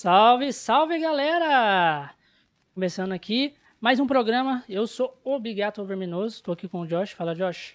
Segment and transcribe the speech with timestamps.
[0.00, 2.14] Salve, salve galera!
[2.72, 4.62] Começando aqui mais um programa.
[4.68, 7.10] Eu sou o Bigato Verminoso, estou aqui com o Josh.
[7.10, 7.74] Fala, Josh.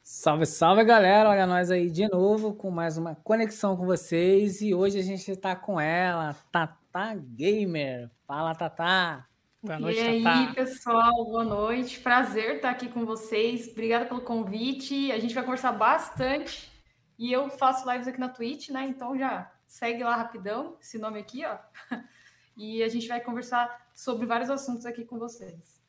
[0.00, 1.28] Salve, salve galera!
[1.28, 5.28] Olha nós aí de novo com mais uma conexão com vocês e hoje a gente
[5.28, 8.08] está com ela, Tata Gamer.
[8.24, 9.26] Fala, Tata!
[9.60, 10.38] Boa noite, e Tata.
[10.38, 11.98] aí, pessoal, boa noite.
[11.98, 13.66] Prazer estar aqui com vocês.
[13.72, 15.10] Obrigada pelo convite.
[15.10, 16.70] A gente vai conversar bastante
[17.18, 18.86] e eu faço lives aqui na Twitch, né?
[18.88, 21.58] Então já segue lá rapidão, esse nome aqui, ó.
[22.60, 25.80] E a gente vai conversar sobre vários assuntos aqui com vocês.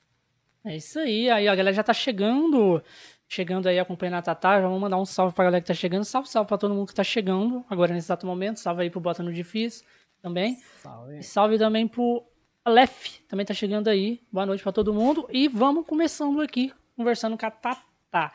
[0.63, 1.27] É isso aí.
[1.27, 2.83] Aí a galera já tá chegando,
[3.27, 4.61] chegando aí acompanhando a Tatá.
[4.61, 6.05] Já vamos mandar um salve pra galera que tá chegando.
[6.05, 8.59] Salve, salve pra todo mundo que tá chegando agora nesse exato momento.
[8.59, 9.83] Salve aí pro Bota no Difícil
[10.21, 10.57] também.
[10.77, 11.17] Salve.
[11.17, 12.23] E salve também pro
[12.63, 14.21] Aleph, também tá chegando aí.
[14.31, 15.27] Boa noite pra todo mundo.
[15.31, 18.31] E vamos começando aqui, conversando com a Tatá.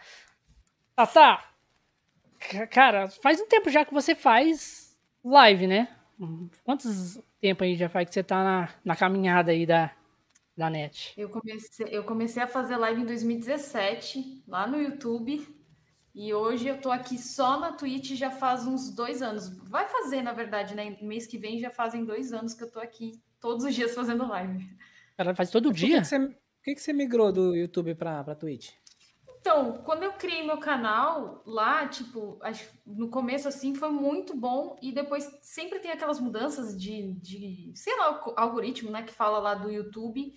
[0.96, 1.44] Tatá,
[2.68, 4.83] cara, faz um tempo já que você faz
[5.24, 5.88] live, né?
[6.62, 9.90] Quantos tempo aí já faz que você tá na, na caminhada aí da,
[10.56, 11.12] da net?
[11.16, 15.46] Eu comecei, eu comecei a fazer live em 2017, lá no YouTube.
[16.14, 19.48] E hoje eu tô aqui só na Twitch já faz uns dois anos.
[19.68, 20.96] Vai fazer, na verdade, né?
[21.02, 24.28] Mês que vem já fazem dois anos que eu tô aqui todos os dias fazendo
[24.28, 24.64] live.
[25.18, 25.88] Ela faz todo dia?
[25.88, 28.70] Por que, que, você, por que, que você migrou do YouTube pra, pra Twitch?
[29.44, 32.40] Então, quando eu criei meu canal lá, tipo,
[32.86, 37.94] no começo assim foi muito bom e depois sempre tem aquelas mudanças de, de sei
[37.98, 40.32] lá, algoritmo, né, que fala lá do YouTube.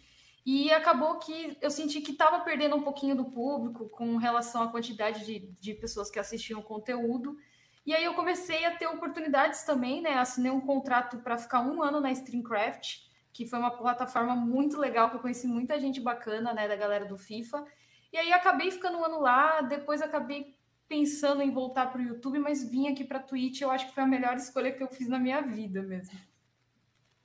[0.45, 4.67] E acabou que eu senti que estava perdendo um pouquinho do público com relação à
[4.67, 7.37] quantidade de, de pessoas que assistiam o conteúdo.
[7.85, 10.15] E aí eu comecei a ter oportunidades também, né?
[10.15, 12.97] Assinei um contrato para ficar um ano na Streamcraft,
[13.31, 17.05] que foi uma plataforma muito legal, que eu conheci muita gente bacana, né, da galera
[17.05, 17.63] do FIFA.
[18.11, 20.55] E aí acabei ficando um ano lá, depois acabei
[20.87, 23.61] pensando em voltar para o YouTube, mas vim aqui para a Twitch.
[23.61, 26.17] Eu acho que foi a melhor escolha que eu fiz na minha vida mesmo.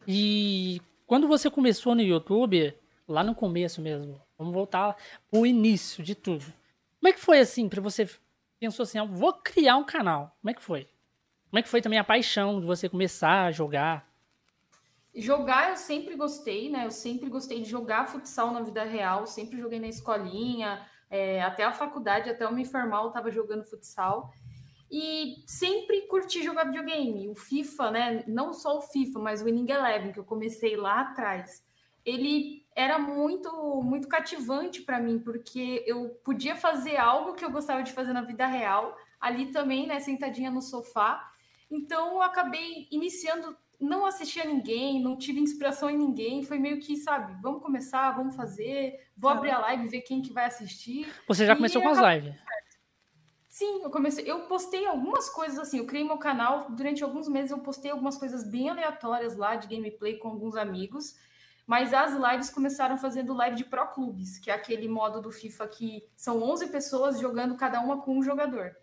[0.07, 2.77] E quando você começou no YouTube,
[3.07, 4.97] lá no começo mesmo, vamos voltar
[5.31, 6.45] o início de tudo.
[6.99, 8.09] Como é que foi assim para você
[8.59, 10.37] pensou assim, ah, vou criar um canal?
[10.41, 10.89] Como é que foi?
[11.51, 14.09] Como é que foi também a paixão de você começar a jogar?
[15.15, 16.87] Jogar eu sempre gostei, né?
[16.87, 21.65] Eu sempre gostei de jogar futsal na vida real, sempre joguei na escolinha, é, até
[21.65, 24.33] a faculdade, até eu me formar, eu estava jogando futsal.
[24.91, 27.29] E sempre curti jogar videogame.
[27.29, 28.25] O FIFA, né?
[28.27, 31.63] Não só o FIFA, mas o Winning Eleven, que eu comecei lá atrás.
[32.05, 33.51] Ele era muito,
[33.83, 38.23] muito cativante para mim, porque eu podia fazer algo que eu gostava de fazer na
[38.23, 40.01] vida real, ali também, né?
[40.01, 41.31] Sentadinha no sofá.
[41.71, 46.79] Então, eu acabei iniciando não assisti a ninguém, não tive inspiração em ninguém, foi meio
[46.79, 51.13] que, sabe, vamos começar, vamos fazer, vou abrir a live, ver quem que vai assistir.
[51.27, 52.35] Você já começou com as lives?
[53.49, 57.51] Sim, eu comecei, eu postei algumas coisas assim, eu criei meu canal, durante alguns meses
[57.51, 61.17] eu postei algumas coisas bem aleatórias lá de gameplay com alguns amigos,
[61.67, 65.67] mas as lives começaram fazendo live de Pro Clubes, que é aquele modo do FIFA
[65.69, 68.75] que são 11 pessoas jogando cada uma com um jogador.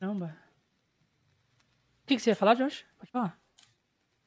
[0.00, 0.47] Caramba
[2.08, 2.84] que, que você ia falar, Josh?
[2.98, 3.38] Pode falar.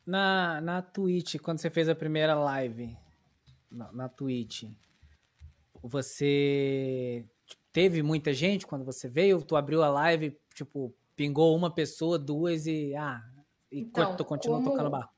[0.05, 2.95] Na, na Twitch, quando você fez a primeira live
[3.69, 4.63] na, na Twitch,
[5.81, 7.25] você
[7.71, 9.41] teve muita gente quando você veio?
[9.41, 12.95] Tu abriu a live, tipo, pingou uma pessoa, duas e.
[12.95, 13.21] Ah,
[13.71, 15.13] e então, tu continua como, tocando barco?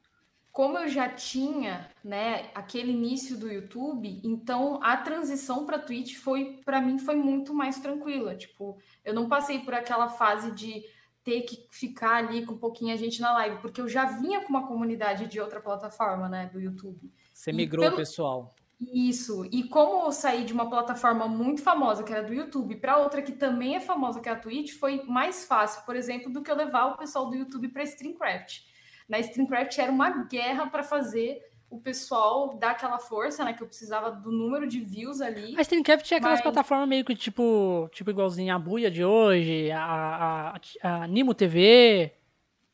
[0.52, 6.62] Como eu já tinha, né, aquele início do YouTube, então a transição para Twitch foi,
[6.64, 8.36] para mim, foi muito mais tranquila.
[8.36, 10.86] Tipo, eu não passei por aquela fase de
[11.24, 14.42] ter que ficar ali com um pouquinho a gente na live, porque eu já vinha
[14.42, 17.12] com uma comunidade de outra plataforma, né, do YouTube.
[17.34, 17.96] Você migrou pelo...
[17.96, 18.54] pessoal.
[18.80, 19.46] Isso.
[19.52, 23.22] E como eu saí de uma plataforma muito famosa, que era do YouTube, para outra
[23.22, 26.52] que também é famosa, que é a Twitch, foi mais fácil, por exemplo, do que
[26.52, 28.62] eu levar o pessoal do YouTube para Streamcraft.
[29.08, 31.42] Na Streamcraft era uma guerra para fazer
[31.74, 33.54] o pessoal dar aquela força, né?
[33.54, 35.56] Que eu precisava do número de views ali.
[35.58, 36.44] A Streamcraft tinha aquelas mas...
[36.44, 42.12] plataformas meio que tipo, tipo igualzinho a Buia de hoje, a, a, a Nimo TV.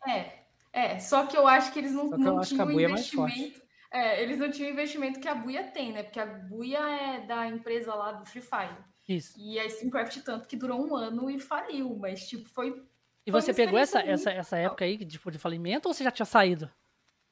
[0.05, 0.33] É,
[0.73, 0.99] é.
[0.99, 3.61] Só que eu acho que eles não, não tinham é investimento.
[3.91, 6.03] É, eles não tinham investimento que a Buia tem, né?
[6.03, 8.77] Porque a Buia é da empresa lá do Free Fire.
[9.07, 9.33] Isso.
[9.39, 12.83] E a Streamcraft tanto que durou um ano e faliu, mas tipo, foi.
[13.25, 16.25] E você pegou essa, essa, essa época aí tipo, de falimento ou você já tinha
[16.25, 16.69] saído?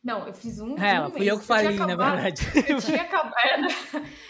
[0.03, 0.77] Não, eu fiz um.
[0.77, 2.41] É, um fui eu que falei, na verdade.
[2.69, 3.67] Eu tinha, acabado,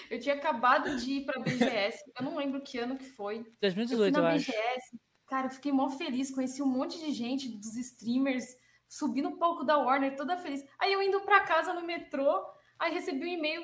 [0.09, 2.03] eu tinha acabado de ir para a BGS.
[2.17, 3.45] Eu não lembro que ano que foi.
[3.61, 4.99] 2018, eu, eu BGS, acho.
[5.27, 6.31] Cara, eu fiquei mó feliz.
[6.31, 8.45] Conheci um monte de gente, dos streamers,
[8.87, 10.63] subindo um pouco da Warner, toda feliz.
[10.79, 12.43] Aí eu indo para casa no metrô,
[12.79, 13.61] aí recebi um e-mail.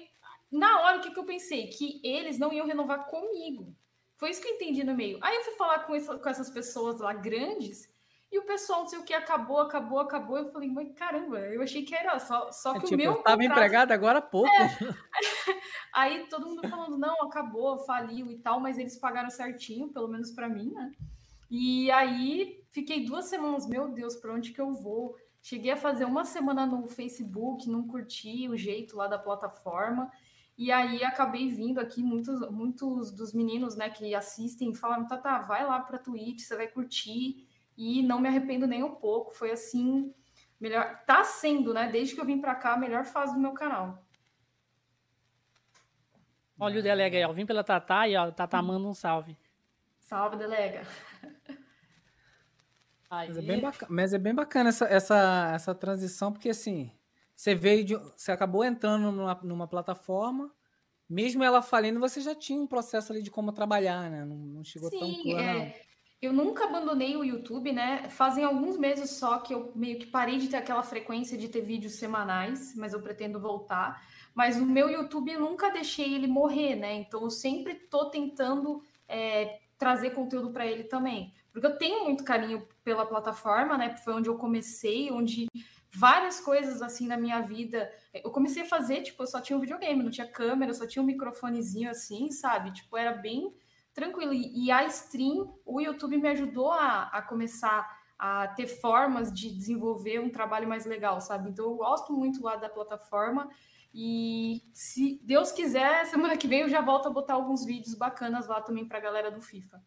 [0.51, 1.67] Na hora, o que, que eu pensei?
[1.67, 3.75] Que eles não iam renovar comigo.
[4.17, 5.17] Foi isso que eu entendi no meio.
[5.21, 7.91] Aí eu fui falar com, essa, com essas pessoas lá grandes
[8.33, 10.39] E o pessoal, não sei o que, acabou, acabou, acabou.
[10.39, 12.97] Eu falei, mas caramba, eu achei que era só, só é que é, tipo, o
[12.97, 13.11] meu.
[13.11, 13.51] Eu tava contrato...
[13.51, 14.49] empregado agora há pouco.
[14.49, 14.69] É.
[15.93, 20.31] Aí todo mundo falando, não, acabou, faliu e tal, mas eles pagaram certinho, pelo menos
[20.31, 20.91] para mim, né?
[21.47, 25.15] E aí fiquei duas semanas, meu Deus, para onde que eu vou?
[25.39, 30.11] Cheguei a fazer uma semana no Facebook, não curti o jeito lá da plataforma.
[30.57, 35.37] E aí acabei vindo aqui, muitos, muitos dos meninos né, que assistem falam, tá, tá,
[35.37, 37.47] vai lá para Twitch, você vai curtir.
[37.77, 39.33] E não me arrependo nem um pouco.
[39.33, 40.13] Foi assim,
[40.59, 41.03] melhor.
[41.05, 41.89] Tá sendo, né?
[41.91, 44.03] Desde que eu vim para cá, a melhor fase do meu canal.
[46.59, 47.33] Olha o delega aí, ó.
[47.33, 49.37] Vim pela Tatá e ó, Tatá manda um salve.
[49.99, 50.83] Salve, delega.
[53.09, 56.91] Mas é bem bacana, mas é bem bacana essa, essa, essa transição, porque assim,
[57.35, 60.51] você veio de, você acabou entrando numa, numa plataforma,
[61.07, 64.25] mesmo ela falando, você já tinha um processo ali de como trabalhar, né?
[64.25, 65.59] Não, não chegou Sim, tão claro.
[65.59, 65.81] É,
[66.25, 68.09] eu nunca abandonei o YouTube, né?
[68.09, 71.61] Fazem alguns meses só que eu meio que parei de ter aquela frequência de ter
[71.61, 74.01] vídeos semanais, mas eu pretendo voltar.
[74.33, 76.93] Mas o meu YouTube eu nunca deixei ele morrer, né?
[76.93, 81.33] Então eu sempre tô tentando é, trazer conteúdo para ele também.
[81.51, 83.95] Porque eu tenho muito carinho pela plataforma, né?
[83.97, 85.47] Foi onde eu comecei, onde
[85.93, 87.91] várias coisas assim na minha vida.
[88.13, 91.03] Eu comecei a fazer, tipo, eu só tinha um videogame, não tinha câmera, só tinha
[91.03, 92.71] um microfonezinho assim, sabe?
[92.71, 93.53] Tipo, era bem
[93.93, 94.33] tranquilo.
[94.33, 100.19] E a stream, o YouTube me ajudou a, a começar a ter formas de desenvolver
[100.19, 101.49] um trabalho mais legal, sabe?
[101.49, 103.49] Então eu gosto muito lá da plataforma.
[103.93, 108.47] E se Deus quiser, semana que vem eu já volto a botar alguns vídeos bacanas
[108.47, 109.81] lá também para a galera do FIFA.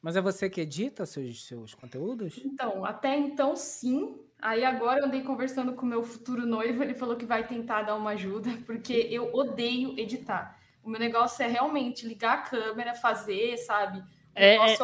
[0.00, 2.40] Mas é você que edita seus, seus conteúdos?
[2.42, 4.18] Então, até então sim.
[4.40, 7.82] Aí agora eu andei conversando com o meu futuro noivo, ele falou que vai tentar
[7.82, 10.58] dar uma ajuda, porque eu odeio editar.
[10.82, 14.02] O meu negócio é realmente ligar a câmera, fazer, sabe?
[14.34, 14.76] É, é,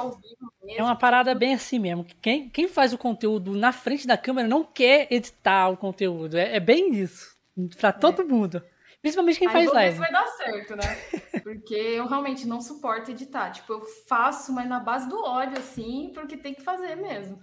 [0.77, 2.05] é uma parada bem assim mesmo.
[2.21, 6.37] Quem, quem faz o conteúdo na frente da câmera não quer editar o conteúdo.
[6.37, 7.37] É, é bem isso.
[7.79, 8.25] Pra todo é.
[8.25, 8.63] mundo.
[9.01, 9.99] Principalmente quem Aí faz live.
[9.99, 10.83] vai dar certo, né?
[11.43, 13.51] Porque eu realmente não suporto editar.
[13.51, 17.39] Tipo, eu faço, mas na base do ódio, assim, porque tem que fazer mesmo.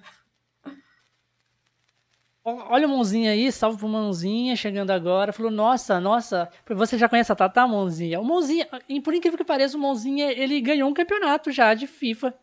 [2.45, 5.31] Olha o Mãozinha aí, salve pro Mãozinha, chegando agora.
[5.31, 8.19] Falou, nossa, nossa, você já conhece a Tata, Mãozinha?
[8.19, 8.67] O Mãozinha,
[9.01, 12.33] por incrível que pareça, o Mãozinha, ele ganhou um campeonato já de FIFA.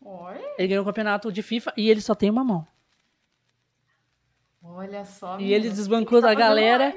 [0.00, 0.36] Oi?
[0.56, 2.66] Ele ganhou um campeonato de FIFA e ele só tem uma mão.
[4.62, 5.38] Olha só.
[5.38, 6.94] E ele desbancou tá da galera.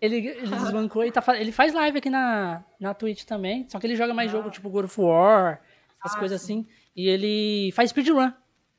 [0.00, 3.68] Ele, ele desbancou e tá, ele faz live aqui na, na Twitch também.
[3.68, 4.38] Só que ele joga mais ah.
[4.38, 5.60] jogo tipo God of War,
[6.02, 6.60] essas ah, coisas sim.
[6.60, 6.68] assim.
[6.96, 8.32] E ele faz speedrun,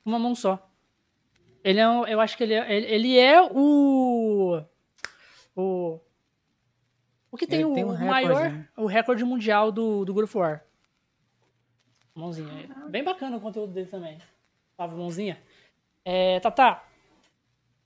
[0.03, 0.72] uma mão só.
[1.63, 4.61] Ele é, eu acho que ele é, ele, ele é o.
[5.55, 5.99] O.
[7.31, 8.49] O que tem, o, tem um recorde, maior.
[8.51, 8.67] Né?
[8.77, 10.63] O recorde mundial do, do God of War.
[12.13, 12.69] Mãozinha.
[12.89, 14.19] Bem bacana o conteúdo dele também.
[14.77, 15.41] Salve, mãozinha.
[16.05, 16.85] É, tá, tá.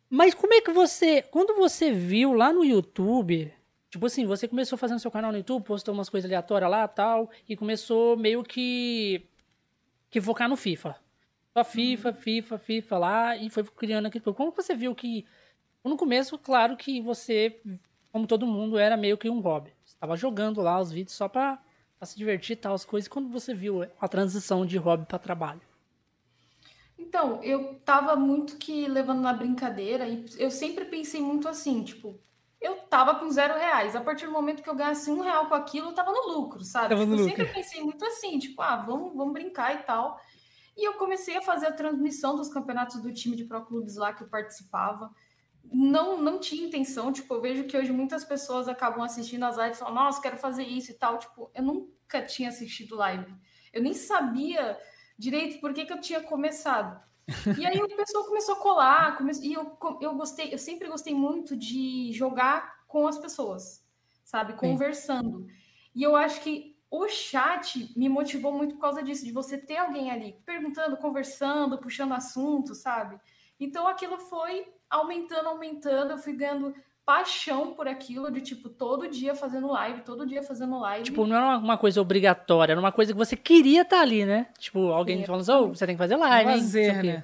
[0.10, 3.54] Mas como é que você, quando você viu lá no YouTube,
[3.90, 7.30] tipo assim, você começou fazendo seu canal no YouTube, postou umas coisas aleatórias lá tal,
[7.48, 9.30] e começou meio que
[10.10, 10.96] que focar no FIFA.
[11.58, 14.32] Só FIFA, FIFA, FIFA lá, e foi criando aquilo.
[14.32, 15.26] Como você viu que,
[15.84, 17.60] no começo, claro que você,
[18.12, 19.74] como todo mundo, era meio que um hobby.
[19.84, 21.60] Você estava jogando lá os vídeos só para
[22.04, 23.08] se divertir e tal, as coisas.
[23.08, 25.62] Quando você viu a transição de hobby para trabalho?
[26.96, 32.20] Então, eu tava muito que levando na brincadeira e eu sempre pensei muito assim, tipo,
[32.62, 33.96] eu tava com zero reais.
[33.96, 36.64] A partir do momento que eu ganhasse um real com aquilo, eu tava no lucro,
[36.64, 36.96] sabe?
[36.96, 40.20] Tipo, eu sempre pensei muito assim, tipo, ah, vamos, vamos brincar e tal.
[40.78, 44.14] E eu comecei a fazer a transmissão dos campeonatos do time de Pro Clubes lá
[44.14, 45.12] que eu participava.
[45.64, 49.78] Não, não tinha intenção, tipo, eu vejo que hoje muitas pessoas acabam assistindo as lives
[49.78, 51.18] e falam, nossa, quero fazer isso e tal.
[51.18, 53.34] Tipo, eu nunca tinha assistido live.
[53.74, 54.80] Eu nem sabia
[55.18, 57.02] direito por que, que eu tinha começado.
[57.58, 59.34] E aí o pessoal começou a colar, come...
[59.42, 63.84] e eu, eu gostei, eu sempre gostei muito de jogar com as pessoas,
[64.24, 64.54] sabe?
[64.54, 65.40] Conversando.
[65.40, 65.48] Sim.
[65.94, 69.78] E eu acho que o chat me motivou muito por causa disso, de você ter
[69.78, 73.20] alguém ali perguntando, conversando, puxando assunto, sabe?
[73.60, 76.74] Então aquilo foi aumentando, aumentando, eu fui ganhando
[77.06, 81.06] paixão por aquilo, de tipo, todo dia fazendo live, todo dia fazendo live.
[81.06, 84.26] Tipo, não era uma coisa obrigatória, era uma coisa que você queria estar tá ali,
[84.26, 84.48] né?
[84.60, 87.24] Tipo, alguém falando assim, oh, você tem que fazer live, fazer, né?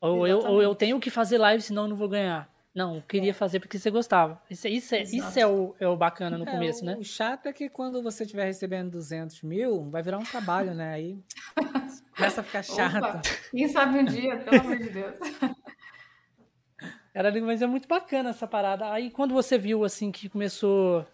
[0.00, 2.48] Ou eu, ou eu tenho que fazer live, senão eu não vou ganhar.
[2.78, 3.34] Não, queria é.
[3.34, 4.40] fazer porque você gostava.
[4.48, 6.96] Isso, isso, é, isso é, o, é o bacana no é, começo, né?
[6.96, 10.92] O chato é que quando você estiver recebendo 200 mil, vai virar um trabalho, né?
[10.92, 11.18] Aí
[12.14, 12.98] começa a ficar chato.
[12.98, 13.20] Opa,
[13.50, 15.18] quem sabe um dia, pelo amor de Deus.
[17.12, 18.92] Era, mas é muito bacana essa parada.
[18.92, 21.04] Aí quando você viu assim que começou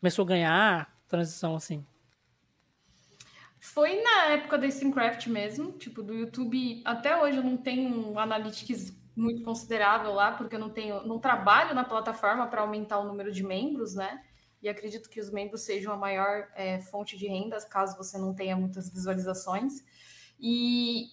[0.00, 1.86] começou a ganhar transição assim?
[3.60, 6.82] Foi na época da Streamcraft mesmo, tipo, do YouTube.
[6.84, 11.18] Até hoje eu não tenho um analytics muito considerável lá, porque eu não tenho, não
[11.18, 14.22] trabalho na plataforma para aumentar o número de membros, né?
[14.62, 18.34] E acredito que os membros sejam a maior é, fonte de rendas, caso você não
[18.34, 19.74] tenha muitas visualizações.
[20.38, 21.06] E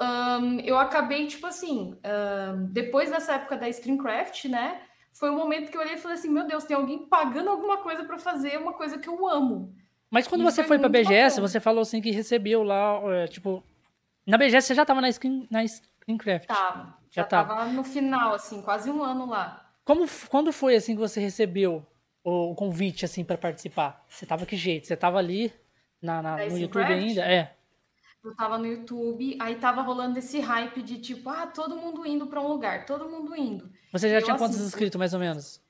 [0.00, 4.82] um, eu acabei, tipo assim, um, depois dessa época da Streamcraft, né?
[5.12, 7.48] Foi o um momento que eu olhei e falei assim: meu Deus, tem alguém pagando
[7.48, 9.74] alguma coisa para fazer uma coisa que eu amo.
[10.10, 11.48] Mas quando e você foi, foi pra BGS, bacana.
[11.48, 13.62] você falou assim que recebeu lá, é, tipo.
[14.26, 16.46] Na BGS você já tava na, screen, na Screencraft?
[16.46, 16.98] Tava.
[17.05, 17.54] Já, já tava.
[17.54, 19.70] tava no final, assim, quase um ano lá.
[19.84, 21.86] Como, quando foi assim que você recebeu
[22.22, 24.04] o, o convite assim para participar?
[24.08, 24.86] Você tava que jeito?
[24.86, 25.52] Você tava ali
[26.02, 27.22] na, na no YouTube ainda?
[27.22, 27.56] É.
[28.22, 32.26] Eu tava no YouTube, aí tava rolando esse hype de tipo, ah, todo mundo indo
[32.26, 33.70] para um lugar, todo mundo indo.
[33.92, 35.62] Você já eu, tinha quantos assim, inscritos, mais ou menos?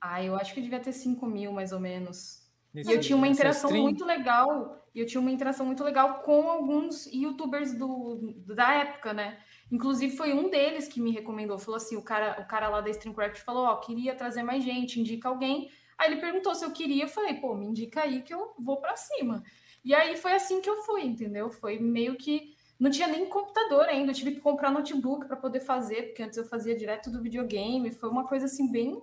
[0.00, 2.48] Ah, eu acho que devia ter 5 mil, mais ou menos.
[2.72, 6.20] Nesse, e eu tinha uma interação muito legal, e eu tinha uma interação muito legal
[6.20, 9.38] com alguns youtubers do, da época, né?
[9.70, 12.90] Inclusive foi um deles que me recomendou, falou assim, o cara, o cara lá da
[12.90, 15.70] Streamcraft falou, ó, queria trazer mais gente, indica alguém.
[15.96, 18.78] Aí ele perguntou se eu queria, eu falei, pô, me indica aí que eu vou
[18.78, 19.42] para cima.
[19.84, 21.50] E aí foi assim que eu fui, entendeu?
[21.50, 25.60] Foi meio que não tinha nem computador ainda, eu tive que comprar notebook para poder
[25.60, 29.00] fazer, porque antes eu fazia direto do videogame, foi uma coisa assim bem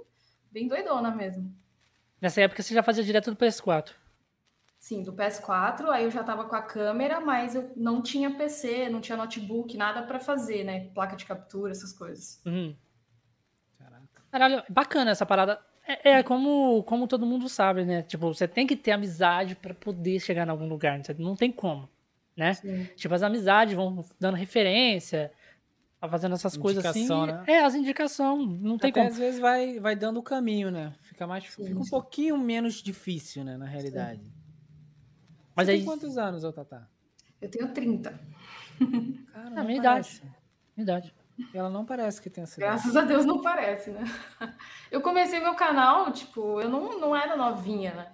[0.52, 1.54] bem doidona mesmo.
[2.20, 3.92] Nessa época você já fazia direto do PS4?
[4.80, 8.90] Sim, do PS4, aí eu já tava com a câmera, mas eu não tinha PC,
[8.90, 10.90] não tinha notebook, nada para fazer, né?
[10.94, 12.42] Placa de captura, essas coisas.
[12.46, 12.76] Uhum.
[13.78, 14.22] Caraca.
[14.32, 15.60] Caralho, bacana essa parada.
[15.86, 18.04] É, é, como, como todo mundo sabe, né?
[18.04, 21.90] Tipo, você tem que ter amizade para poder chegar em algum lugar, não tem como,
[22.36, 22.54] né?
[22.54, 22.88] Sim.
[22.96, 25.32] Tipo, as amizades vão dando referência,
[26.00, 27.08] tá fazendo essas coisas assim.
[27.08, 27.44] Né?
[27.48, 29.10] É, as indicações, não tem Até como.
[29.10, 30.94] às vezes vai, vai dando o caminho, né?
[31.02, 34.22] Fica mais fica um pouquinho menos difícil, né, na realidade.
[34.22, 34.37] Sim.
[35.58, 35.78] Mas Você aí...
[35.80, 36.88] tem quantos anos, ô Tatá?
[37.42, 38.12] Eu tenho 30.
[39.34, 40.22] Cara, a minha idade.
[40.76, 41.16] Minha idade.
[41.52, 44.04] Ela não parece que tem essa Graças a Deus não parece, né?
[44.92, 48.12] Eu comecei meu canal, tipo, eu não, não era novinha, né?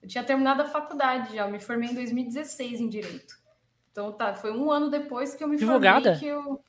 [0.00, 3.34] Eu tinha terminado a faculdade já, eu me formei em 2016 em Direito.
[3.90, 6.16] Então, tá, foi um ano depois que eu me advogada?
[6.16, 6.62] formei que eu...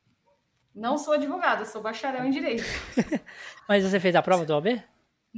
[0.74, 2.66] Não sou advogada, sou bacharel em Direito.
[3.70, 4.84] mas você fez a prova do OAB?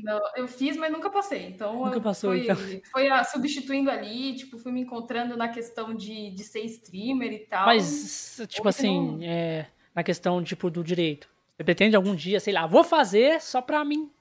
[0.04, 1.48] Não, eu fiz, mas nunca passei.
[1.48, 2.56] Então, nunca passou, foi, então.
[2.92, 7.40] foi a, substituindo ali, tipo, fui me encontrando na questão de, de ser streamer e
[7.40, 7.66] tal.
[7.66, 9.20] Mas, tipo assim, não...
[9.24, 11.28] é na questão tipo do direito?
[11.56, 14.12] Você pretende algum dia, sei lá, vou fazer só para mim?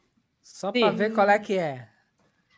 [0.43, 1.87] Só para ver qual é que é.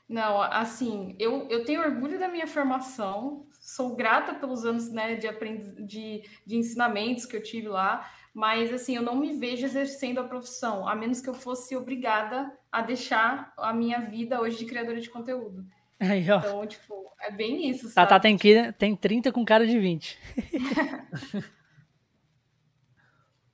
[0.08, 5.26] Não, assim, eu, eu tenho orgulho da minha formação, sou grata pelos anos né, de,
[5.26, 5.84] aprend...
[5.84, 10.25] de, de ensinamentos que eu tive lá, mas assim, eu não me vejo exercendo a
[10.25, 15.00] profissão, a menos que eu fosse obrigada a deixar a minha vida hoje de criadora
[15.00, 15.66] de conteúdo.
[16.00, 17.92] Aí, então, tipo, é bem isso.
[17.92, 20.18] Tá, tá, tem, que, tem 30 com cara de 20.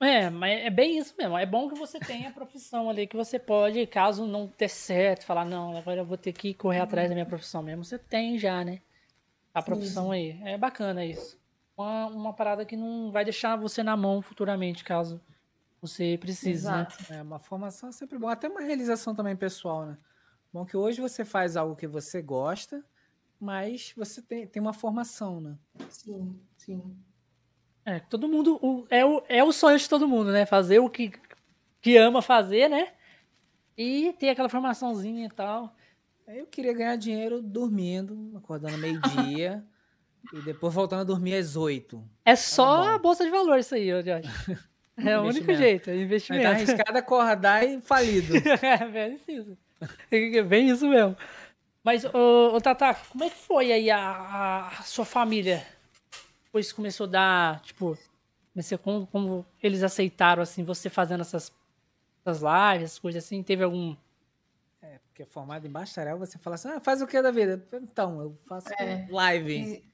[0.00, 1.38] É, mas é bem isso mesmo.
[1.38, 5.25] É bom que você tenha a profissão ali, que você pode, caso não ter certo,
[5.25, 7.85] falar, não, agora eu vou ter que correr atrás da minha profissão mesmo.
[7.85, 8.80] Você tem já, né?
[9.54, 10.38] A profissão aí.
[10.44, 11.40] É bacana isso.
[11.76, 15.21] Uma, uma parada que não vai deixar você na mão futuramente, caso
[15.87, 16.87] você precise, né?
[16.88, 17.12] Exato.
[17.12, 17.19] né?
[17.19, 18.29] É, uma formação é sempre bom.
[18.29, 19.99] Até uma realização também pessoal, né?
[20.53, 22.83] Bom que hoje você faz algo que você gosta,
[23.38, 25.59] mas você tem, tem uma formação, né?
[25.91, 26.97] Sim, sim.
[27.85, 28.59] É, todo mundo.
[28.62, 30.47] O, é, o, é o sonho de todo mundo, né?
[30.47, 31.12] Fazer o que,
[31.83, 32.95] que ama fazer, né?
[33.76, 35.76] E ter aquela formaçãozinha e tal.
[36.26, 39.62] Eu queria ganhar dinheiro dormindo, acordando meio-dia.
[40.33, 42.03] e depois voltando a dormir às oito.
[42.25, 44.29] É tá só a bolsa de valor isso aí, Jorge.
[44.96, 46.44] É o único jeito, é investimento.
[46.44, 48.34] Vai tá arriscado acordar e falido.
[48.62, 49.58] é, bem isso.
[50.10, 51.16] É bem isso mesmo.
[51.82, 55.66] Mas, ô, ô Tata, como é que foi aí a, a sua família
[56.54, 57.98] depois começou a dar, tipo,
[58.52, 61.52] comecei, como, como eles aceitaram, assim, você fazendo essas,
[62.24, 63.96] essas lives, essas coisas assim, teve algum...
[64.80, 67.60] É, porque formado em bacharel, você fala assim, ah, faz o que da vida?
[67.72, 69.84] Então, eu faço é, live.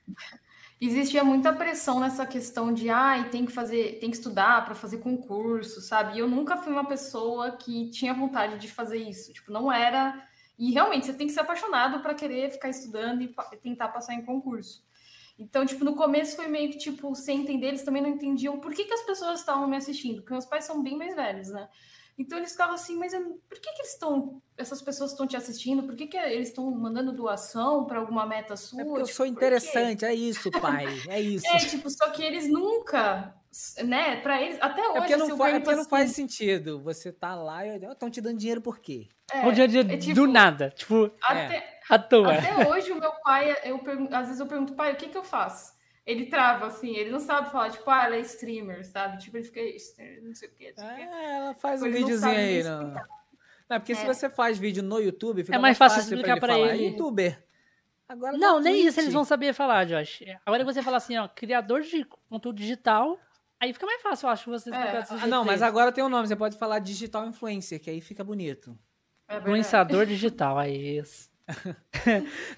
[0.80, 4.74] Existia muita pressão nessa questão de, ai, ah, tem que fazer, tem que estudar para
[4.74, 6.16] fazer concurso, sabe?
[6.16, 10.26] E eu nunca fui uma pessoa que tinha vontade de fazer isso, tipo, não era...
[10.58, 14.24] E realmente, você tem que ser apaixonado para querer ficar estudando e tentar passar em
[14.24, 14.82] concurso.
[15.38, 18.74] Então, tipo, no começo foi meio que, tipo, sem entender, eles também não entendiam por
[18.74, 21.68] que, que as pessoas estavam me assistindo, porque meus pais são bem mais velhos, né?
[22.20, 25.84] Então eles ficavam assim, mas por que, que eles estão, essas pessoas estão te assistindo?
[25.84, 28.82] Por que, que eles estão mandando doação para alguma meta sua?
[28.82, 31.46] É porque eu tipo, sou interessante, é isso, pai, é isso.
[31.46, 33.34] é, tipo, só que eles nunca,
[33.82, 34.98] né, para eles, até hoje...
[34.98, 38.20] É porque não, faz, é porque não faz sentido, você tá lá e estão te
[38.20, 39.08] dando dinheiro por quê?
[39.32, 41.10] É, dia dia é, tipo, do nada, tipo...
[41.22, 42.34] Até, à toa.
[42.34, 43.80] Até hoje o meu pai eu
[44.12, 45.72] às vezes eu pergunto, pai, o que que eu faço?
[46.06, 49.18] Ele trava, assim, ele não sabe falar, tipo, ah, ela é streamer, sabe?
[49.18, 49.60] Tipo, ele fica,
[50.22, 50.74] não sei o quê.
[50.76, 52.94] Não sei o É, ela faz um videozinho aí, não.
[53.70, 53.94] Não, é porque é.
[53.94, 56.66] se você faz vídeo no YouTube, fica é mais fácil, fácil explicar pra ele.
[56.66, 56.86] Pra ele.
[56.88, 57.44] YouTuber.
[58.08, 58.88] Agora não, nem Twitch.
[58.88, 60.24] isso eles vão saber falar, Josh.
[60.44, 63.16] Agora você fala assim, ó, criador de conteúdo digital,
[63.60, 65.06] aí fica mais fácil, eu acho, você explicar é.
[65.22, 68.24] Ah, não, mas agora tem um nome, você pode falar digital influencer, que aí fica
[68.24, 68.76] bonito.
[69.28, 71.30] É Influenciador digital, aí isso.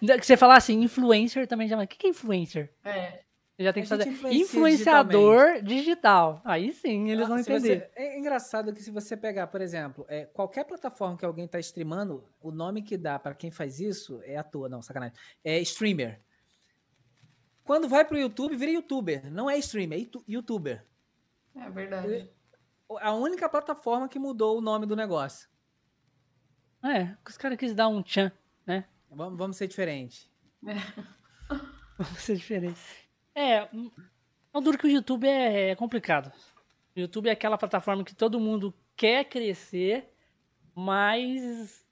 [0.08, 1.78] que você falar assim, influencer também já.
[1.78, 2.72] O que é influencer?
[2.82, 3.20] É.
[3.62, 6.40] Já tem que fazer influenciador digital.
[6.44, 7.80] Aí sim, eles ah, vão entender.
[7.80, 7.90] Você...
[7.94, 12.24] É engraçado que se você pegar, por exemplo, é, qualquer plataforma que alguém está streamando,
[12.40, 15.16] o nome que dá para quem faz isso é à toa, não, sacanagem.
[15.44, 16.20] É streamer.
[17.64, 19.30] Quando vai pro YouTube, vira youtuber.
[19.30, 20.84] Não é streamer, é youtuber.
[21.54, 22.30] É verdade.
[23.00, 25.48] A única plataforma que mudou o nome do negócio.
[26.84, 28.32] É, os caras quis dar um tchan,
[28.66, 28.86] né?
[29.08, 30.30] Vamos, vamos ser diferente.
[30.66, 30.74] É.
[31.96, 32.80] vamos ser diferente.
[33.34, 33.68] É,
[34.52, 36.32] não duro que o YouTube é, é complicado.
[36.94, 40.08] O YouTube é aquela plataforma que todo mundo quer crescer,
[40.74, 41.82] mas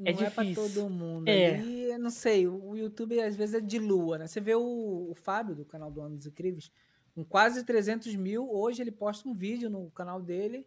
[0.00, 0.54] é não é, difícil.
[0.54, 1.28] pra todo mundo.
[1.28, 1.60] É.
[1.60, 4.26] E, não sei, o YouTube às vezes é de lua, né?
[4.26, 6.70] Você vê o, o Fábio, do canal do Anos Incríveis,
[7.14, 10.66] com quase 300 mil, hoje ele posta um vídeo no canal dele,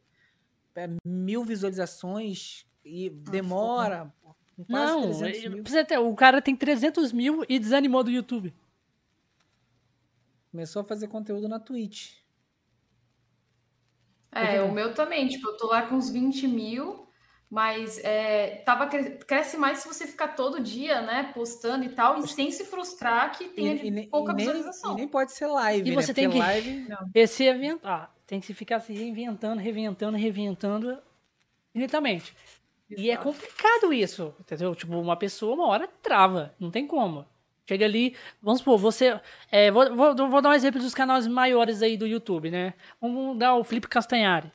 [0.75, 4.13] é, mil visualizações, e demora
[4.55, 6.07] com quase não, 300 mil.
[6.09, 8.53] o cara tem 300 mil e desanimou do YouTube.
[10.51, 12.13] Começou a fazer conteúdo na Twitch.
[14.31, 15.27] É, o meu também.
[15.27, 17.07] Tipo, eu tô lá com uns 20 mil,
[17.49, 22.27] mas é, tava, cresce mais se você ficar todo dia, né, postando e tal, e
[22.27, 24.91] sem se frustrar que tenha e, e, pouca e visualização.
[24.91, 26.01] Nem, e nem pode ser live, E né?
[26.01, 27.27] você tem que live...
[27.27, 28.15] se inventar.
[28.25, 31.01] Tem que ficar se reinventando, reinventando, reinventando
[31.73, 32.35] infinitamente.
[32.89, 34.73] E é complicado isso, entendeu?
[34.75, 37.25] Tipo, uma pessoa uma hora trava, não tem como.
[37.67, 39.19] Chega ali, vamos supor, você.
[39.51, 42.73] É, vou, vou, vou, dar um exemplo dos canais maiores aí do YouTube, né?
[43.01, 44.49] Vamos dar o Felipe Castanhari,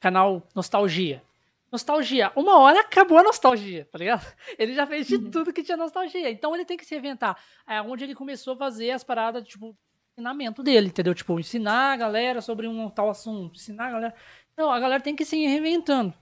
[0.00, 1.22] canal Nostalgia.
[1.70, 4.24] Nostalgia, uma hora acabou a nostalgia, tá ligado?
[4.58, 5.30] Ele já fez de uhum.
[5.30, 6.30] tudo que tinha nostalgia.
[6.30, 7.38] Então ele tem que se inventar.
[7.66, 9.76] É onde ele começou a fazer as paradas, tipo,
[10.12, 11.14] ensinamento dele, entendeu?
[11.14, 14.14] Tipo, ensinar a galera sobre um tal assunto, ensinar a galera.
[14.56, 16.14] Não, a galera tem que se reinventando.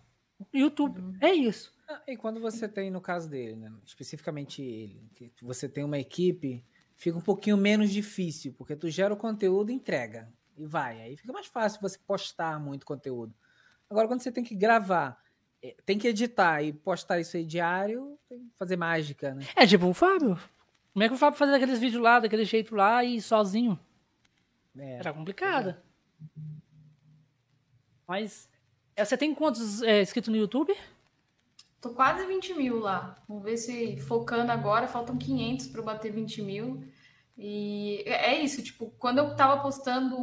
[0.53, 1.17] YouTube, uhum.
[1.21, 1.73] é isso.
[1.89, 5.99] Ah, e quando você tem, no caso dele, né, especificamente ele, que você tem uma
[5.99, 6.65] equipe,
[6.97, 11.01] fica um pouquinho menos difícil, porque tu gera o conteúdo, entrega e vai.
[11.01, 13.35] Aí fica mais fácil você postar muito conteúdo.
[13.89, 15.17] Agora, quando você tem que gravar,
[15.63, 19.47] é, tem que editar e postar isso aí diário, tem que fazer mágica, né?
[19.55, 20.39] É tipo o Fábio.
[20.93, 23.79] Como é que o Fábio fazia aqueles vídeos lá, daquele jeito lá e sozinho?
[24.77, 25.71] É, Era complicado.
[25.71, 25.77] É.
[28.09, 28.49] Mas
[28.95, 30.75] é, você tem quantos é, inscritos no YouTube?
[31.87, 33.15] Tô quase 20 mil lá.
[33.29, 36.83] Vamos ver se focando agora, faltam 500 para bater 20 mil.
[37.39, 40.17] E é, é isso, tipo, quando eu tava postando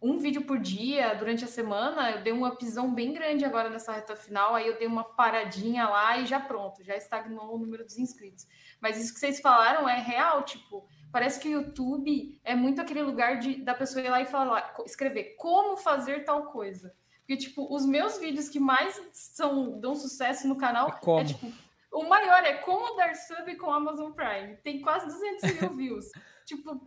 [0.00, 3.92] um vídeo por dia durante a semana, eu dei uma upzão bem grande agora nessa
[3.92, 7.84] reta final, aí eu dei uma paradinha lá e já pronto, já estagnou o número
[7.84, 8.46] dos inscritos.
[8.80, 13.02] Mas isso que vocês falaram é real, tipo, parece que o YouTube é muito aquele
[13.02, 16.94] lugar de, da pessoa ir lá e falar, escrever como fazer tal coisa.
[17.32, 21.50] Porque, tipo, os meus vídeos que mais são, dão sucesso no canal é, é tipo,
[21.90, 24.56] o maior é como dar sub com Amazon Prime.
[24.56, 26.04] Tem quase 200 mil views.
[26.44, 26.78] tipo,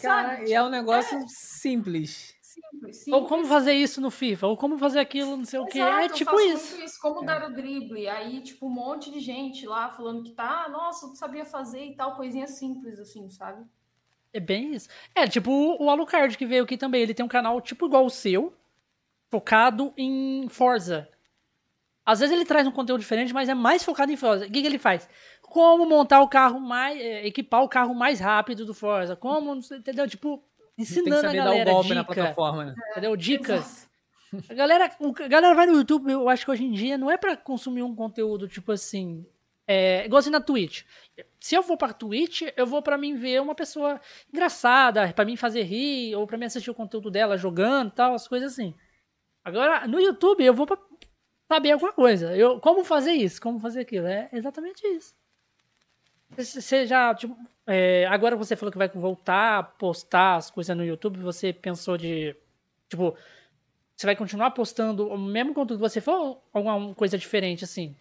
[0.00, 0.50] Cara, sabe?
[0.50, 1.24] E é um negócio é...
[1.26, 2.36] simples.
[2.40, 3.08] Simples, simples.
[3.08, 5.80] Ou como fazer isso no FIFA, ou como fazer aquilo, não sei Exato, o que.
[5.80, 6.80] É tipo isso.
[6.80, 7.00] isso.
[7.00, 7.26] Como é.
[7.26, 8.06] dar o drible.
[8.06, 11.96] Aí, tipo, um monte de gente lá falando que tá, nossa, tu sabia fazer e
[11.96, 13.64] tal, coisinha simples, assim, sabe?
[14.32, 14.88] É bem isso.
[15.16, 17.02] É, tipo o Alucard que veio aqui também.
[17.02, 18.52] Ele tem um canal tipo igual o seu,
[19.34, 21.08] focado em Forza.
[22.06, 24.46] Às vezes ele traz um conteúdo diferente, mas é mais focado em Forza.
[24.46, 25.08] O que, que ele faz?
[25.42, 27.00] Como montar o carro mais.
[27.00, 29.16] É, equipar o carro mais rápido do Forza.
[29.16, 30.06] Como, entendeu?
[30.06, 30.40] Tipo,
[30.78, 31.64] ensinando a galera.
[31.64, 32.74] Dar golpe dica, na plataforma, né?
[32.92, 33.16] Entendeu?
[33.16, 33.90] Dicas.
[34.48, 37.16] A galera, a galera vai no YouTube, eu acho que hoje em dia não é
[37.16, 39.24] para consumir um conteúdo tipo assim.
[39.66, 40.82] É, igual assim na Twitch.
[41.40, 44.00] Se eu vou pra Twitch, eu vou para mim ver uma pessoa
[44.32, 48.28] engraçada, para mim fazer rir, ou para mim assistir o conteúdo dela jogando tal, as
[48.28, 48.74] coisas assim.
[49.44, 50.78] Agora, no YouTube, eu vou pra
[51.46, 52.34] saber alguma coisa.
[52.34, 53.40] Eu, como fazer isso?
[53.40, 54.06] Como fazer aquilo?
[54.06, 55.14] É exatamente isso.
[56.36, 60.84] Você já, tipo, é, agora você falou que vai voltar a postar as coisas no
[60.84, 62.34] YouTube, você pensou de,
[62.88, 63.14] tipo,
[63.94, 67.94] você vai continuar postando o mesmo conteúdo que você for ou alguma coisa diferente, assim?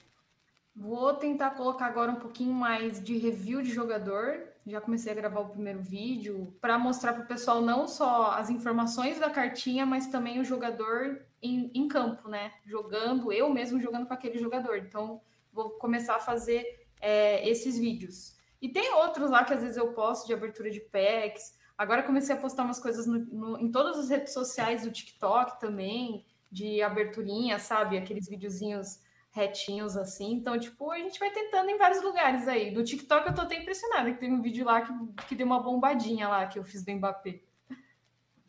[0.75, 4.41] Vou tentar colocar agora um pouquinho mais de review de jogador.
[4.65, 8.49] Já comecei a gravar o primeiro vídeo para mostrar para o pessoal não só as
[8.49, 12.53] informações da cartinha, mas também o jogador em, em campo, né?
[12.65, 14.77] Jogando, eu mesmo jogando com aquele jogador.
[14.77, 18.35] Então, vou começar a fazer é, esses vídeos.
[18.61, 21.59] E tem outros lá que às vezes eu posto de abertura de packs.
[21.77, 25.59] Agora comecei a postar umas coisas no, no, em todas as redes sociais do TikTok
[25.59, 27.97] também, de aberturinha, sabe?
[27.97, 29.01] Aqueles videozinhos
[29.31, 30.31] retinhos assim.
[30.33, 32.71] Então, tipo, a gente vai tentando em vários lugares aí.
[32.71, 34.93] Do TikTok eu tô até impressionada, que tem um vídeo lá que,
[35.27, 37.41] que deu uma bombadinha lá que eu fiz do Mbappé.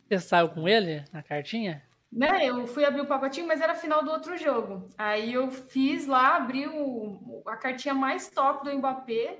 [0.07, 1.83] Você saiu com ele na cartinha?
[2.15, 4.87] Né, eu fui abrir o pacotinho, mas era final do outro jogo.
[4.97, 9.37] Aí eu fiz lá, abri o, a cartinha mais top do Mbappé.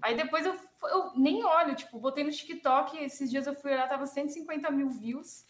[0.00, 0.54] Aí depois eu,
[0.84, 2.96] eu nem olho, tipo, botei no TikTok.
[2.96, 5.44] Esses dias eu fui olhar, tava 150 mil views.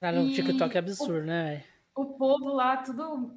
[0.00, 1.62] Cara, no TikTok é absurdo, o, né?
[1.94, 3.32] O povo lá, tudo.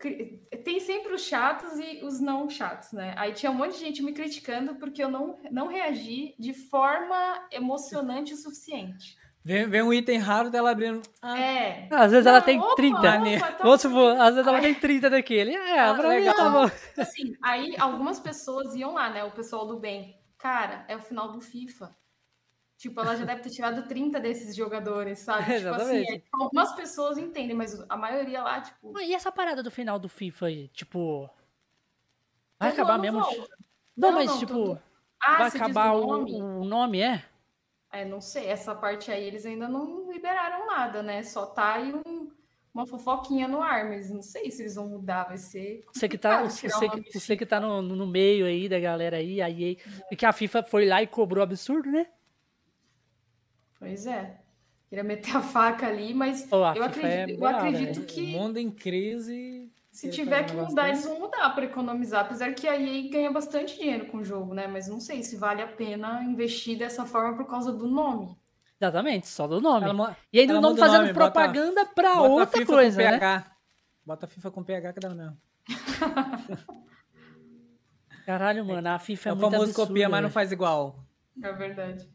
[0.63, 3.13] Tem sempre os chatos e os não chatos, né?
[3.17, 7.47] Aí tinha um monte de gente me criticando porque eu não, não reagi de forma
[7.51, 9.15] emocionante o suficiente.
[9.49, 11.01] Vem, vem um item raro dela abrindo.
[11.19, 11.39] Ah.
[11.39, 11.87] É.
[11.89, 12.99] Às vezes não, ela tem opa, 30.
[12.99, 15.55] Opa, tá Vamos supor, às vezes ela tem 30 daquele.
[15.55, 16.35] É, ah, pra legal.
[16.35, 16.71] mim tá bom.
[17.01, 19.23] Assim, aí algumas pessoas iam lá, né?
[19.23, 20.21] O pessoal do bem.
[20.37, 21.97] Cara, é o final do FIFA.
[22.77, 25.51] Tipo, ela já deve ter tirado 30 desses jogadores, sabe?
[25.51, 28.99] É, tipo assim, é, algumas pessoas entendem, mas a maioria lá, tipo.
[28.99, 30.67] e essa parada do final do FIFA aí?
[30.67, 31.27] Tipo.
[32.59, 33.19] Vai acabar mesmo.
[33.19, 33.47] Não,
[33.97, 34.53] não, mas não, tipo.
[34.53, 34.81] Tudo...
[35.19, 36.39] Ah, vai acabar o nome?
[36.39, 37.25] o nome, é?
[37.91, 41.23] É, não sei, essa parte aí eles ainda não liberaram nada, né?
[41.23, 42.29] Só tá aí um,
[42.73, 45.83] uma fofoquinha no ar, mas não sei se eles vão mudar, vai ser.
[45.91, 49.41] Você que tá, você, que, você que tá no, no meio aí da galera aí,
[49.41, 52.05] aí, porque a FIFA foi lá e cobrou absurdo, né?
[53.79, 54.37] Pois é.
[54.87, 58.21] Queria meter a faca ali, mas oh, eu acredito, é eu acredito que.
[58.21, 59.58] O mundo em crise
[59.99, 63.77] se tiver que mudar, eles vão mudar para economizar, apesar que a EA ganha bastante
[63.77, 64.65] dinheiro com o jogo, né?
[64.65, 68.37] Mas não sei se vale a pena investir dessa forma por causa do nome.
[68.79, 69.89] Exatamente, só do nome.
[69.89, 73.45] Ela, e ainda não fazendo nome, propaganda para outra coisa, né?
[74.05, 75.37] Bota a FIFA com PH que dá mesmo.
[78.25, 79.57] Caralho, mano, a FIFA é, é muito absurda.
[79.57, 81.03] O famoso copia, mas não faz igual.
[81.43, 82.09] É verdade.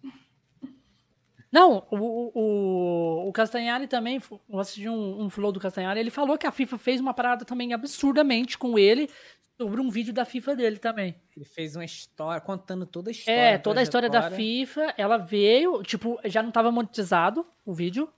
[1.55, 6.37] Não, o, o, o Castanhari também, eu assisti um, um flow do Castanhari, ele falou
[6.37, 9.09] que a FIFA fez uma parada também absurdamente com ele
[9.57, 11.15] sobre um vídeo da FIFA dele também.
[11.37, 13.39] Ele fez uma história, contando toda a história.
[13.39, 18.13] É, toda a história da FIFA, ela veio, tipo, já não estava monetizado o vídeo,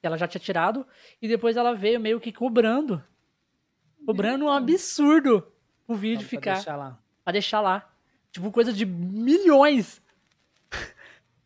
[0.00, 0.86] ela já tinha tirado,
[1.20, 3.02] e depois ela veio meio que cobrando.
[4.06, 5.44] Cobrando um absurdo
[5.88, 6.52] o vídeo então, ficar.
[6.52, 6.98] Pra deixar lá.
[7.24, 7.90] Pra deixar lá.
[8.30, 10.00] Tipo, coisa de milhões.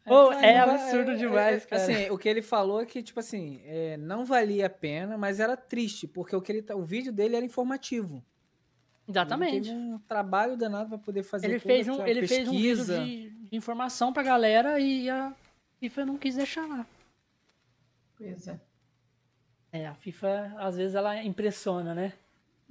[0.06, 1.82] Oh, é absurdo é, demais, cara.
[1.82, 5.40] Assim, o que ele falou é que, tipo assim, é, não valia a pena, mas
[5.40, 8.22] era triste, porque o, que ele, tá, o vídeo dele era informativo.
[9.08, 9.56] Exatamente.
[9.56, 12.36] Ele teve um trabalho danado para poder fazer ele fez um, Ele pesquisa.
[12.36, 15.34] fez um vídeo de, de informação pra galera e a
[15.80, 16.86] FIFA não quis deixar lá.
[18.16, 18.60] Pois é.
[19.72, 22.12] É, a FIFA, às vezes, ela impressiona, né?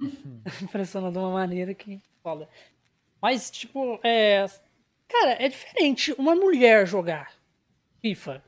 [0.62, 2.48] impressiona de uma maneira que foda.
[3.20, 4.46] Mas, tipo, é,
[5.08, 7.32] Cara, é diferente uma mulher jogar
[8.00, 8.42] FIFA.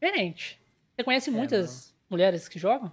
[0.00, 0.60] Diferente.
[0.94, 2.92] Você conhece é, muitas mulheres que jogam?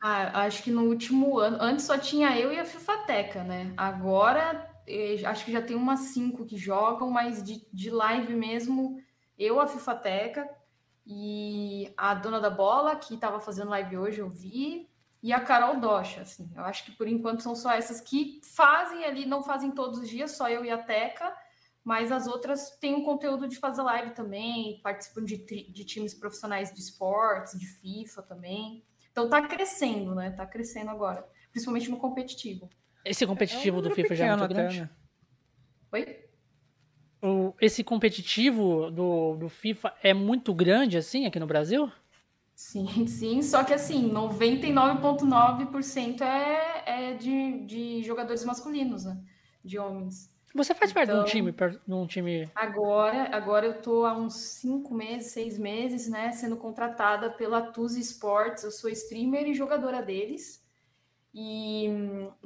[0.00, 1.58] Ah, acho que no último ano.
[1.60, 3.72] Antes só tinha eu e a FIFAteca, né?
[3.76, 9.02] Agora eh, acho que já tem umas cinco que jogam, mas de, de live mesmo,
[9.38, 10.48] eu, a FIFAteca
[11.06, 14.88] e a dona da bola, que estava fazendo live hoje, eu vi,
[15.22, 16.50] e a Carol Docha, assim.
[16.56, 20.08] Eu acho que por enquanto são só essas que fazem ali, não fazem todos os
[20.08, 21.34] dias, só eu e a Teca
[21.84, 26.72] mas as outras têm um conteúdo de fazer live também, participam de, de times profissionais
[26.72, 28.84] de esportes, de FIFA também.
[29.10, 30.30] Então tá crescendo, né?
[30.30, 32.68] Tá crescendo agora, principalmente no competitivo.
[33.04, 34.82] Esse competitivo é um do FIFA já é muito grande?
[34.82, 34.90] Né?
[35.92, 36.24] Oi?
[37.22, 41.92] O, esse competitivo do, do FIFA é muito grande assim aqui no Brasil?
[42.54, 49.18] Sim, sim, só que assim, 99,9% é, é de, de jogadores masculinos, né?
[49.64, 50.30] De homens.
[50.54, 52.50] Você faz parte então, de um então, time, de um time.
[52.54, 57.96] Agora, agora eu tô há uns cinco meses, seis meses, né, sendo contratada pela Tuz
[57.96, 58.64] Sports.
[58.64, 60.60] Eu sou streamer e jogadora deles.
[61.32, 61.88] E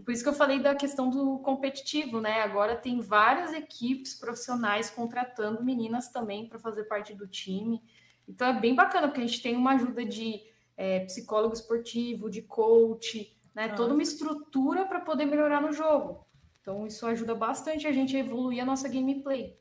[0.05, 2.43] por isso que eu falei da questão do competitivo, né?
[2.43, 7.83] Agora tem várias equipes profissionais contratando meninas também para fazer parte do time.
[8.29, 10.43] Então é bem bacana, porque a gente tem uma ajuda de
[10.77, 13.71] é, psicólogo esportivo, de coach, né?
[13.71, 16.24] Toda uma estrutura para poder melhorar no jogo.
[16.65, 19.55] Então, isso ajuda bastante a gente a evoluir a nossa gameplay.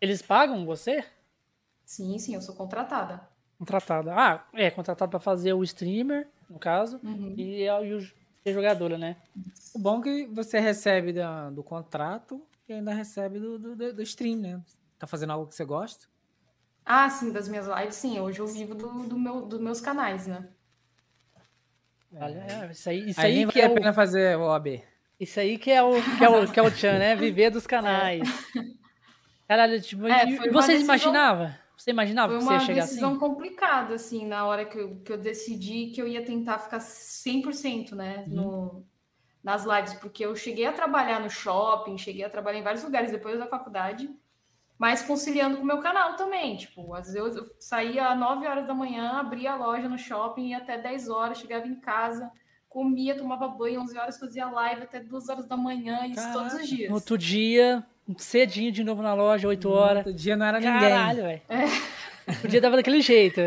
[0.00, 1.04] Eles pagam você?
[1.84, 3.28] Sim, sim, eu sou contratada.
[3.58, 4.14] Contratada.
[4.14, 7.34] Ah, é, contratada para fazer o streamer, no caso, uhum.
[7.36, 9.16] e, e o ser jogadora, né?
[9.74, 14.02] O bom é que você recebe da, do contrato e ainda recebe do, do, do,
[14.02, 14.62] stream, né?
[15.00, 16.06] Tá fazendo algo que você gosta?
[16.86, 18.20] Ah, sim, das minhas lives, sim.
[18.20, 20.48] Hoje eu vivo do, do meu, dos meus canais, né?
[22.14, 24.80] Olha, é, isso aí, isso aí, aí nem vale é a pena fazer o OAB.
[25.18, 27.16] Isso aí que é o que é o, que é o Chan, né?
[27.16, 28.28] Viver dos canais.
[29.48, 31.58] Caralho, tipo, É, e- foi uma você decisão- imaginava?
[31.76, 33.18] Você imaginava Foi que você ia uma chegar decisão assim?
[33.20, 37.94] complicada, assim, na hora que eu, que eu decidi que eu ia tentar ficar 100%,
[37.96, 38.34] né, Uhum.
[38.34, 38.86] no,
[39.42, 43.10] nas lives, porque eu cheguei a trabalhar no shopping, cheguei a trabalhar em vários lugares
[43.12, 44.10] depois da faculdade,
[44.76, 48.66] mas conciliando com o meu canal também, tipo, às vezes eu saía às 9 horas
[48.66, 52.30] da manhã, abria a loja no shopping, ia até 10 horas, chegava em casa,
[52.68, 56.56] comia, tomava banho, 11 horas fazia live até 2 horas da manhã, isso todos Caraca,
[56.62, 56.88] os dias.
[56.88, 57.84] No outro dia,
[58.18, 60.06] cedinho de novo na loja, 8 horas.
[60.06, 60.80] Outro dia não era ninguém.
[60.80, 61.42] Caralho, velho.
[62.44, 63.40] O dia dava daquele jeito.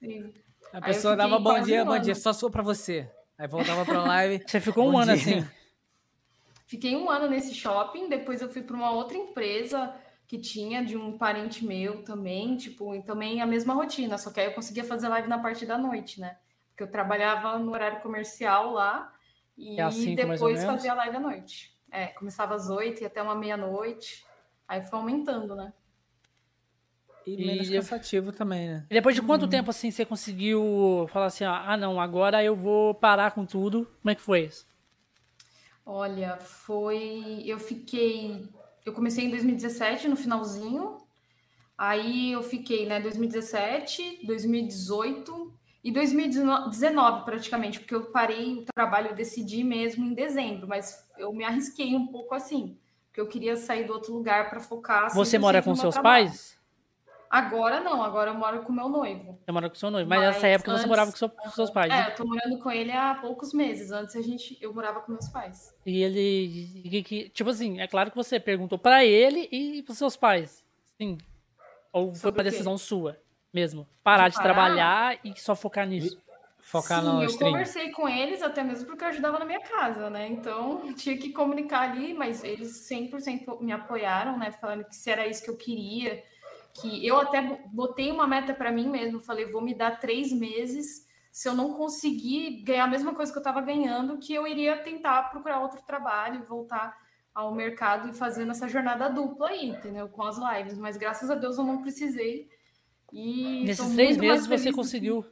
[0.00, 0.32] Sim.
[0.72, 3.08] A pessoa dava bom dia, um bom dia, só sua pra você.
[3.36, 4.42] Aí voltava pra live.
[4.46, 5.38] Você ficou um ano dia.
[5.38, 5.48] assim.
[6.66, 9.94] Fiquei um ano nesse shopping, depois eu fui para uma outra empresa
[10.26, 14.40] que tinha de um parente meu também, tipo, e também a mesma rotina, só que
[14.40, 16.36] aí eu conseguia fazer live na parte da noite, né?
[16.72, 19.12] Porque eu trabalhava no horário comercial lá
[19.56, 21.78] e É ou depois fazia live à noite.
[21.90, 24.24] É, começava às oito e até uma meia-noite,
[24.66, 25.72] aí foi aumentando, né?
[27.26, 28.86] E E menos eu- cansativo também, né?
[28.90, 29.26] E depois de Uhum.
[29.28, 33.44] quanto tempo assim você conseguiu falar assim, ó, ah não, agora eu vou parar com
[33.46, 33.86] tudo?
[34.00, 34.66] Como é que foi isso?
[35.84, 37.42] Olha, foi.
[37.44, 38.48] Eu fiquei.
[38.84, 40.98] Eu comecei em 2017, no finalzinho.
[41.76, 45.52] Aí eu fiquei, né, 2017, 2018
[45.84, 51.32] e 2019 praticamente, porque eu parei o trabalho, eu decidi mesmo em dezembro, mas eu
[51.32, 55.12] me arrisquei um pouco assim, porque eu queria sair do outro lugar para focar.
[55.14, 56.26] Você 100% mora com seus trabalho.
[56.26, 56.60] pais?
[57.28, 59.38] Agora não, agora eu moro com meu noivo.
[59.42, 60.06] Você mora com seu noivo.
[60.08, 61.90] Mas, Mas nessa época você antes- morava com seu- com seus pais.
[61.90, 63.90] É, eu tô morando com ele há poucos meses.
[63.90, 65.74] Antes a gente, eu morava com meus pais.
[65.86, 67.02] E ele.
[67.02, 70.62] que- Tipo assim, é claro que você perguntou pra ele e pros seus pais.
[71.00, 71.16] Sim.
[71.90, 72.50] Ou foi Sobre uma o quê?
[72.50, 73.16] decisão sua
[73.52, 73.86] mesmo?
[74.02, 74.54] Parar de, De parar?
[74.54, 76.20] trabalhar e só focar nisso.
[76.62, 77.50] Focar Sim, no eu stream.
[77.50, 80.26] conversei com eles até mesmo porque eu ajudava na minha casa, né?
[80.28, 84.50] Então, tinha que comunicar ali, mas eles 100% me apoiaram, né?
[84.52, 86.22] Falando que se era isso que eu queria,
[86.72, 91.06] que eu até botei uma meta para mim mesmo, falei, vou me dar três meses,
[91.30, 94.78] se eu não conseguir ganhar a mesma coisa que eu estava ganhando, que eu iria
[94.78, 96.96] tentar procurar outro trabalho, voltar
[97.34, 100.08] ao mercado e fazendo essa jornada dupla aí, entendeu?
[100.08, 102.48] Com as lives, mas graças a Deus eu não precisei.
[103.12, 105.26] E Nesses três meses você conseguiu.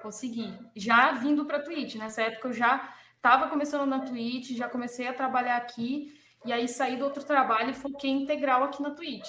[0.00, 0.56] Consegui.
[0.76, 1.96] Já vindo para Twitch.
[1.96, 6.16] Nessa época eu já estava começando na Twitch, já comecei a trabalhar aqui.
[6.44, 9.28] E aí saí do outro trabalho e foquei integral aqui na Twitch.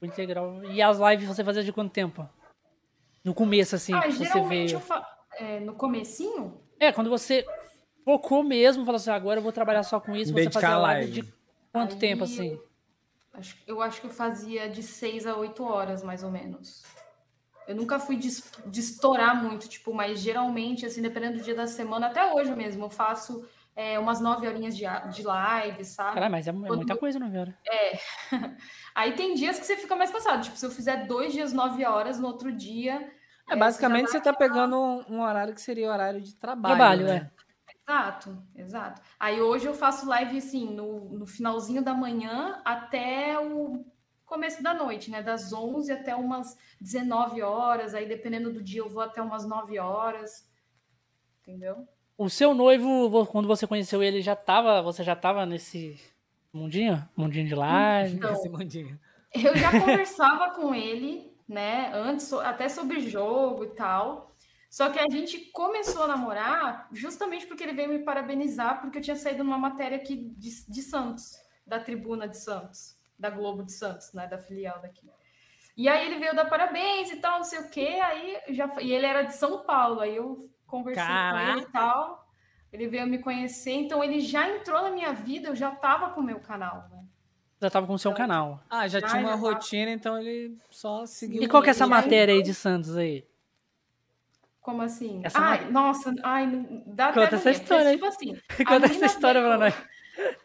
[0.00, 0.64] Integral.
[0.64, 2.28] E as lives você fazia de quanto tempo?
[3.22, 4.80] No começo, assim, ah, você veio.
[4.80, 5.06] fa...
[5.32, 7.44] é, no comecinho, É, quando você
[8.04, 11.10] focou mesmo, falou assim, agora eu vou trabalhar só com isso, você fazia a live
[11.12, 11.22] live.
[11.22, 11.34] de
[11.72, 12.60] quanto Aí tempo, assim?
[13.34, 16.82] Acho- eu acho que eu fazia de 6 a 8 horas, mais ou menos.
[17.66, 18.28] Eu nunca fui de,
[18.66, 22.84] de estourar muito, tipo, mas geralmente, assim, dependendo do dia da semana, até hoje mesmo,
[22.84, 26.14] eu faço é, umas 9 horinhas de, de live, sabe?
[26.14, 27.52] Caralho, mas é, é Quando- muita coisa, não viu?
[28.94, 30.42] Aí tem dias que você fica mais cansado.
[30.44, 33.10] Tipo, se eu fizer dois dias, nove horas, no outro dia.
[33.48, 36.34] É, é, basicamente já você tá pegando um, um horário que seria o horário de
[36.36, 36.76] trabalho.
[36.76, 37.30] Trabalho, né?
[37.30, 37.43] é.
[37.86, 39.02] Exato, exato.
[39.20, 43.84] Aí hoje eu faço live assim, no, no finalzinho da manhã até o
[44.24, 45.22] começo da noite, né?
[45.22, 47.94] Das 11 até umas 19 horas.
[47.94, 50.48] Aí dependendo do dia eu vou até umas 9 horas.
[51.42, 51.86] Entendeu?
[52.16, 56.00] O seu noivo, vo- quando você conheceu ele, já tava, você já tava nesse
[56.52, 57.06] mundinho?
[57.14, 58.16] Mundinho de live?
[58.16, 58.98] Então, Esse mundinho.
[59.34, 64.33] Eu já conversava com ele, né, antes, até sobre jogo e tal.
[64.74, 69.02] Só que a gente começou a namorar justamente porque ele veio me parabenizar, porque eu
[69.02, 73.70] tinha saído numa matéria aqui de, de Santos, da Tribuna de Santos, da Globo de
[73.70, 75.08] Santos, né, da filial daqui.
[75.76, 78.92] E aí ele veio dar parabéns e tal, não sei o quê, aí já e
[78.92, 82.28] ele era de São Paulo, aí eu conversei com ele e tal.
[82.72, 86.20] Ele veio me conhecer, então ele já entrou na minha vida, eu já estava com
[86.20, 87.04] o meu canal, né?
[87.62, 88.60] Já tava com o seu canal.
[88.68, 89.52] Ah, já Já, tinha uma já tava.
[89.52, 91.44] rotina, então ele só seguiu.
[91.44, 93.24] E qual que é essa matéria aí de Santos aí?
[94.64, 95.20] Como assim?
[95.22, 97.92] Essa ai, nossa, ai, não- dá Conta até essa história.
[97.92, 98.34] Tipo assim,
[98.66, 99.74] Conta essa história veio- pra nós.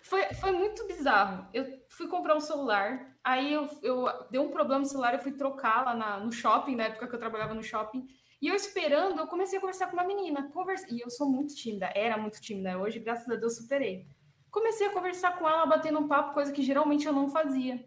[0.01, 1.47] Foi, foi muito bizarro.
[1.53, 5.31] Eu fui comprar um celular, aí eu, eu deu um problema no celular, eu fui
[5.31, 8.05] trocar lá na- no shopping, na época que eu trabalhava no shopping.
[8.41, 10.49] E eu esperando, eu comecei a conversar com uma menina.
[10.51, 10.85] Conversa...
[10.93, 12.77] E eu sou muito tímida, era muito tímida.
[12.77, 14.05] Hoje, graças a Deus, superei.
[14.51, 17.81] Comecei a conversar com ela, batendo um papo, coisa que geralmente eu não fazia.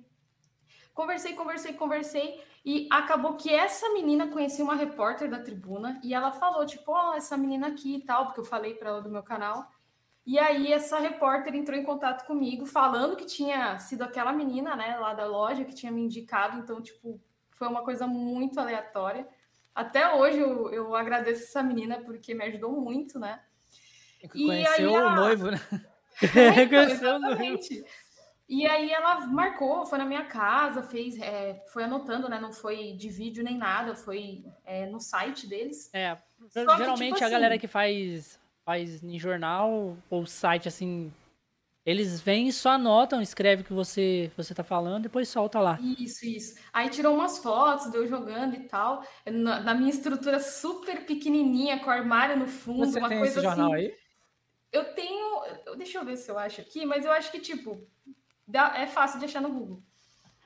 [0.95, 2.41] Conversei, conversei, conversei.
[2.65, 7.15] E acabou que essa menina conhecia uma repórter da tribuna e ela falou, tipo, ó,
[7.15, 9.69] essa menina aqui e tal, porque eu falei para ela do meu canal.
[10.25, 14.97] E aí essa repórter entrou em contato comigo, falando que tinha sido aquela menina, né,
[14.97, 16.59] lá da loja, que tinha me indicado.
[16.59, 17.21] Então, tipo,
[17.57, 19.27] foi uma coisa muito aleatória.
[19.75, 23.41] Até hoje eu, eu agradeço essa menina porque me ajudou muito, né?
[24.35, 25.61] E Conheceu aí, o a- noivo, né?
[26.23, 26.31] Então,
[26.69, 27.33] Conheceu o noivo.
[27.43, 27.85] exatamente.
[28.53, 32.39] E aí ela marcou, foi na minha casa, fez, é, foi anotando, né?
[32.39, 35.89] Não foi de vídeo nem nada, foi é, no site deles.
[35.95, 36.19] É,
[36.51, 41.11] Só geralmente que, tipo a galera assim que faz, faz em jornal ou site assim,
[41.87, 45.79] eles vêm e só anotam, escreve o que você, você tá falando, depois solta lá.
[45.99, 46.61] Isso, isso.
[46.75, 49.03] Aí tirou umas fotos, deu jogando e tal.
[49.25, 53.47] Na, na minha estrutura super pequenininha, com armário no fundo, você uma tem coisa esse
[53.47, 53.57] assim.
[53.57, 53.97] jornal aí?
[54.71, 55.43] Eu tenho.
[55.79, 57.81] Deixa eu ver se eu acho aqui, mas eu acho que, tipo,
[58.53, 59.83] dá, é fácil de achar no Google.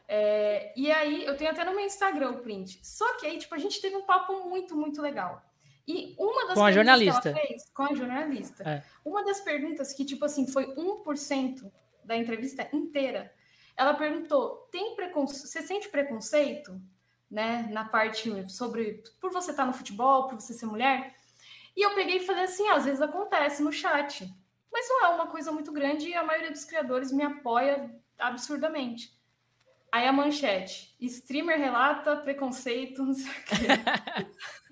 [0.08, 2.78] É, e aí, eu tenho até no meu Instagram o print.
[2.82, 5.42] Só que aí, tipo, a gente teve um papo muito, muito legal.
[5.86, 7.34] E uma das com a jornalista.
[7.34, 8.62] Fez, com a jornalista.
[8.62, 8.82] É.
[9.04, 11.70] Uma das perguntas que, tipo assim, foi 1%
[12.04, 13.32] da entrevista inteira.
[13.76, 15.46] Ela perguntou: tem preconceito?
[15.48, 16.80] Você sente preconceito?
[17.28, 21.12] Né, na parte sobre por você estar tá no futebol, por você ser mulher.
[21.76, 24.32] E eu peguei e falei assim: às vezes acontece no chat,
[24.72, 29.16] mas não é uma coisa muito grande e a maioria dos criadores me apoia absurdamente.
[29.92, 33.66] Aí a manchete: streamer relata preconceito, não sei o quê.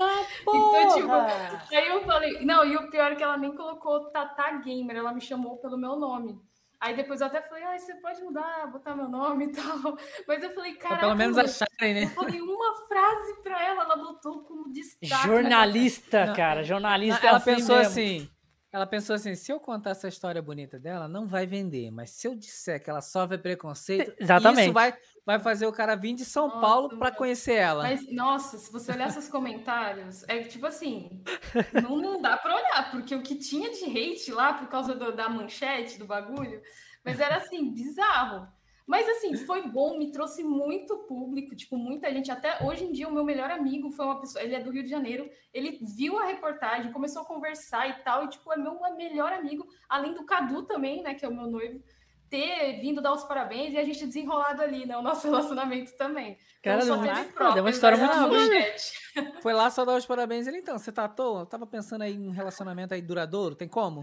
[0.00, 4.11] ah, então, tipo, aí eu falei, não, e o pior é que ela nem colocou
[4.11, 6.38] Tata Gamer, ela me chamou pelo meu nome.
[6.85, 9.96] Aí depois eu até falei, ah, você pode mudar, botar meu nome e tal.
[10.28, 10.98] Mas eu falei, cara.
[10.98, 12.04] Pelo menos acharem, né?
[12.04, 15.26] Eu falei uma frase pra ela, ela botou como destaque.
[15.26, 17.26] Jornalista, cara, jornalista.
[17.26, 17.90] Ela assim pensou mesmo.
[17.90, 18.30] assim.
[18.74, 21.92] Ela pensou assim: se eu contar essa história bonita dela, não vai vender.
[21.92, 24.62] Mas se eu disser que ela sofre preconceito, Exatamente.
[24.64, 24.92] isso vai,
[25.24, 27.84] vai fazer o cara vir de São Nossa, Paulo para conhecer ela.
[27.84, 31.22] Mas, nossa, se você olhar esses comentários, é tipo assim,
[31.72, 35.14] não, não dá pra olhar, porque o que tinha de hate lá por causa do-
[35.14, 36.60] da manchete, do bagulho,
[37.04, 38.48] mas era assim, bizarro.
[38.87, 42.31] Mas assim, foi bom, me trouxe muito público, tipo, muita gente.
[42.31, 44.83] Até hoje em dia, o meu melhor amigo foi uma pessoa, ele é do Rio
[44.83, 48.79] de Janeiro, ele viu a reportagem, começou a conversar e tal, e tipo, é meu
[48.94, 51.83] melhor amigo, além do Cadu também, né, que é o meu noivo,
[52.29, 56.37] ter vindo dar os parabéns e a gente desenrolado ali, né, o nosso relacionamento também.
[56.62, 58.92] Cara, Então, só deu teve uma- prova, deu uma história mas muito manchete.
[59.42, 60.47] Foi lá só dar os parabéns.
[60.47, 61.40] Ele, então, você tá à toa?
[61.42, 64.03] Eu tava pensando aí em um relacionamento aí duradouro, tem como?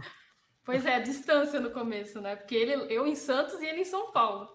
[0.63, 2.35] Pois é, a distância no começo, né?
[2.35, 4.47] Porque ele, eu em Santos e ele em São Paulo.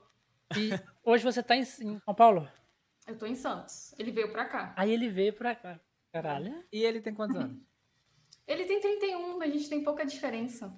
[0.54, 0.70] E
[1.02, 2.48] hoje você tá em, em São Paulo?
[3.06, 3.94] Eu tô em Santos.
[3.98, 4.74] Ele veio pra cá.
[4.76, 5.80] Aí ele veio pra cá.
[6.12, 6.64] Caralho.
[6.72, 7.56] E ele tem quantos anos?
[8.46, 10.72] Ele tem 31, a gente tem pouca diferença.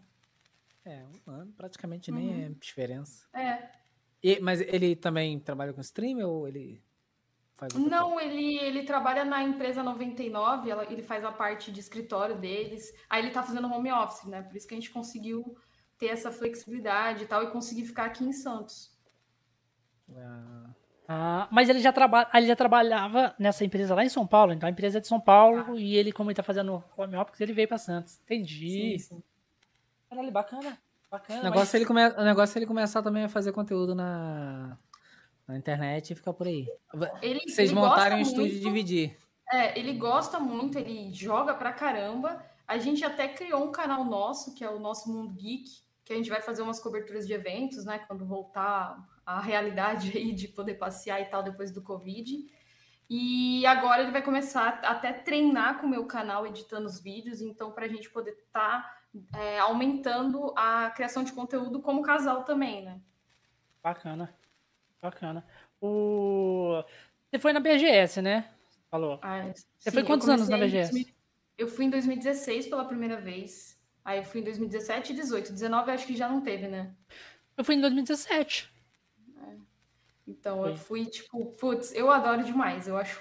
[0.84, 3.26] É, um ano, praticamente nem é diferença.
[3.34, 3.68] É.
[4.22, 6.82] E- mas ele também trabalha com stream ou ele
[7.56, 7.96] faz outra coisa?
[8.04, 12.90] Não, ele, ele trabalha na empresa 99, ela- ele faz a parte de escritório deles.
[13.08, 14.42] Aí ele tá fazendo home office, né?
[14.42, 15.56] Por isso que a gente conseguiu
[15.98, 18.96] ter essa flexibilidade e tal e conseguir ficar aqui em Santos.
[20.16, 20.70] Ah,
[21.10, 22.28] Ah, mas ele já, traba...
[22.30, 25.06] ah, ele já trabalhava nessa empresa lá em São Paulo, então a empresa é de
[25.08, 28.20] São Paulo e ele, como ele tá fazendo home office, ele veio pra Santos.
[28.24, 28.98] Entendi.
[28.98, 29.22] Sim, sim.
[30.10, 30.78] Caralho, bacana.
[31.10, 31.40] Bacana.
[31.40, 32.06] o, negócio é ele come...
[32.06, 34.76] o negócio é ele começar também a fazer conteúdo na,
[35.46, 36.68] na internet e ficar por aí.
[37.22, 39.16] Ele, Vocês ele montarem um gosta estúdio e muito- dividir.
[39.50, 42.44] É, ele gosta muito, ele joga pra caramba.
[42.66, 45.70] A gente até criou um canal nosso, que é o nosso Mundo Geek,
[46.08, 47.98] que a gente vai fazer umas coberturas de eventos, né?
[47.98, 52.50] Quando voltar a realidade aí de poder passear e tal depois do Covid.
[53.10, 57.72] E agora ele vai começar até treinar com o meu canal editando os vídeos, então
[57.72, 58.98] para a gente poder estar
[59.60, 63.00] aumentando a criação de conteúdo como casal também, né?
[63.82, 64.34] Bacana.
[65.02, 65.44] Bacana.
[65.80, 66.82] O...
[67.30, 68.50] Você foi na BGS, né?
[68.90, 69.18] Falou.
[69.22, 70.90] Ah, Você sim, foi quantos anos na em BGS?
[70.90, 71.14] 2000
[71.58, 73.77] Eu fui em 2016 pela primeira vez.
[74.08, 75.52] Aí eu fui em 2017 e 18.
[75.52, 76.92] 19 eu acho que já não teve, né?
[77.54, 78.72] Eu fui em 2017.
[80.26, 80.82] Então eu Sim.
[80.82, 82.88] fui, tipo, putz, eu adoro demais.
[82.88, 83.20] Eu acho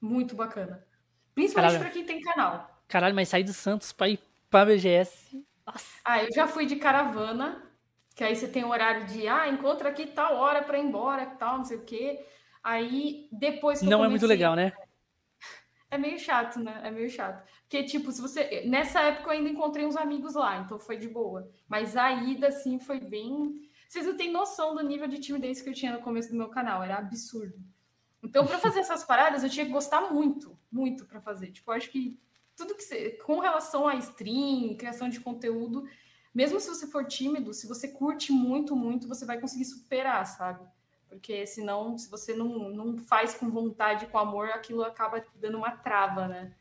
[0.00, 0.86] muito bacana.
[1.34, 1.84] Principalmente Caralho.
[1.90, 2.84] pra quem tem canal.
[2.86, 5.44] Caralho, mas sair de Santos pra ir pra BGS.
[5.66, 5.86] Nossa.
[6.04, 7.60] Ah, eu já fui de caravana,
[8.14, 11.26] que aí você tem o horário de, ah, encontra aqui tal hora pra ir embora,
[11.26, 12.24] tal, não sei o quê.
[12.62, 14.72] Aí depois que eu Não é muito comecei- legal, né?
[15.92, 16.80] É meio chato, né?
[16.82, 17.46] É meio chato.
[17.64, 18.62] Porque, tipo, se você.
[18.66, 21.46] Nessa época eu ainda encontrei uns amigos lá, então foi de boa.
[21.68, 23.60] Mas a ida, assim, foi bem.
[23.86, 26.48] Vocês não têm noção do nível de timidez que eu tinha no começo do meu
[26.48, 27.62] canal, era absurdo.
[28.22, 31.52] Então, para fazer essas paradas, eu tinha que gostar muito, muito para fazer.
[31.52, 32.18] Tipo, eu acho que
[32.56, 33.10] tudo que você.
[33.26, 35.84] Com relação a stream, criação de conteúdo,
[36.34, 40.66] mesmo se você for tímido, se você curte muito, muito, você vai conseguir superar, sabe?
[41.12, 45.70] Porque senão, se você não, não faz com vontade, com amor, aquilo acaba dando uma
[45.70, 46.54] trava, né?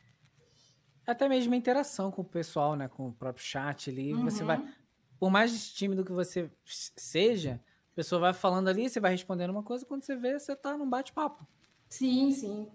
[1.07, 2.89] Até mesmo a interação com o pessoal, né?
[2.89, 4.13] Com o próprio chat ali.
[4.13, 4.47] Você Uhum.
[4.47, 4.73] vai.
[5.17, 7.61] Por mais tímido que você seja,
[7.93, 10.77] a pessoa vai falando ali, você vai respondendo uma coisa, quando você vê, você tá
[10.77, 11.47] num bate-papo.
[11.87, 12.67] Sim, sim.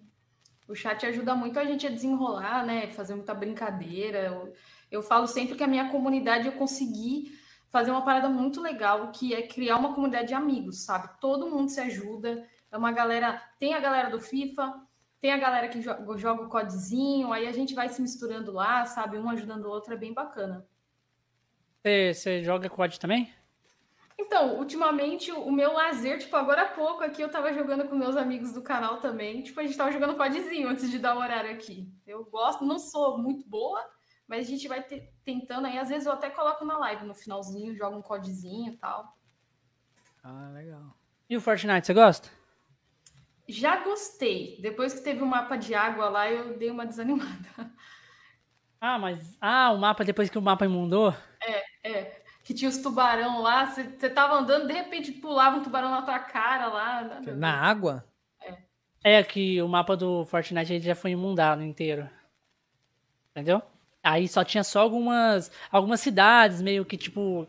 [0.66, 2.90] O chat ajuda muito a gente a desenrolar, né?
[2.90, 4.18] Fazer muita brincadeira.
[4.26, 4.52] Eu,
[4.90, 7.38] eu falo sempre que a minha comunidade eu consegui
[7.76, 11.10] fazer uma parada muito legal, que é criar uma comunidade de amigos, sabe?
[11.20, 12.48] Todo mundo se ajuda.
[12.72, 13.42] É uma galera.
[13.58, 14.80] Tem a galera do FIFA,
[15.20, 18.86] tem a galera que joga, joga o codezinho, aí a gente vai se misturando lá,
[18.86, 19.18] sabe?
[19.18, 20.66] Um ajudando o outro, é bem bacana.
[21.82, 23.30] Você, você joga COD também?
[24.18, 28.16] Então, ultimamente, o meu lazer, tipo, agora há pouco aqui eu tava jogando com meus
[28.16, 29.42] amigos do canal também.
[29.42, 31.86] Tipo, a gente tava jogando CODzinho antes de dar o horário aqui.
[32.06, 33.86] Eu gosto, não sou muito boa,
[34.28, 35.78] mas a gente vai te, tentando aí.
[35.78, 39.16] Às vezes eu até coloco na live no finalzinho, jogo um CODzinho e tal.
[40.22, 40.96] Ah, legal.
[41.28, 42.28] E o Fortnite, você gosta?
[43.48, 44.58] Já gostei.
[44.60, 47.48] Depois que teve o um mapa de água lá, eu dei uma desanimada.
[48.78, 49.36] Ah, mas.
[49.40, 51.12] Ah, o mapa depois que o mapa imundou?
[51.40, 52.22] É, é.
[52.44, 56.18] Que tinha os tubarão lá, você tava andando, de repente pulava um tubarão na tua
[56.18, 57.20] cara lá.
[57.34, 58.06] Na água?
[59.02, 59.18] É.
[59.18, 62.08] É que o mapa do Fortnite ele já foi imundado inteiro.
[63.30, 63.62] Entendeu?
[64.06, 67.46] Aí só tinha só algumas algumas cidades, meio que tipo.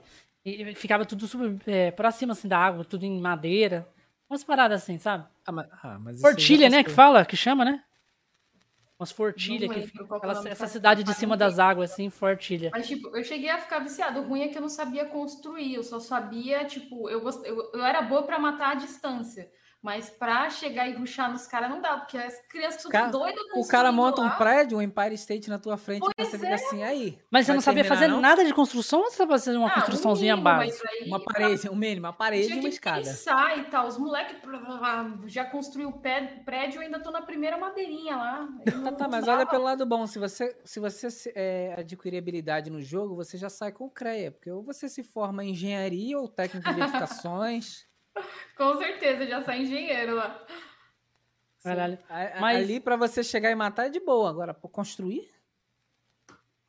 [0.76, 3.88] Ficava tudo super, é, próximo assim da água, tudo em madeira.
[4.30, 5.26] Umas paradas assim, sabe?
[5.46, 6.84] Ah, mas, ah, mas Fortilha, né?
[6.84, 7.84] Que fala, que chama, né?
[9.00, 12.72] Umas fortilhas, que fica, aquela, essa cidade de cima das águas, assim, fortilha.
[12.74, 14.22] Mas, tipo, eu cheguei a ficar viciado.
[14.22, 17.46] O ruim é que eu não sabia construir, eu só sabia, tipo, eu, gost...
[17.46, 19.52] eu, eu era boa para matar a distância.
[19.82, 23.42] Mas pra chegar e ruxar nos caras não dá, porque as crianças são cara, doidas
[23.56, 24.28] O cara monta lá.
[24.28, 26.40] um prédio, um Empire State na tua frente, pois você é.
[26.40, 27.20] fica assim, aí.
[27.32, 28.20] Mas você não sabia fazer não?
[28.20, 30.90] nada de construção ou você sabia fazer uma ah, construçãozinha um mínimo, básica?
[30.90, 33.02] Aí, uma parede, um mínimo, uma parede e uma escada.
[33.02, 33.88] Pensar e tal.
[33.88, 34.36] Os moleques
[35.28, 38.50] já construiu o prédio, eu ainda tô na primeira madeirinha lá.
[38.84, 42.82] Tá, tá, mas olha pelo lado bom, se você, se você é, adquirir habilidade no
[42.82, 46.28] jogo, você já sai com o CREA, porque ou você se forma em engenharia ou
[46.28, 47.87] técnico de edificações.
[48.56, 50.46] Com certeza, já sai engenheiro lá.
[51.64, 51.98] Caralho.
[52.40, 52.58] Mas...
[52.58, 54.30] Ali para você chegar e matar é de boa.
[54.30, 55.30] Agora, para construir?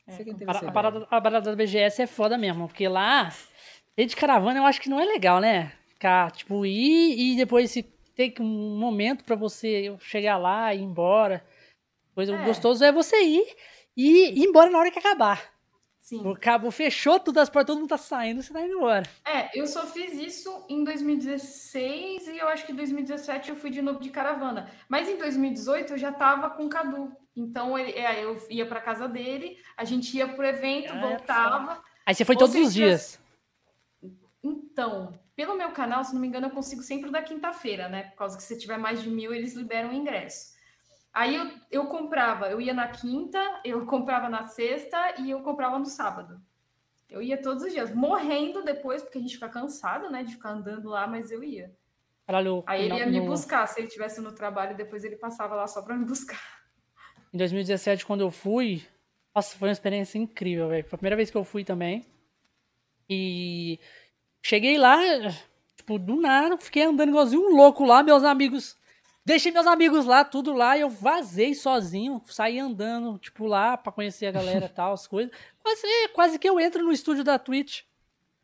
[0.06, 3.30] É, a, parada, a parada da BGS é foda mesmo, porque lá,
[3.96, 5.72] de caravana eu acho que não é legal, né?
[5.88, 10.82] Ficar, tipo, ir e depois se ter um momento para você chegar lá e ir
[10.82, 11.44] embora.
[12.14, 12.32] Pois é.
[12.32, 13.46] o gostoso é você ir
[13.96, 15.57] e ir embora na hora que acabar.
[16.08, 16.26] Sim.
[16.26, 19.06] O cabo fechou tudo, as portas, todo mundo tá saindo, você tá indo embora.
[19.26, 23.68] É, eu só fiz isso em 2016 e eu acho que em 2017 eu fui
[23.68, 24.70] de novo de caravana.
[24.88, 27.14] Mas em 2018 eu já tava com o Cadu.
[27.36, 31.84] Então ele, é, eu ia pra casa dele, a gente ia pro evento, é, voltava.
[32.06, 33.20] Aí você foi todos os dias.
[34.42, 38.04] Então, pelo meu canal, se não me engano, eu consigo sempre da quinta-feira, né?
[38.04, 40.47] Por causa que se tiver mais de mil, eles liberam o ingresso.
[41.18, 45.76] Aí eu, eu comprava, eu ia na quinta, eu comprava na sexta e eu comprava
[45.76, 46.40] no sábado.
[47.10, 50.50] Eu ia todos os dias, morrendo depois, porque a gente fica cansado, né, de ficar
[50.50, 51.74] andando lá, mas eu ia.
[52.24, 53.10] Caralho, Aí ele ia no...
[53.10, 56.40] me buscar, se ele estivesse no trabalho, depois ele passava lá só para me buscar.
[57.34, 58.86] Em 2017, quando eu fui,
[59.34, 60.84] nossa, foi uma experiência incrível, velho.
[60.84, 62.06] Foi a primeira vez que eu fui também.
[63.10, 63.80] E
[64.40, 64.98] cheguei lá,
[65.76, 68.77] tipo, do nada, fiquei andando igualzinho um louco lá, meus amigos
[69.28, 73.92] Deixei meus amigos lá, tudo lá, e eu vazei sozinho, saí andando, tipo, lá pra
[73.92, 75.30] conhecer a galera e tal, as coisas.
[75.62, 77.82] Quase, quase que eu entro no estúdio da Twitch.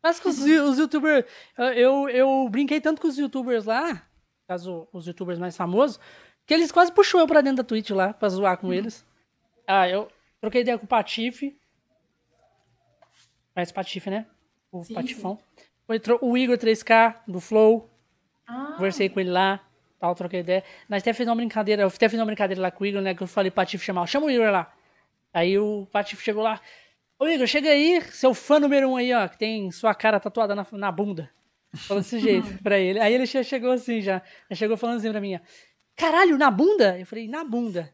[0.03, 1.25] Mas que os, os youtubers.
[1.75, 4.07] Eu, eu brinquei tanto com os youtubers lá,
[4.47, 5.99] caso os youtubers mais famosos,
[6.45, 9.03] que eles quase puxou eu pra dentro da Twitch lá, pra zoar com eles.
[9.65, 10.07] Ah, eu
[10.39, 11.59] troquei ideia com o Patife.
[13.55, 14.27] Mas Patife, né?
[14.71, 15.39] O sim, Patifão.
[15.87, 16.15] Sim.
[16.21, 17.89] O Igor 3K, do Flow.
[18.45, 18.73] Ah.
[18.75, 19.64] Conversei com ele lá
[19.99, 20.63] tal, troquei ideia.
[20.89, 23.13] Nós até fizemos uma brincadeira, eu até fiz uma brincadeira lá com o Igor, né?
[23.13, 24.73] Que eu falei pra Tiff chamar, chama o Igor lá.
[25.33, 26.61] Aí o Patife chegou lá.
[27.19, 30.55] Ô Igor, chega aí, seu fã número um aí, ó, que tem sua cara tatuada
[30.55, 31.29] na, na bunda.
[31.75, 32.99] Falou desse jeito pra ele.
[32.99, 34.21] Aí ele chegou assim já.
[34.49, 35.39] Ele chegou falando assim pra mim, ó.
[35.95, 36.97] Caralho, na bunda?
[36.97, 37.93] Eu falei, na bunda.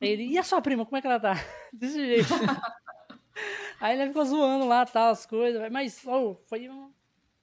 [0.00, 1.34] Aí ele, e a sua prima, como é que ela tá?
[1.72, 2.28] Desse jeito.
[3.80, 5.70] aí ele ficou zoando lá, tal, as coisas.
[5.72, 6.90] Mas, oh, foi uma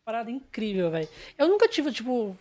[0.05, 1.09] parada incrível, velho.
[1.38, 2.38] Eu nunca tive, tipo,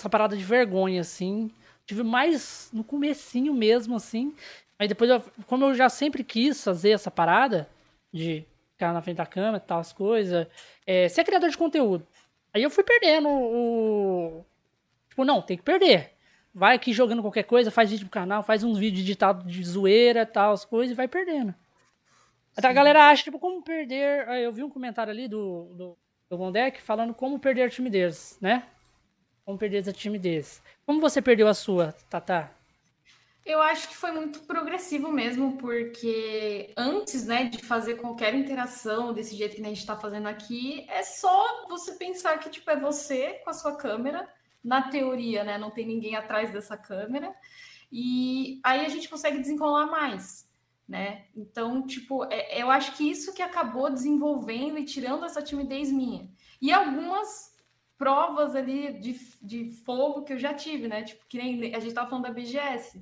[0.00, 1.50] essa parada de vergonha, assim.
[1.86, 4.34] Tive mais no comecinho mesmo, assim.
[4.78, 7.68] Aí depois, eu, como eu já sempre quis fazer essa parada
[8.12, 10.46] de ficar na frente da câmera e tal, as coisas,
[10.86, 12.06] é, ser criador de conteúdo.
[12.52, 14.44] Aí eu fui perdendo o.
[15.08, 16.12] Tipo, não, tem que perder.
[16.52, 20.22] Vai aqui jogando qualquer coisa, faz vídeo pro canal, faz uns vídeos editados de zoeira
[20.22, 21.54] e tal, as coisas, e vai perdendo.
[22.52, 22.66] Sim.
[22.66, 24.26] A galera acha, tipo, como perder.
[24.28, 25.98] Eu vi um comentário ali do, do,
[26.28, 28.64] do Gondek falando como perder a timidez, né?
[29.50, 30.62] Como perder essa timidez.
[30.86, 32.52] Como você perdeu a sua, Tata?
[33.44, 39.34] Eu acho que foi muito progressivo mesmo, porque antes, né, de fazer qualquer interação desse
[39.34, 43.40] jeito que a gente está fazendo aqui, é só você pensar que tipo é você
[43.42, 44.28] com a sua câmera,
[44.62, 47.34] na teoria, né, não tem ninguém atrás dessa câmera,
[47.90, 50.48] e aí a gente consegue desenrolar mais.
[50.86, 51.24] né?
[51.36, 56.28] Então, tipo, é, eu acho que isso que acabou desenvolvendo e tirando essa timidez minha.
[56.62, 57.49] E algumas
[58.00, 61.02] provas ali de, de fogo que eu já tive, né?
[61.02, 62.98] Tipo, que nem a gente tava falando da BGS.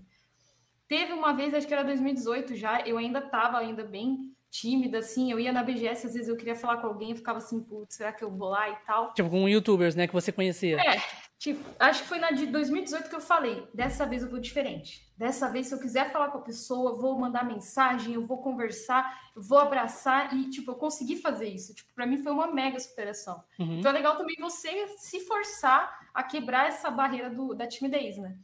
[0.89, 5.31] Teve uma vez, acho que era 2018 já, eu ainda tava ainda bem tímida, assim,
[5.31, 7.95] eu ia na BGS, às vezes eu queria falar com alguém, eu ficava assim, putz,
[7.95, 9.15] será que eu vou lá e tal?
[9.15, 10.81] Tipo, com youtubers, né, que você conhecia.
[10.81, 11.01] É,
[11.39, 15.09] tipo, acho que foi na de 2018 que eu falei, dessa vez eu vou diferente.
[15.17, 18.43] Dessa vez, se eu quiser falar com a pessoa, eu vou mandar mensagem, eu vou
[18.43, 21.75] conversar, eu vou abraçar e, tipo, eu consegui fazer isso.
[21.75, 23.43] Tipo, pra mim foi uma mega superação.
[23.59, 23.79] Uhum.
[23.79, 28.37] Então é legal também você se forçar a quebrar essa barreira do, da timidez, né?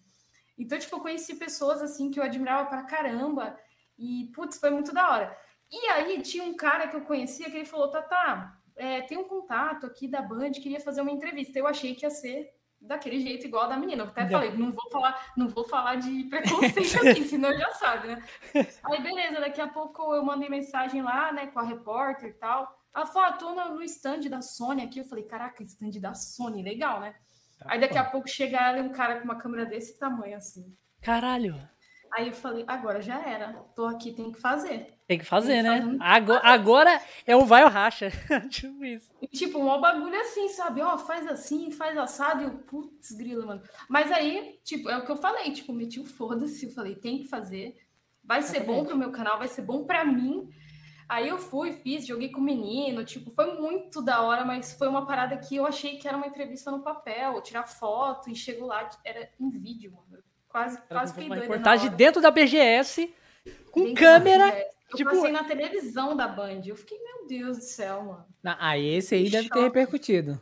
[0.56, 3.58] Então, tipo, eu conheci pessoas, assim, que eu admirava pra caramba
[3.98, 5.38] e, putz, foi muito da hora.
[5.70, 9.24] E aí tinha um cara que eu conhecia que ele falou: Tata, é, tem um
[9.24, 11.58] contato aqui da Band, queria fazer uma entrevista.
[11.58, 12.53] Eu achei que ia ser
[12.86, 14.04] daquele jeito igual da menina.
[14.04, 18.08] Eu até falei, não vou falar, não vou falar de preconceito aqui, senão já sabe,
[18.08, 18.22] né?
[18.84, 22.78] Aí, beleza, daqui a pouco eu mandei mensagem lá, né, com a repórter e tal.
[22.94, 25.00] Ela falou, ah, tô no, stand da Sony aqui.
[25.00, 27.14] Eu falei, caraca, stand da Sony, legal, né?
[27.58, 30.36] Tá Aí daqui a pouco chega ela e um cara com uma câmera desse tamanho,
[30.36, 30.76] assim.
[31.02, 31.56] Caralho!
[32.12, 33.52] Aí eu falei, agora já era.
[33.74, 34.93] Tô aqui, tem que fazer.
[35.06, 35.82] Tem que fazer, tem que né?
[35.82, 35.98] Fazer.
[36.00, 38.10] Agora, agora é o vai ou racha.
[38.48, 39.10] tipo isso.
[39.32, 40.80] tipo, um bagulho assim, sabe?
[40.80, 42.42] Ó, faz assim, faz assado.
[42.42, 43.62] E eu, putz, grila, mano.
[43.88, 45.52] Mas aí, tipo, é o que eu falei.
[45.52, 46.66] Tipo, meti o foda-se.
[46.66, 47.76] Eu falei, tem que fazer.
[48.22, 50.48] Vai ser bom pro meu canal, vai ser bom pra mim.
[51.06, 53.04] Aí eu fui, fiz, joguei com o menino.
[53.04, 56.26] Tipo, foi muito da hora, mas foi uma parada que eu achei que era uma
[56.26, 57.42] entrevista no papel.
[57.42, 61.42] Tirar foto e chego lá, era em vídeo, mano Quase, quase fiquei doida.
[61.42, 63.12] Reportagem dentro da BGS,
[63.72, 64.54] com câmera.
[64.94, 65.10] Eu tipo...
[65.10, 66.62] passei na televisão da Band.
[66.64, 68.26] Eu fiquei, meu Deus do céu, mano.
[68.58, 69.58] Aí esse aí que deve choque.
[69.58, 70.40] ter repercutido.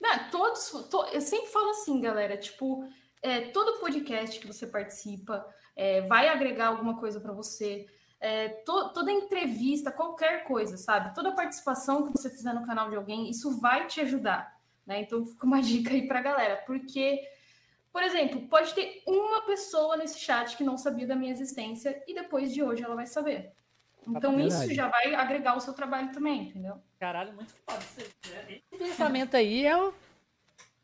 [0.00, 0.70] Não, todos.
[0.90, 2.88] To, eu sempre falo assim, galera, tipo,
[3.22, 7.86] é, todo podcast que você participa é, vai agregar alguma coisa para você.
[8.20, 11.14] É, to, toda entrevista, qualquer coisa, sabe?
[11.14, 14.58] Toda participação que você fizer no canal de alguém, isso vai te ajudar.
[14.86, 15.02] Né?
[15.02, 17.20] Então fica uma dica aí pra galera, porque
[17.92, 22.14] por exemplo, pode ter uma pessoa nesse chat que não sabia da minha existência e
[22.14, 23.52] depois de hoje ela vai saber.
[24.06, 26.80] Então é isso já vai agregar o seu trabalho também, entendeu?
[26.98, 27.84] Caralho, muito foda.
[28.48, 29.92] Esse pensamento aí é o,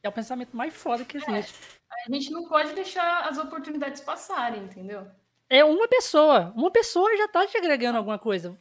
[0.02, 1.54] é o pensamento mais foda que existe.
[1.90, 5.06] É, a gente não pode deixar as oportunidades passarem, entendeu?
[5.48, 6.52] É uma pessoa.
[6.56, 8.58] Uma pessoa já tá te agregando alguma coisa.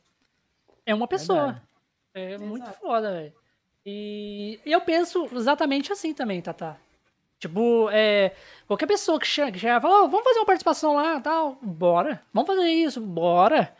[0.85, 1.61] É uma pessoa.
[2.13, 3.33] É, é muito foda, velho.
[3.85, 6.79] E eu penso exatamente assim também, Tata.
[7.39, 8.33] Tipo, é,
[8.65, 11.57] qualquer pessoa que chega, que chega e fala, oh, vamos fazer uma participação lá tal,
[11.61, 12.21] bora.
[12.33, 13.75] Vamos fazer isso, bora.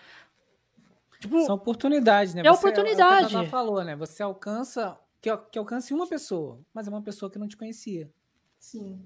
[1.20, 2.42] Tipo, São oportunidades, né?
[2.42, 3.36] É Você, oportunidade.
[3.36, 3.96] É o que a falou, né?
[3.96, 8.12] Você alcança, que, que alcance uma pessoa, mas é uma pessoa que não te conhecia.
[8.60, 9.02] Sim.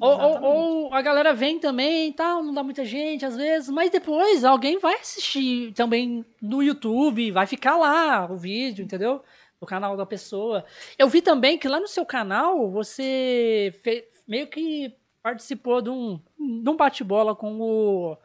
[0.00, 3.90] Ou, ou, ou, a galera vem também tal, não dá muita gente às vezes, mas
[3.90, 9.20] depois alguém vai assistir também no YouTube, vai ficar lá o vídeo, entendeu?
[9.60, 10.64] Do canal da pessoa.
[10.98, 16.20] Eu vi também que lá no seu canal você fez, meio que participou de um,
[16.38, 18.16] de um bate-bola com o,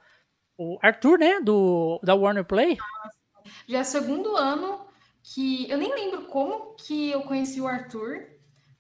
[0.58, 1.40] o Arthur, né?
[1.42, 2.78] Do, da Warner Play.
[3.68, 4.86] Já é segundo ano
[5.24, 5.70] que.
[5.70, 8.28] Eu nem lembro como que eu conheci o Arthur,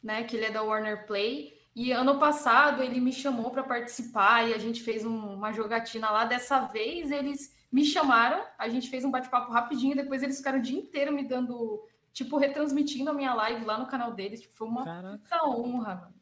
[0.01, 0.23] né?
[0.23, 1.53] Que ele é da Warner Play.
[1.75, 6.11] E ano passado ele me chamou para participar e a gente fez um, uma jogatina
[6.11, 6.23] lá.
[6.23, 10.61] Dessa vez eles me chamaram, a gente fez um bate-papo rapidinho, depois eles ficaram o
[10.61, 11.83] dia inteiro me dando
[12.13, 14.41] tipo, retransmitindo a minha live lá no canal deles.
[14.41, 15.17] Tipo, foi uma Caraca.
[15.17, 16.13] puta honra, mano.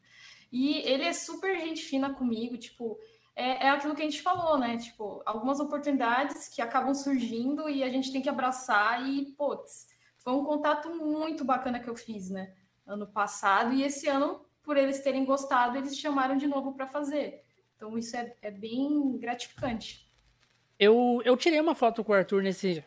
[0.50, 2.98] E ele é super gente fina comigo, tipo,
[3.34, 4.76] é, é aquilo que a gente falou, né?
[4.76, 9.88] Tipo, algumas oportunidades que acabam surgindo e a gente tem que abraçar e, putz,
[10.18, 12.54] foi um contato muito bacana que eu fiz, né?
[12.86, 17.42] Ano passado, e esse ano, por eles terem gostado, eles chamaram de novo para fazer.
[17.76, 20.06] Então, isso é, é bem gratificante.
[20.78, 22.84] Eu, eu tirei uma foto com o Arthur nesse,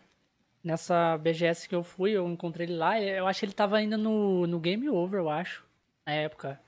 [0.65, 2.99] nessa BGS que eu fui, eu encontrei ele lá.
[2.99, 5.63] Eu acho que ele tava ainda no, no Game Over, eu acho,
[6.05, 6.59] na época.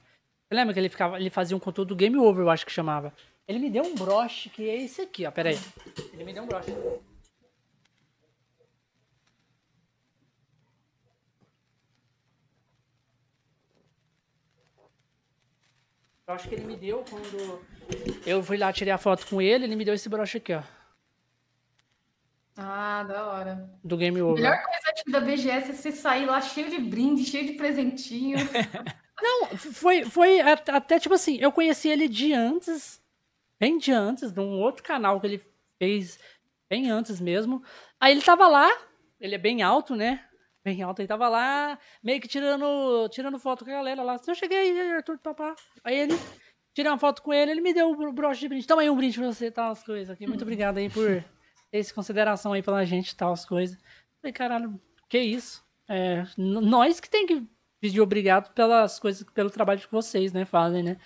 [0.48, 3.12] Você lembra que ele, ficava, ele fazia um conteúdo Game Over, eu acho que chamava.
[3.48, 5.32] Ele me deu um broche, que é esse aqui, ó.
[5.32, 5.58] Pera aí.
[6.14, 6.72] Ele me deu um broche.
[16.30, 17.62] Eu acho que ele me deu quando
[18.26, 20.62] eu fui lá tirei a foto com ele, ele me deu esse broche aqui, ó.
[22.58, 23.70] Ah, da hora.
[23.84, 24.46] Do Game Over.
[24.46, 27.54] A melhor coisa tipo, da BGS é você sair lá cheio de brinde, cheio de
[27.54, 28.38] presentinho.
[29.22, 33.02] Não, foi, foi até tipo assim, eu conheci ele de antes,
[33.60, 35.42] bem de antes, de um outro canal que ele
[35.80, 36.20] fez
[36.70, 37.64] bem antes mesmo.
[38.00, 38.70] Aí ele tava lá,
[39.20, 40.24] ele é bem alto, né?
[40.64, 44.20] Bem alto, ele tava lá, meio que tirando, tirando foto com a galera lá.
[44.28, 45.56] Eu cheguei aí, Arthur, papá.
[45.84, 46.14] Aí ele
[46.74, 48.68] tirei uma foto com ele, ele me deu o broche de brinde.
[48.68, 50.28] Toma aí um brinde pra você, tal, as coisas aqui.
[50.28, 51.24] Muito obrigado aí por
[51.72, 53.78] ter essa consideração aí pela gente, tal, as coisas.
[54.22, 55.64] Falei, caralho, que isso?
[55.88, 57.44] É, nós que tem que
[57.80, 60.98] pedir obrigado pelas coisas, pelo trabalho que vocês, né, fazem, né?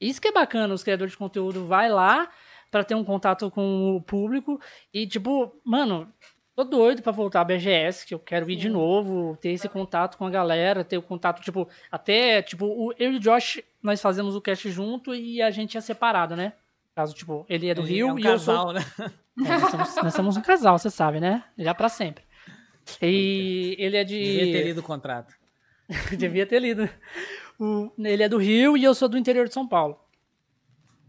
[0.00, 2.30] Isso que é bacana, os criadores de conteúdo vai lá
[2.70, 4.60] para ter um contato com o público
[4.94, 6.10] e, tipo, mano,
[6.54, 8.60] tô doido para voltar à BGS, que eu quero ir Sim.
[8.60, 13.12] de novo, ter esse contato com a galera, ter o contato, tipo, até, tipo, eu
[13.12, 16.54] e o Josh, nós fazemos o cast junto e a gente é separado, né?
[16.94, 19.04] Caso, tipo, ele é do ele Rio é um e casal, eu sou...
[19.04, 19.12] né?
[19.44, 21.44] É, nós, somos, nós somos um casal, você sabe, né?
[21.56, 22.24] Já para sempre.
[23.00, 24.18] E ele é de.
[24.18, 25.34] Devia ter lido o contrato.
[26.16, 26.88] Devia ter lido.
[27.58, 29.98] O, ele é do Rio e eu sou do interior de São Paulo.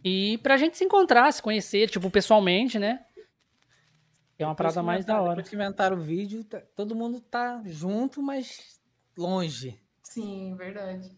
[0.04, 3.06] E pra gente se encontrar, se conhecer, tipo, pessoalmente, né?
[4.38, 5.36] É uma parada mais da hora.
[5.36, 8.82] Depois que inventaram o vídeo, tá, todo mundo tá junto, mas
[9.16, 9.80] longe.
[10.02, 11.12] Sim, verdade.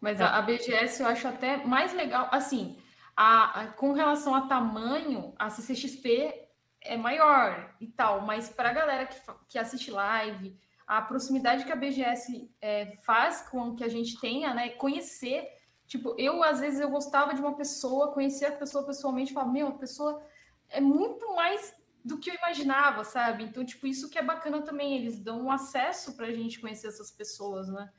[0.00, 0.24] Mas é.
[0.24, 2.28] a, a, BGS eu acho até mais legal.
[2.32, 2.78] Assim,
[3.16, 6.48] a, a, com relação a tamanho, a CCXP
[6.82, 9.16] é maior e tal, mas para a galera que,
[9.48, 10.56] que assiste live,
[10.86, 15.48] a proximidade que a BGS é, faz com que a gente tenha, né, conhecer,
[15.86, 19.68] tipo, eu às vezes eu gostava de uma pessoa, conhecer a pessoa pessoalmente, falar, meu,
[19.68, 20.22] a pessoa
[20.68, 23.42] é muito mais do que eu imaginava, sabe?
[23.42, 26.86] Então, tipo, isso que é bacana também, eles dão um acesso para a gente conhecer
[26.86, 27.90] essas pessoas, né?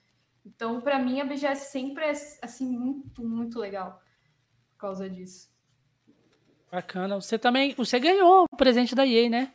[0.45, 4.01] Então, para mim, a BGS sempre é, assim, muito, muito legal
[4.77, 5.49] por causa disso.
[6.71, 7.19] Bacana.
[7.19, 9.51] Você também, você ganhou o presente da EA, né?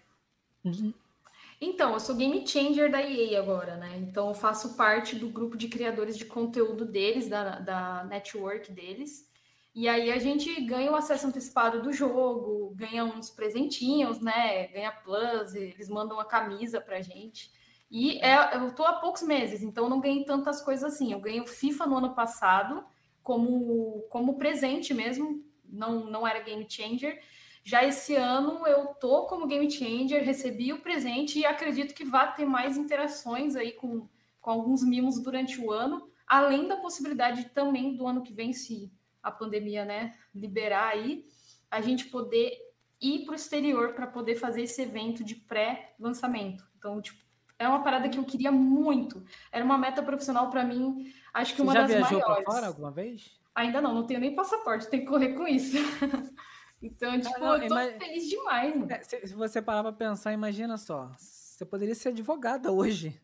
[1.60, 3.96] Então, eu sou game changer da EA agora, né?
[3.98, 9.30] Então, eu faço parte do grupo de criadores de conteúdo deles, da, da network deles.
[9.74, 14.66] E aí a gente ganha o acesso antecipado do jogo, ganha uns presentinhos, né?
[14.68, 17.50] Ganha plus, eles mandam uma camisa pra gente.
[17.90, 21.12] E é, eu tô há poucos meses, então não ganhei tantas coisas assim.
[21.12, 22.84] Eu ganhei o FIFA no ano passado
[23.22, 27.20] como, como presente mesmo, não, não era game changer.
[27.64, 32.34] Já esse ano eu tô como game changer, recebi o presente e acredito que vai
[32.34, 34.08] ter mais interações aí com,
[34.40, 38.92] com alguns mimos durante o ano, além da possibilidade também do ano que vem, se
[39.22, 41.24] a pandemia né, liberar aí,
[41.70, 42.52] a gente poder
[43.00, 46.64] ir para o exterior para poder fazer esse evento de pré-lançamento.
[46.76, 47.22] Então, tipo,
[47.58, 49.24] é uma parada que eu queria muito.
[49.50, 52.10] Era uma meta profissional para mim, acho que Você uma das maiores.
[52.10, 53.30] Já viajou fora alguma vez?
[53.54, 55.76] Ainda não, não tenho nem passaporte, tenho que correr com isso.
[56.82, 57.98] então, tipo, não, não, eu tô imag...
[57.98, 58.74] feliz demais.
[58.74, 58.92] Mano.
[58.92, 61.10] É, se, você parar pra pensar, imagina só.
[61.18, 63.20] Você poderia ser advogada hoje.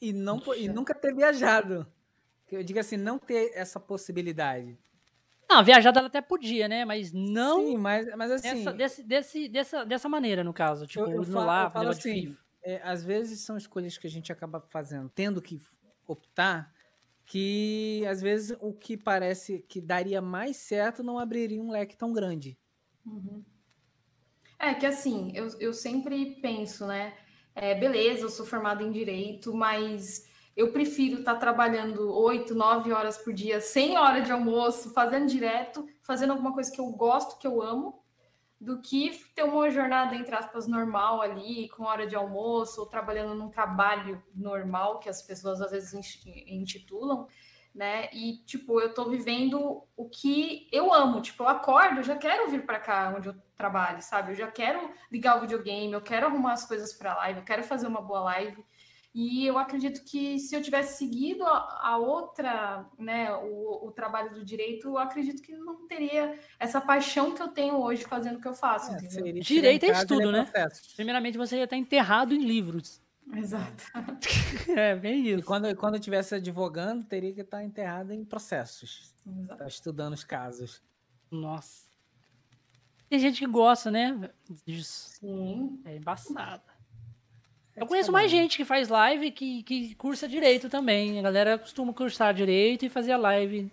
[0.00, 1.86] E, não, e nunca ter viajado.
[2.50, 4.78] Eu digo assim, não ter essa possibilidade.
[5.50, 6.84] Não, viajada ela até podia, né?
[6.84, 7.66] Mas não.
[7.66, 8.64] Sim, mas, mas assim.
[8.64, 10.86] Dessa, desse, desse, dessa, dessa maneira, no caso.
[10.86, 14.10] Tipo, eu, eu no lá, eu falo assim, é, às vezes são escolhas que a
[14.10, 15.60] gente acaba fazendo, tendo que
[16.08, 16.74] optar
[17.24, 22.12] que às vezes o que parece que daria mais certo não abriria um leque tão
[22.12, 22.58] grande.
[23.06, 23.44] Uhum.
[24.58, 27.14] É que assim, eu, eu sempre penso, né?
[27.54, 32.92] É, beleza, eu sou formada em direito, mas eu prefiro estar tá trabalhando oito, nove
[32.92, 37.38] horas por dia, sem hora de almoço, fazendo direto, fazendo alguma coisa que eu gosto,
[37.38, 38.02] que eu amo,
[38.60, 43.34] do que ter uma jornada, entre aspas, normal ali, com hora de almoço, ou trabalhando
[43.34, 45.94] num trabalho normal, que as pessoas às vezes
[46.46, 47.28] intitulam,
[47.72, 48.08] né?
[48.12, 51.20] E, tipo, eu tô vivendo o que eu amo.
[51.20, 54.32] Tipo, eu acordo, eu já quero vir para cá onde eu trabalho, sabe?
[54.32, 57.62] Eu já quero ligar o videogame, eu quero arrumar as coisas para live, eu quero
[57.62, 58.64] fazer uma boa live.
[59.14, 64.34] E eu acredito que se eu tivesse seguido a, a outra, né, o, o, trabalho
[64.34, 68.40] do direito, eu acredito que não teria essa paixão que eu tenho hoje fazendo o
[68.40, 68.92] que eu faço.
[68.92, 70.44] É, direito é estudo, né?
[70.44, 70.94] Processo.
[70.94, 73.02] Primeiramente, você ia estar enterrado em livros.
[73.34, 73.84] Exato.
[74.76, 75.40] é, bem isso.
[75.40, 79.14] E quando, quando eu estivesse advogando, teria que estar enterrado em processos.
[79.26, 79.58] Exato.
[79.58, 80.82] Tá estudando os casos.
[81.30, 81.88] Nossa.
[83.08, 84.30] Tem gente que gosta, né?
[84.66, 85.10] Disso.
[85.18, 85.80] Sim.
[85.84, 86.62] É embaçado.
[87.80, 91.18] Eu conheço mais gente que faz live que, que cursa direito também.
[91.18, 93.70] A galera costuma cursar direito e fazer live.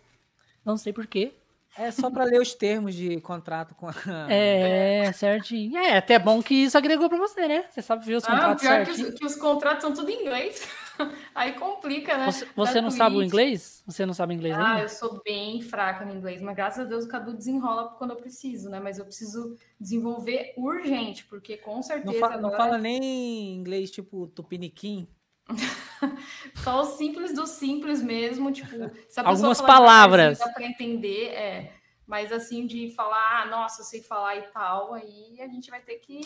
[0.64, 1.34] Não sei porquê.
[1.78, 3.94] É só para ler os termos de contrato com a.
[4.30, 5.78] É, certinho.
[5.78, 7.66] É, até bom que isso agregou para você, né?
[7.70, 10.10] Você sabe ver os ah, contratos ah, pior que os, que os, contratos são tudo
[10.10, 10.66] em inglês.
[11.34, 12.26] Aí complica, né?
[12.32, 13.84] Você, você não sabe o inglês?
[13.86, 17.06] Você não sabe inglês Ah, eu sou bem fraca no inglês, mas graças a Deus
[17.06, 18.80] o Cadu desenrola quando eu preciso, né?
[18.80, 22.12] Mas eu preciso desenvolver urgente, porque com certeza.
[22.12, 22.52] Não, fala, agora...
[22.52, 25.08] não fala nem inglês tipo tupiniquim.
[26.64, 28.76] Só o simples do simples mesmo, tipo,
[29.08, 31.74] se a Algumas palavras dá para entender, é.
[32.08, 35.82] Mas assim de falar, ah, nossa, eu sei falar e tal, aí a gente vai
[35.82, 36.22] ter que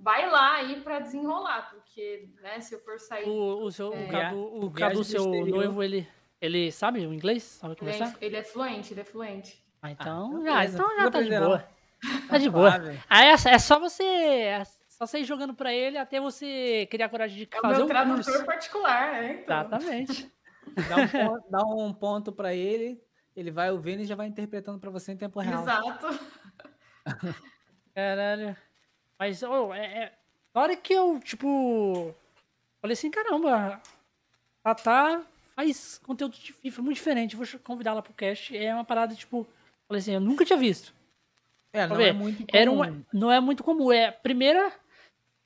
[0.00, 4.04] vai lá aí para desenrolar, porque, né, se eu for sair o, o seu é...
[4.04, 6.08] o Cadu, o Cadu seu noivo, ele
[6.40, 7.42] Ele sabe o inglês?
[7.42, 8.16] Sabe Ele conversar?
[8.20, 9.62] é, ele é fluente, ele é fluente.
[9.82, 10.74] Ah, então, Ah, já, beleza.
[10.76, 11.68] então Não já tá de aprender, boa.
[12.28, 12.70] Tá de boa.
[13.08, 14.02] Aí é, é só você.
[14.04, 17.76] É só você ir jogando pra ele até você criar coragem de É o fazer
[17.76, 18.44] meu um tradutor curso.
[18.46, 19.40] particular, né?
[19.42, 19.58] Então.
[19.60, 20.32] Exatamente.
[20.88, 23.02] Dá um ponto, dá um ponto para ele,
[23.36, 25.62] ele vai ouvindo e já vai interpretando para você em tempo real.
[25.62, 26.06] Exato.
[27.94, 28.56] Caralho.
[29.20, 30.12] Mas, ô, é, é-
[30.54, 32.12] Na hora que eu, tipo.
[32.80, 33.80] Falei assim, caramba,
[34.64, 35.22] a Tatá
[35.54, 37.36] faz conteúdo de FIFA muito diferente.
[37.36, 38.56] Vou convidar ela pro cast.
[38.56, 39.46] É uma parada, tipo.
[39.86, 40.92] Falei assim, eu nunca tinha visto.
[41.72, 42.82] É, não é muito Era comum.
[42.82, 43.92] uma, não é muito comum.
[43.92, 44.72] É a primeira.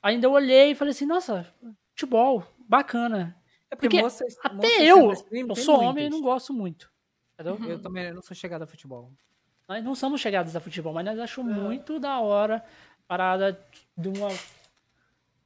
[0.03, 1.47] Ainda eu olhei e falei assim, nossa,
[1.91, 3.37] futebol, bacana.
[3.70, 6.11] É porque moças- Até moças eu, stream, eu sou homem e muitas.
[6.12, 6.91] não gosto muito.
[7.35, 7.59] Entendeu?
[7.68, 9.11] Eu também não sou chegado a futebol.
[9.68, 12.62] Nós não somos chegados a futebol, mas nós achamos muito da hora
[13.07, 13.59] parada
[13.97, 14.29] de uma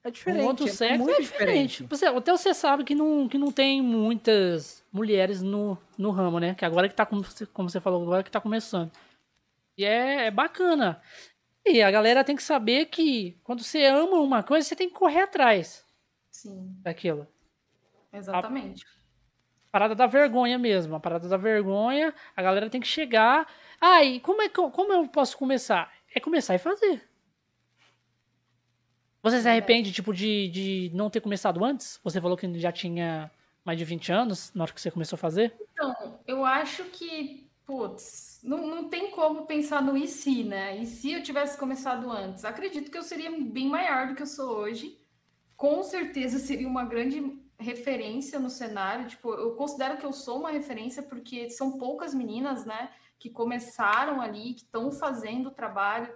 [0.04, 0.44] É um diferente.
[0.46, 1.82] outro é sexo muito é diferente.
[1.84, 6.54] Você, até você sabe que não, que não tem muitas mulheres no, no ramo, né?
[6.54, 8.90] Que agora que tá, como você, como você falou, agora que tá começando.
[9.76, 11.00] E é, é bacana.
[11.66, 14.94] E a galera tem que saber que quando você ama uma coisa, você tem que
[14.94, 15.84] correr atrás
[16.30, 17.26] Sim, daquilo.
[18.12, 18.86] exatamente.
[19.70, 20.96] Parada da vergonha mesmo.
[20.96, 23.46] A parada da vergonha, a galera tem que chegar.
[23.78, 25.92] Ah, e como, é que eu, como eu posso começar?
[26.14, 27.06] É começar e fazer.
[29.22, 32.00] Você se arrepende, tipo, de, de não ter começado antes?
[32.04, 33.30] Você falou que já tinha
[33.64, 35.54] mais de 20 anos na hora que você começou a fazer?
[35.72, 40.78] Então, eu acho que, putz, não, não tem como pensar no e se, né?
[40.78, 42.44] E se eu tivesse começado antes?
[42.44, 44.98] Acredito que eu seria bem maior do que eu sou hoje.
[45.56, 47.20] Com certeza seria uma grande
[47.58, 49.08] referência no cenário.
[49.08, 54.20] Tipo, eu considero que eu sou uma referência porque são poucas meninas, né, que começaram
[54.20, 56.12] ali, que estão fazendo o trabalho,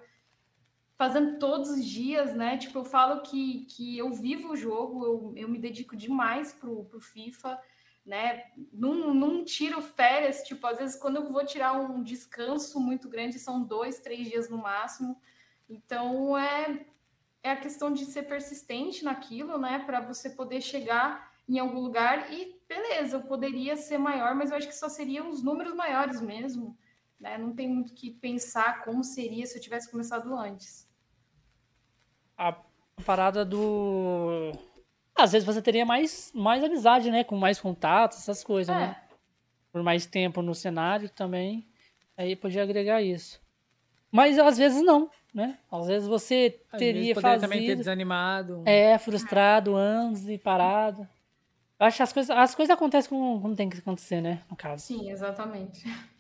[0.97, 2.57] fazendo todos os dias, né?
[2.57, 6.85] Tipo, eu falo que, que eu vivo o jogo, eu, eu me dedico demais pro,
[6.85, 7.59] pro FIFA
[8.05, 8.45] né?
[8.73, 13.39] Não, não tiro férias, tipo, às vezes quando eu vou tirar um descanso muito grande,
[13.39, 15.21] são dois, três dias no máximo.
[15.69, 16.85] Então é,
[17.43, 19.79] é a questão de ser persistente naquilo, né?
[19.81, 24.57] Para você poder chegar em algum lugar e beleza, eu poderia ser maior, mas eu
[24.57, 26.77] acho que só seriam os números maiores mesmo.
[27.23, 27.39] Né?
[27.39, 30.89] Não tem muito que pensar como seria se eu tivesse começado antes.
[32.37, 32.57] A
[33.07, 34.51] parada do.
[35.17, 37.23] Às vezes você teria mais, mais amizade, né?
[37.23, 38.79] Com mais contatos, essas coisas, É.
[38.81, 39.03] né?
[39.71, 41.65] Por mais tempo no cenário também.
[42.17, 43.41] Aí podia agregar isso.
[44.11, 45.59] Mas às vezes não, né?
[45.71, 47.79] Às vezes você teria vezes poderia também ter fazido.
[47.79, 48.63] desanimado.
[48.67, 51.09] É, frustrado, anos e parado.
[51.79, 54.43] Eu acho que as coisas, as coisas acontecem como, como tem que acontecer, né?
[54.51, 54.85] No caso.
[54.85, 55.85] Sim, exatamente.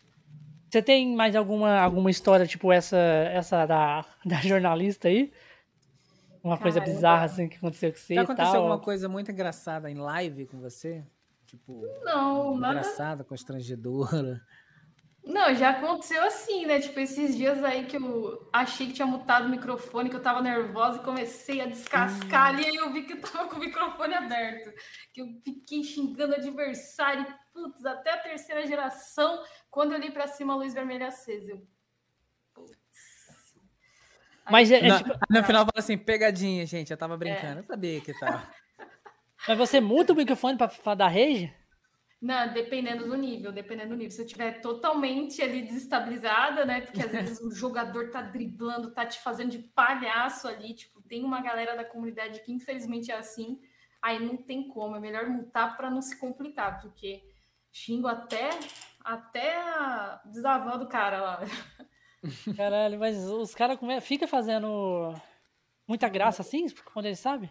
[0.73, 5.31] Você tem mais alguma, alguma história, tipo essa, essa da, da jornalista aí?
[6.43, 6.97] Uma coisa Caramba.
[6.97, 8.63] bizarra assim que aconteceu com você Já e aconteceu tal?
[8.63, 11.05] alguma coisa muito engraçada em live com você?
[11.45, 14.41] Tipo, Não, nada engraçada, constrangedora.
[15.23, 16.81] Não, já aconteceu assim, né?
[16.81, 20.41] Tipo, esses dias aí que eu achei que tinha mutado o microfone, que eu tava
[20.41, 24.15] nervosa e comecei a descascar ali, aí eu vi que eu tava com o microfone
[24.15, 24.73] aberto.
[25.13, 29.41] Que eu fiquei xingando adversário, putz, até a terceira geração,
[29.73, 31.53] quando eu olhei pra cima, a luz vermelha acesa.
[31.53, 31.67] Eu,
[32.53, 32.77] putz.
[34.51, 36.91] Mas, é, é Na- tipo, no final fala assim, pegadinha, gente.
[36.91, 37.61] Eu tava brincando.
[37.61, 38.47] Eu sabia que tava.
[39.49, 41.51] mas você muda o microfone pra, pra dar rage?
[42.21, 44.11] Não, dependendo do nível, dependendo do nível.
[44.11, 46.83] Se eu estiver totalmente ali desestabilizada, né?
[46.83, 50.75] Porque às vezes o jogador tá driblando, tá te fazendo de palhaço ali.
[50.75, 53.59] Tipo, tem uma galera da comunidade que infelizmente é assim.
[54.03, 54.97] Aí não tem como.
[54.97, 57.23] É melhor mutar para não se complicar, porque
[57.73, 58.51] xingo até,
[59.05, 61.41] até a desavó do cara lá.
[62.57, 64.01] Caralho, mas os caras come...
[64.01, 65.15] ficam fazendo
[65.87, 67.51] muita graça assim, quando eles sabem?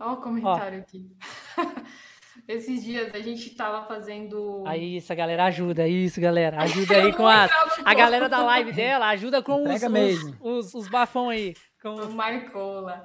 [0.00, 1.10] Olha o comentário aqui.
[2.46, 4.64] Esses dias a gente tava fazendo.
[4.66, 6.62] Aí, isso, galera, ajuda, isso, galera.
[6.62, 7.48] Ajuda aí com a,
[7.84, 11.54] a galera da live dela, ajuda com os, os, os, os bafão aí.
[11.82, 11.94] Com...
[11.94, 13.04] O Marcou lá.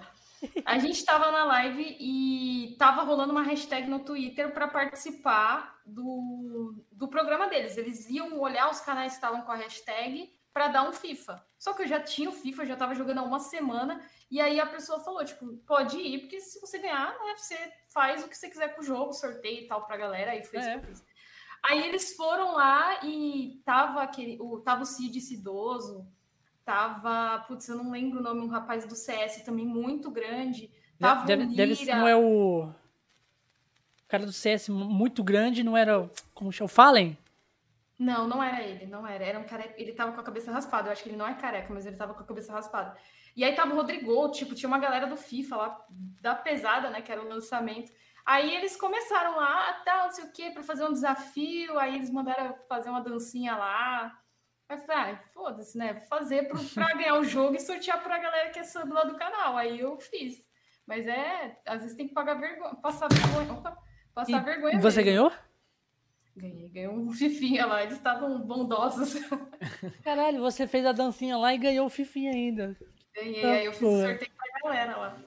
[0.65, 6.75] A gente tava na live e tava rolando uma hashtag no Twitter para participar do,
[6.91, 7.77] do programa deles.
[7.77, 11.43] Eles iam olhar os canais que estavam com a hashtag para dar um FIFA.
[11.57, 14.01] Só que eu já tinha o FIFA, já tava jogando há uma semana.
[14.29, 17.57] E aí a pessoa falou, tipo, pode ir, porque se você ganhar, né, você
[17.91, 20.31] faz o que você quiser com o jogo, sorteio e tal pra galera.
[20.31, 20.79] Aí foi isso É.
[20.79, 21.03] que eu fiz.
[21.63, 26.05] Aí eles foram lá e tava aquele, o, tava o Cid Cidoso,
[26.65, 30.71] tava, putz, eu não lembro o nome, um rapaz do CS também muito grande.
[30.99, 32.65] Tava Deve, o deve ser, não é o.
[32.65, 36.09] O cara do CS muito grande, não era.
[36.33, 36.65] Como chama?
[36.65, 37.17] O Fallen?
[37.97, 39.23] Não, não era ele, não era.
[39.23, 39.73] Era um careca.
[39.77, 40.87] Ele tava com a cabeça raspada.
[40.87, 42.97] Eu acho que ele não é careca, mas ele tava com a cabeça raspada.
[43.35, 45.85] E aí tava o Rodrigo, tipo, tinha uma galera do FIFA lá,
[46.21, 47.01] da pesada, né?
[47.01, 47.91] Que era o lançamento.
[48.25, 51.77] Aí eles começaram lá, tal, não sei o quê, para fazer um desafio.
[51.79, 54.17] Aí eles mandaram fazer uma dancinha lá.
[54.69, 56.01] Aí eu falei, ah, foda-se, né?
[56.09, 56.57] Fazer para
[56.95, 59.57] ganhar o jogo e sortear para a galera que é sub lá do canal.
[59.57, 60.43] Aí eu fiz.
[60.85, 63.53] Mas é, às vezes tem que pagar vergonha, passar vergonha.
[63.53, 63.77] Opa,
[64.13, 64.79] passar e vergonha.
[64.79, 65.11] Você mesmo.
[65.11, 65.31] ganhou?
[66.35, 69.13] Ganhei, ganhei um fifinha lá, eles estavam bondosos.
[70.03, 72.75] Caralho, você fez a dancinha lá e ganhou o fifinha ainda.
[73.15, 75.17] Ganhei, aí eu fiz o sorteio pra galera lá.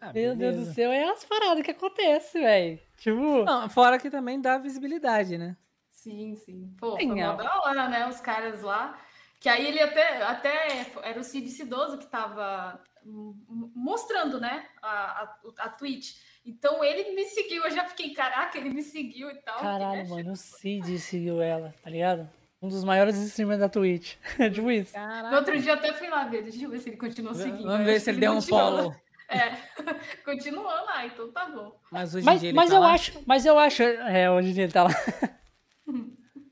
[0.00, 2.80] Ah, Meu Deus do céu, é as paradas que acontecem, velho.
[2.98, 3.42] Tipo.
[3.44, 5.56] Não, fora que também dá visibilidade, né?
[6.04, 6.70] Sim, sim.
[6.78, 8.06] Pô, foi mó da hora, né?
[8.06, 8.98] Os caras lá.
[9.40, 14.66] Que aí ele até, até era o Cid Cidoso que tava mostrando, né?
[14.82, 16.16] A, a, a Twitch.
[16.44, 19.58] Então ele me seguiu, eu já fiquei, caraca, ele me seguiu e tal.
[19.60, 22.28] Caralho, mano, o Cid seguiu ela, tá ligado?
[22.60, 24.16] Um dos maiores streamers da Twitch.
[24.52, 24.92] tipo isso.
[24.92, 25.30] Caraca.
[25.30, 27.66] No outro dia eu até fui lá ver, deixa eu ver se ele continua seguindo.
[27.66, 28.94] Vamos ver se ele, ele deu um follow.
[29.26, 29.56] É,
[30.22, 31.74] continuou lá, então tá bom.
[31.90, 32.92] Mas hoje em mas, dia ele mas tá eu lá?
[32.92, 34.90] acho, Mas eu acho, é, hoje em dia ele tá lá.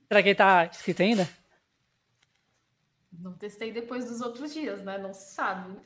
[0.09, 1.29] Será que ele tá escrito ainda?
[3.13, 4.99] Não testei depois dos outros dias, né?
[4.99, 5.77] Não se sabe.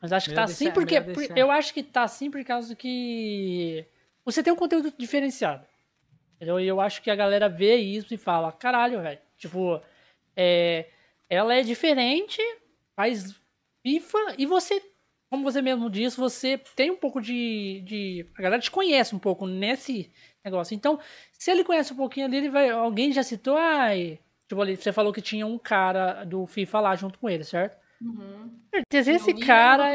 [0.00, 0.94] Mas acho que tá assim porque.
[1.36, 3.84] Eu acho que tá assim por causa que.
[4.24, 5.66] Você tem um conteúdo diferenciado.
[6.36, 6.60] Entendeu?
[6.60, 9.18] E eu acho que a galera vê isso e fala: caralho, velho.
[9.36, 9.82] Tipo,
[10.36, 10.88] é,
[11.28, 12.40] ela é diferente,
[12.96, 13.34] faz
[13.82, 14.82] FIFA e você,
[15.28, 18.26] como você mesmo disse, você tem um pouco de, de.
[18.38, 20.12] A galera te conhece um pouco nesse
[20.44, 20.74] negócio.
[20.74, 20.98] Então,
[21.32, 22.70] se ele conhece um pouquinho ali, ele vai.
[22.70, 24.18] Alguém já citou, ai.
[24.48, 27.76] Tipo, ali, você falou que tinha um cara do FIFA lá junto com ele, certo?
[28.00, 28.58] Uhum.
[28.70, 29.92] Certeza, esse cara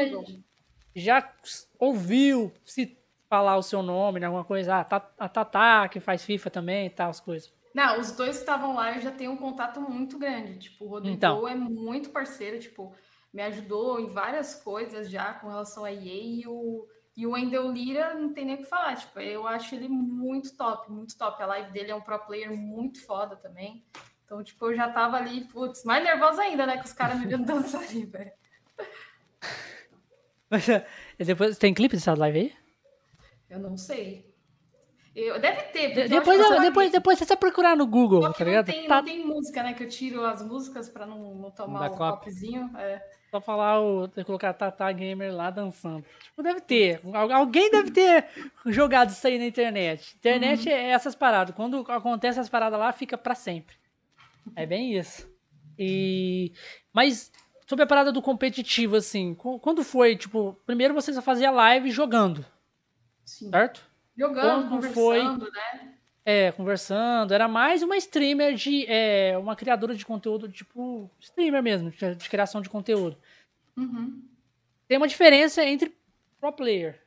[0.94, 1.32] já
[1.78, 2.96] ouviu se
[3.28, 4.76] falar o seu nome, né, alguma coisa.
[4.76, 7.52] Ah, tá, a Tatá, que faz FIFA também e tal, as coisas.
[7.74, 10.58] Não, os dois que estavam lá eu já tenho um contato muito grande.
[10.58, 11.48] Tipo, o Rodrigo então.
[11.48, 12.94] é muito parceiro, tipo,
[13.32, 16.86] me ajudou em várias coisas já com relação a EA e o,
[17.16, 18.96] e o Wendel Lira não tem nem o que falar.
[18.96, 21.40] Tipo, eu acho ele muito top, muito top.
[21.42, 23.84] A live dele é um pro player muito foda também.
[24.24, 26.76] Então, tipo, eu já tava ali, putz, mais nervosa ainda, né?
[26.78, 28.32] Com os caras me vendo dançar ali, velho.
[30.50, 30.84] Mas eh,
[31.18, 32.54] depois, tem clipe dessa live aí?
[33.48, 34.34] Eu não sei.
[35.14, 36.08] Eu, deve ter.
[36.08, 38.66] depois, eu, depois, depois você procurar no Google, tá ligado?
[38.66, 38.96] Não tem, tá...
[38.96, 39.72] não tem música, né?
[39.72, 42.68] Que eu tiro as músicas pra não, não tomar um copzinho.
[42.76, 43.00] É.
[43.34, 46.04] Só falar, o, colocar Tata Gamer lá dançando.
[46.22, 47.00] Tipo, deve ter.
[47.32, 48.28] Alguém deve ter
[48.66, 50.14] jogado isso aí na internet.
[50.14, 50.72] Internet uhum.
[50.72, 51.52] é essas paradas.
[51.52, 53.74] Quando acontece essas paradas lá, fica pra sempre.
[54.54, 55.28] É bem isso.
[55.76, 56.52] E
[56.92, 57.32] mas
[57.66, 62.46] sobre a parada do competitivo assim, quando foi, tipo, primeiro você só fazia live jogando.
[63.24, 63.50] Sim.
[63.50, 63.84] Certo?
[64.16, 65.93] Jogando, quando conversando, foi, né?
[66.24, 67.34] É, conversando.
[67.34, 68.86] Era mais uma streamer de.
[68.88, 73.16] É, uma criadora de conteúdo, tipo, streamer mesmo, de, de criação de conteúdo.
[73.76, 74.22] Uhum.
[74.88, 75.94] Tem uma diferença entre
[76.40, 77.00] pro player.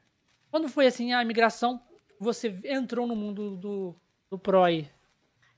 [0.52, 1.82] Quando foi assim a migração,
[2.20, 3.96] você entrou no mundo do,
[4.30, 4.90] do pro aí?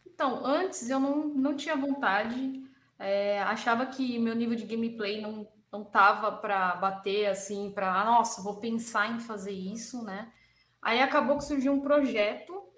[0.05, 2.62] Então, antes eu não, não tinha vontade,
[2.97, 8.05] é, achava que meu nível de gameplay não, não tava para bater assim, para, ah,
[8.05, 10.32] nossa, vou pensar em fazer isso, né?
[10.82, 12.69] Aí acabou que surgiu um projeto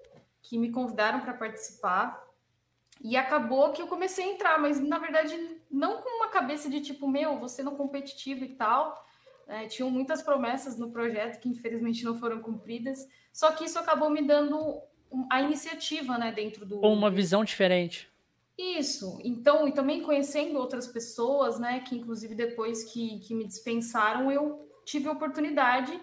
[0.42, 2.22] que me convidaram para participar
[3.00, 5.36] e acabou que eu comecei a entrar, mas na verdade
[5.70, 9.06] não com uma cabeça de tipo, meu, você não competitivo e tal.
[9.48, 13.06] É, tinham muitas promessas no projeto que infelizmente não foram cumpridas.
[13.32, 14.80] Só que isso acabou me dando
[15.30, 16.80] a iniciativa, né, dentro do.
[16.80, 18.08] Ou uma visão diferente.
[18.56, 19.18] Isso.
[19.24, 24.68] Então, e também conhecendo outras pessoas, né, que inclusive depois que, que me dispensaram, eu
[24.84, 25.98] tive a oportunidade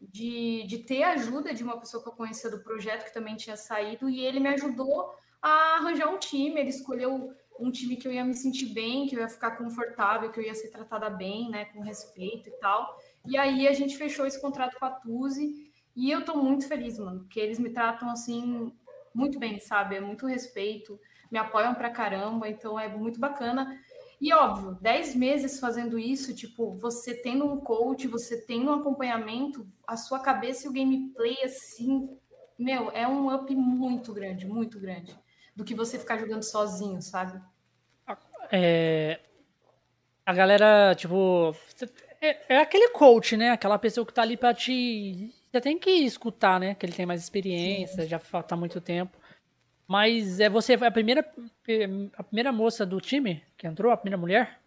[0.00, 3.36] de, de ter a ajuda de uma pessoa que eu conhecia do projeto, que também
[3.36, 6.60] tinha saído, e ele me ajudou a arranjar um time.
[6.60, 10.30] Ele escolheu um time que eu ia me sentir bem, que eu ia ficar confortável,
[10.30, 12.96] que eu ia ser tratada bem, né, com respeito e tal.
[13.26, 16.98] E aí a gente fechou esse contrato com a Tuzi e eu tô muito feliz,
[16.98, 18.72] mano, porque eles me tratam assim
[19.14, 19.96] muito bem, sabe?
[19.96, 20.98] É muito respeito,
[21.30, 23.78] me apoiam pra caramba, então é muito bacana.
[24.20, 29.66] E óbvio, 10 meses fazendo isso, tipo, você tendo um coach, você tendo um acompanhamento,
[29.86, 32.08] a sua cabeça e o gameplay, assim,
[32.58, 35.16] meu, é um up muito grande, muito grande,
[35.56, 37.40] do que você ficar jogando sozinho, sabe?
[38.52, 39.20] É...
[40.26, 41.56] A galera, tipo,
[42.20, 43.50] é, é aquele coach, né?
[43.50, 46.74] Aquela pessoa que tá ali pra te você tem que escutar, né?
[46.74, 48.08] Que ele tem mais experiência, Sim.
[48.08, 49.18] já tá há muito tempo.
[49.90, 51.28] Mas é você a primeira
[52.16, 54.60] a primeira moça do time que entrou, a primeira mulher?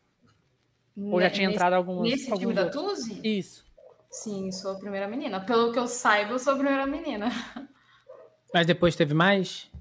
[0.98, 3.22] Ou já tinha nesse, entrado algumas Nesse alguns time da Tuzi?
[3.24, 3.66] Isso.
[4.12, 5.40] Sim, sou a primeira menina.
[5.40, 7.30] Pelo que eu saiba, eu sou a primeira menina.
[8.54, 9.72] Mas depois teve mais?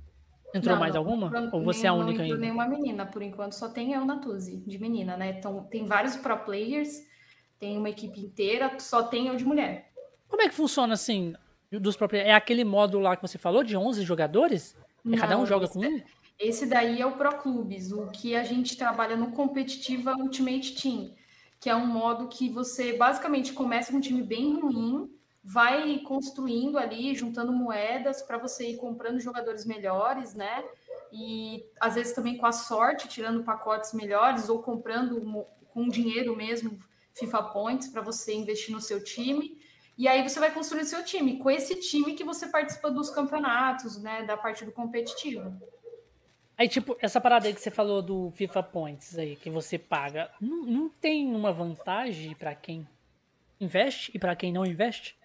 [0.55, 1.51] Entrou não, mais alguma?
[1.53, 2.39] Ou você é a única não ainda?
[2.39, 5.35] nenhuma menina, por enquanto só tem eu na Tuzi, de menina, né?
[5.37, 7.01] Então tem vários pro players,
[7.59, 9.91] tem uma equipe inteira, só tem eu de mulher.
[10.29, 11.35] Como é que funciona assim?
[11.81, 12.25] dos próprios.
[12.25, 14.77] É aquele modo lá que você falou, de 11 jogadores?
[15.05, 16.03] Não, cada um joga com um?
[16.39, 21.15] Esse daí é o Pro Clubes, o que a gente trabalha no Competitiva Ultimate Team,
[21.61, 25.09] que é um modo que você basicamente começa com um time bem ruim,
[25.45, 30.65] vai construindo ali, juntando moedas para você ir comprando jogadores melhores, né?
[31.13, 36.79] E às vezes também com a sorte, tirando pacotes melhores ou comprando com dinheiro mesmo
[37.15, 39.59] FIFA Points para você investir no seu time.
[39.97, 44.01] E aí você vai construir seu time, com esse time que você participa dos campeonatos,
[44.03, 44.23] né?
[44.25, 45.55] Da parte do competitivo.
[46.57, 50.31] Aí, tipo, essa parada aí que você falou do FIFA Points aí, que você paga,
[50.41, 52.87] não, não tem uma vantagem para quem
[53.61, 55.17] investe e para quem não investe?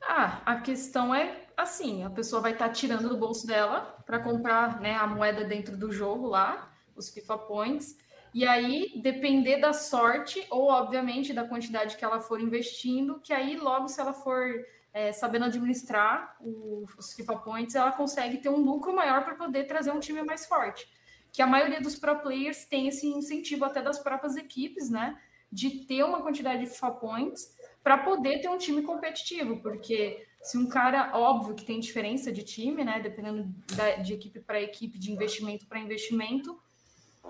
[0.00, 4.18] Ah, a questão é assim, a pessoa vai estar tá tirando do bolso dela para
[4.18, 7.96] comprar né, a moeda dentro do jogo lá, os FIFA Points,
[8.34, 13.56] e aí depender da sorte ou, obviamente, da quantidade que ela for investindo, que aí
[13.56, 18.56] logo se ela for é, sabendo administrar o, os FIFA Points, ela consegue ter um
[18.56, 20.86] lucro maior para poder trazer um time mais forte.
[21.30, 25.18] Que a maioria dos pro players tem esse incentivo até das próprias equipes, né?
[25.50, 30.58] De ter uma quantidade de FIFA Points para poder ter um time competitivo, porque se
[30.58, 34.98] um cara, óbvio que tem diferença de time, né, dependendo da, de equipe para equipe,
[34.98, 36.58] de investimento para investimento,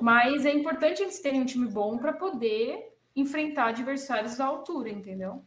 [0.01, 5.43] mas é importante eles terem um time bom para poder enfrentar adversários à altura, entendeu?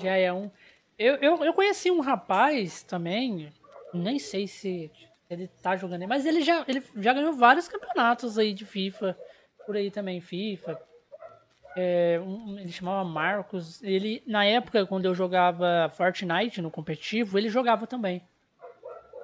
[0.00, 0.50] Já é um.
[0.98, 3.52] Eu, eu, eu conheci um rapaz também,
[3.92, 4.90] nem sei se
[5.28, 9.16] ele tá jogando, mas ele já, ele já ganhou vários campeonatos aí de FIFA,
[9.66, 10.78] por aí também, FIFA,
[11.76, 13.82] é, um, ele chamava Marcos.
[13.82, 18.22] Ele, na época, quando eu jogava Fortnite no competitivo, ele jogava também.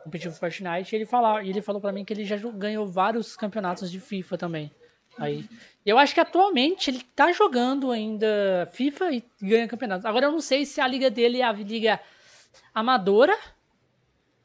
[0.09, 4.01] Competitivo Fortnite, ele falava, ele falou para mim que ele já ganhou vários campeonatos de
[4.01, 4.73] FIFA também.
[5.19, 5.45] Aí,
[5.85, 10.07] eu acho que atualmente ele tá jogando ainda FIFA e ganha campeonatos.
[10.07, 12.01] Agora eu não sei se a liga dele é a liga
[12.75, 13.37] amadora,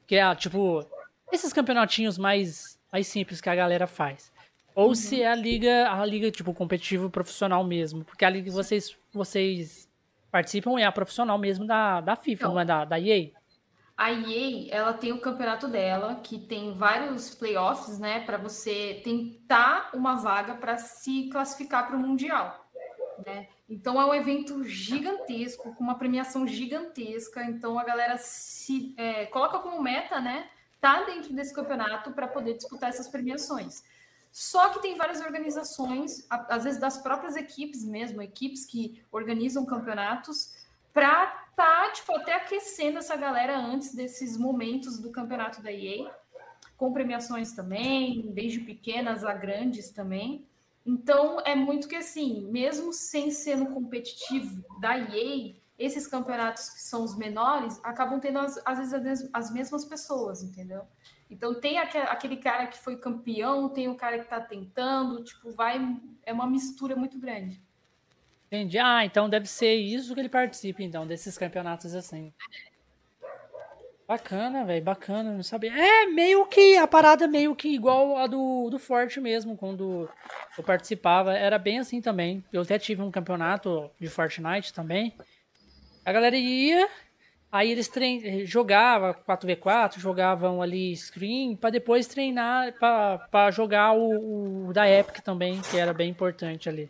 [0.05, 0.86] que é tipo
[1.32, 4.32] esses campeonatinhos mais mais simples que a galera faz.
[4.76, 4.95] Ou uhum.
[4.95, 8.97] se é a liga, a liga tipo competitivo profissional mesmo, porque a liga que vocês
[9.14, 9.89] vocês
[10.32, 13.32] participam é a profissional mesmo da, da FIFA, então, não é da, da EA.
[13.96, 19.91] A EA, ela tem o campeonato dela, que tem vários playoffs, né, para você tentar
[19.94, 22.68] uma vaga para se classificar para o mundial,
[23.24, 23.48] né?
[23.70, 27.44] Então é um evento gigantesco, com uma premiação gigantesca.
[27.44, 30.50] Então a galera se é, coloca como meta, né,
[30.82, 33.84] tá dentro desse campeonato para poder disputar essas premiações.
[34.32, 40.56] Só que tem várias organizações, às vezes das próprias equipes mesmo, equipes que organizam campeonatos,
[40.91, 46.12] para tá, tipo, até aquecendo essa galera antes desses momentos do campeonato da EA,
[46.78, 50.45] com premiações também, desde pequenas a grandes também.
[50.86, 56.82] Então, é muito que assim, mesmo sem ser no competitivo da EA, esses campeonatos que
[56.82, 60.84] são os menores acabam tendo, às vezes, as mesmas pessoas, entendeu?
[61.30, 65.80] Então tem aquele cara que foi campeão, tem o cara que está tentando, tipo, vai.
[66.24, 67.60] É uma mistura muito grande.
[68.54, 68.78] Entendi.
[68.78, 72.32] Ah, então deve ser isso que ele participa, então, desses campeonatos assim.
[74.08, 75.74] Bacana, velho, bacana, não sabia.
[75.74, 80.08] É meio que a parada meio que igual a do, do Forte mesmo, quando
[80.56, 82.45] eu participava, era bem assim também.
[82.54, 85.16] Eu até tive um campeonato de Fortnite também.
[86.06, 86.88] A galera ia,
[87.51, 88.45] Aí eles trein...
[88.45, 95.60] jogavam 4v4, jogavam ali screen, para depois treinar para jogar o, o, da Epic também,
[95.62, 96.88] que era bem importante ali.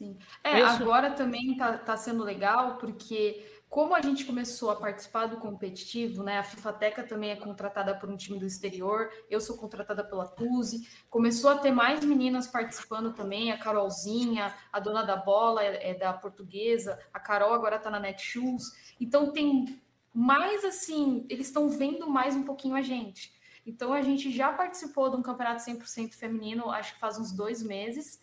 [0.00, 0.16] Sim.
[0.42, 0.82] É, Isso...
[0.82, 6.22] agora também tá, tá sendo legal, porque como a gente começou a participar do competitivo,
[6.22, 6.38] né?
[6.38, 10.88] A FIFATECA também é contratada por um time do exterior, eu sou contratada pela Tuzi,
[11.10, 15.94] começou a ter mais meninas participando também, a Carolzinha, a dona da bola é, é
[15.94, 18.94] da portuguesa, a Carol agora está na Netshoes.
[18.98, 19.78] Então tem
[20.14, 23.34] mais assim, eles estão vendo mais um pouquinho a gente.
[23.66, 27.62] Então a gente já participou de um campeonato 100% feminino, acho que faz uns dois
[27.62, 28.18] meses,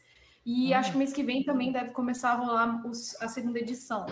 [0.50, 4.06] e acho que mês que vem também deve começar a rolar os, a segunda edição.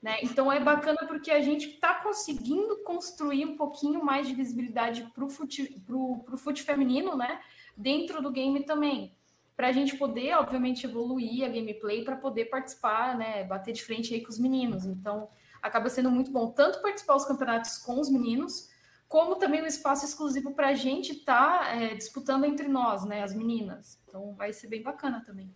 [0.00, 0.16] Né?
[0.22, 5.22] Então é bacana porque a gente está conseguindo construir um pouquinho mais de visibilidade para
[5.22, 7.38] o fute, pro, pro fute feminino, né?
[7.76, 9.14] Dentro do game também.
[9.54, 13.44] Para a gente poder, obviamente, evoluir a gameplay para poder participar, né?
[13.44, 14.86] Bater de frente aí com os meninos.
[14.86, 15.28] Então,
[15.60, 18.70] acaba sendo muito bom tanto participar dos campeonatos com os meninos,
[19.06, 23.22] como também um espaço exclusivo para a gente estar tá, é, disputando entre nós, né,
[23.22, 24.00] as meninas.
[24.08, 25.54] Então vai ser bem bacana também.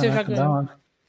[0.00, 0.68] Você já ganhou.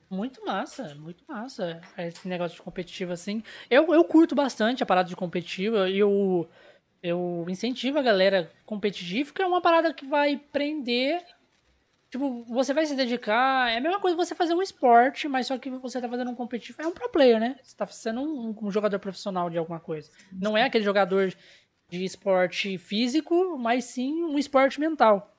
[0.10, 3.44] Muito massa, muito massa esse negócio de competitivo assim.
[3.70, 5.78] Eu, eu curto bastante a parada de competitivo.
[5.78, 6.48] Eu,
[7.02, 11.26] eu incentivo a galera competitiva, porque é uma parada que vai prender
[12.16, 13.70] Tipo, você vai se dedicar.
[13.70, 16.36] É a mesma coisa você fazer um esporte, mas só que você tá fazendo um
[16.36, 16.82] competitivo.
[16.82, 17.58] É um pro player, né?
[17.62, 20.10] Você tá sendo um, um jogador profissional de alguma coisa.
[20.32, 21.34] Não é aquele jogador
[21.90, 25.35] de esporte físico, mas sim um esporte mental.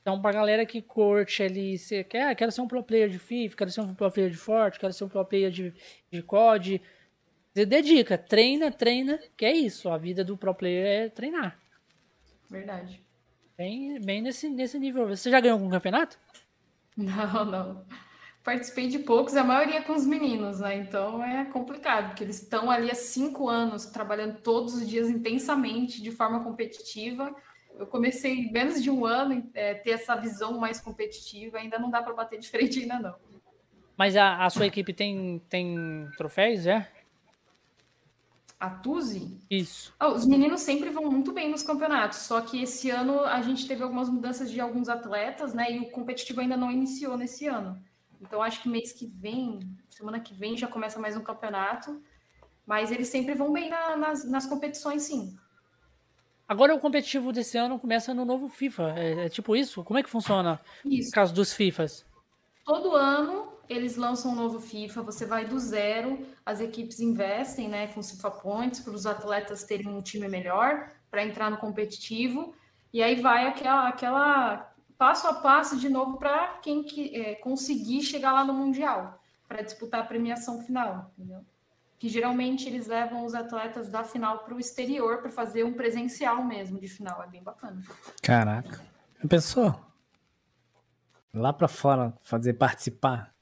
[0.00, 3.18] Então, pra galera que curte ali, você quer, ah, quero ser um pro player de
[3.18, 5.74] FIFA, quero ser um pro player de Forte, quero ser um pro player de,
[6.10, 6.80] de COD.
[7.52, 9.90] Você dedica, treina, treina, que é isso.
[9.90, 11.58] A vida do pro player é treinar.
[12.48, 13.02] Verdade.
[13.56, 15.06] Bem, bem nesse, nesse nível.
[15.06, 16.18] Você já ganhou algum campeonato?
[16.96, 17.86] Não, não.
[18.42, 20.76] Participei de poucos, a maioria com os meninos, né?
[20.76, 26.02] Então é complicado, porque eles estão ali há cinco anos trabalhando todos os dias intensamente,
[26.02, 27.34] de forma competitiva.
[27.78, 32.02] Eu comecei menos de um ano é, ter essa visão mais competitiva, ainda não dá
[32.02, 33.14] para bater de frente ainda não.
[33.96, 36.90] Mas a, a sua equipe tem, tem troféus, é?
[38.58, 39.38] A Tuzi?
[39.50, 39.94] Isso.
[39.98, 43.66] Oh, os meninos sempre vão muito bem nos campeonatos, só que esse ano a gente
[43.66, 45.72] teve algumas mudanças de alguns atletas, né?
[45.72, 47.82] E o competitivo ainda não iniciou nesse ano.
[48.20, 52.02] Então acho que mês que vem, semana que vem, já começa mais um campeonato.
[52.66, 55.36] Mas eles sempre vão bem na, nas, nas competições, sim.
[56.50, 58.94] Agora o competitivo desse ano começa no novo FIFA.
[58.96, 59.84] É, é tipo isso?
[59.84, 60.60] Como é que funciona?
[60.84, 61.10] Isso.
[61.10, 62.04] No caso dos FIFAs.
[62.64, 67.86] Todo ano eles lançam um novo FIFA, você vai do zero, as equipes investem né,
[67.86, 72.52] com FIFA Points para os atletas terem um time melhor para entrar no competitivo,
[72.92, 78.02] e aí vai aquela, aquela passo a passo de novo para quem que, é, conseguir
[78.02, 81.44] chegar lá no Mundial, para disputar a premiação final, entendeu?
[82.00, 86.42] Que geralmente eles levam os atletas da final para o exterior para fazer um presencial
[86.42, 87.82] mesmo de final, é bem bacana.
[88.22, 88.80] Caraca,
[89.28, 89.78] pensou?
[91.32, 93.34] Lá para fora, fazer participar.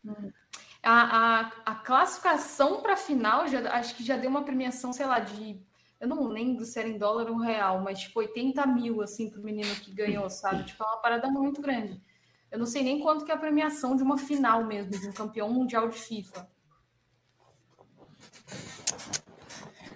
[0.82, 5.06] A, a, a classificação para a final, já, acho que já deu uma premiação, sei
[5.06, 5.60] lá, de.
[6.00, 9.40] Eu não lembro se era em dólar ou real, mas tipo 80 mil, assim, para
[9.40, 10.64] o menino que ganhou, sabe?
[10.64, 12.02] Tipo, é uma parada muito grande.
[12.50, 15.12] Eu não sei nem quanto que é a premiação de uma final mesmo, de um
[15.12, 16.48] campeão mundial de FIFA.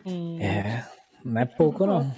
[0.07, 0.39] Hum.
[0.41, 0.87] É,
[1.25, 2.15] não é pouco, não.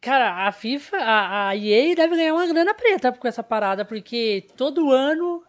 [0.00, 4.46] Cara, a FIFA, a, a EA deve ganhar uma grana preta com essa parada, porque
[4.56, 5.42] todo ano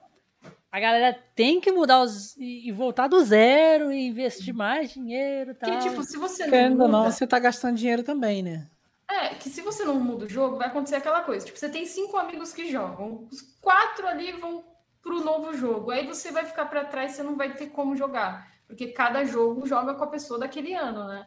[0.72, 2.36] a galera tem que mudar os.
[2.38, 5.56] e voltar do zero e investir mais dinheiro.
[5.56, 5.72] Tal.
[5.72, 6.70] Que, tipo, se você não.
[6.72, 8.68] Muda, não, você tá gastando dinheiro também, né?
[9.10, 11.46] É, que se você não muda o jogo, vai acontecer aquela coisa.
[11.46, 14.64] Tipo, você tem cinco amigos que jogam, os quatro ali vão
[15.02, 15.90] pro novo jogo.
[15.90, 18.48] Aí você vai ficar para trás, você não vai ter como jogar.
[18.68, 21.26] Porque cada jogo joga com a pessoa daquele ano, né?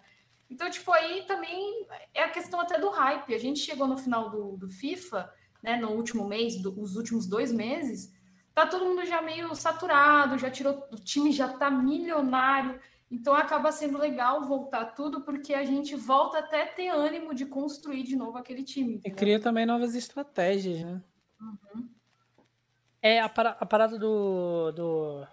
[0.53, 3.35] Então, tipo, aí também é a questão até do hype.
[3.35, 5.33] A gente chegou no final do, do FIFA,
[5.63, 8.13] né, no último mês, do, os últimos dois meses,
[8.55, 12.79] tá todo mundo já meio saturado, já tirou, o time já tá milionário.
[13.11, 18.03] Então acaba sendo legal voltar tudo, porque a gente volta até ter ânimo de construir
[18.03, 18.97] de novo aquele time.
[18.97, 19.13] Entendeu?
[19.13, 21.03] E cria também novas estratégias, né?
[21.41, 21.89] Uhum.
[23.01, 24.71] É a, a parada do.
[24.73, 25.27] do...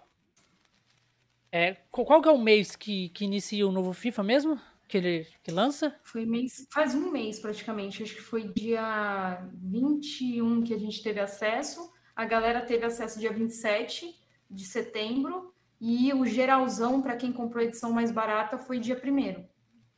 [1.52, 4.60] É, qual que é o mês que, que inicia o novo FIFA mesmo?
[4.90, 5.94] Que ele que lança?
[6.02, 11.20] Foi mês, faz um mês praticamente, acho que foi dia 21 que a gente teve
[11.20, 11.90] acesso.
[12.14, 14.14] A galera teve acesso dia 27
[14.50, 19.46] de setembro e o geralzão para quem comprou a edição mais barata foi dia 1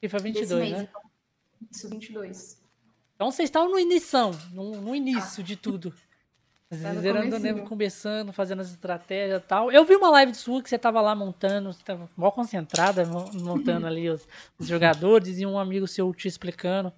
[0.03, 0.89] E foi 22, mês, né?
[0.89, 1.03] Então,
[1.71, 2.63] isso, 22.
[3.15, 5.47] Então vocês estavam no início, no, no início ah.
[5.47, 5.95] de tudo.
[6.81, 9.71] Tá Zerando Nevo conversando, fazendo as estratégias e tal.
[9.71, 13.87] Eu vi uma live sua que você tava lá montando, você tava mó concentrada, montando
[13.87, 14.27] ali os,
[14.59, 16.91] os, jogadores e um amigo seu te explicando.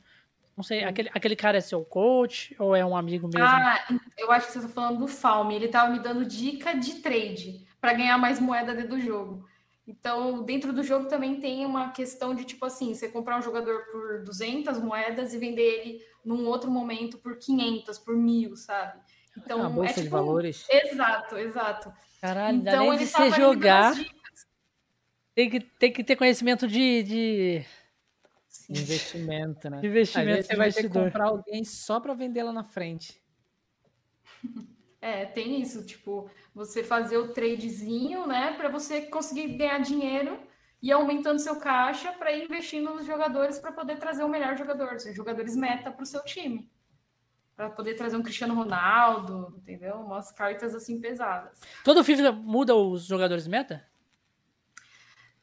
[0.57, 3.45] Não sei, aquele, aquele cara é seu coach ou é um amigo mesmo?
[3.45, 3.85] Ah,
[4.17, 5.57] eu acho que você tá falando do Falme.
[5.57, 9.45] Ele tava me dando dica de trade para ganhar mais moeda dentro do jogo.
[9.89, 13.87] Então, dentro do jogo também tem uma questão de tipo assim, você comprar um jogador
[13.91, 19.01] por 200 moedas e vender ele num outro momento por 500, por mil, sabe?
[19.37, 20.67] Então, a bolsa é, tipo, de valores.
[20.71, 21.93] Exato, exato.
[22.21, 23.95] Caralho, então, além de você jogar,
[25.35, 27.65] tem que, tem que ter conhecimento de, de...
[28.71, 29.81] investimento, né?
[29.83, 30.41] Investimento.
[30.41, 33.21] Às você vai ter que comprar alguém só para vender lá na frente.
[35.07, 40.41] É, tem isso, tipo, você fazer o tradezinho, né, para você conseguir ganhar dinheiro
[40.81, 44.95] e aumentando seu caixa para ir investindo nos jogadores para poder trazer o melhor jogador,
[44.95, 46.71] os jogadores meta para o seu time
[47.57, 49.97] para poder trazer um Cristiano Ronaldo, entendeu?
[49.97, 51.61] Umas cartas assim pesadas.
[51.85, 53.85] Todo FIFA muda os jogadores meta?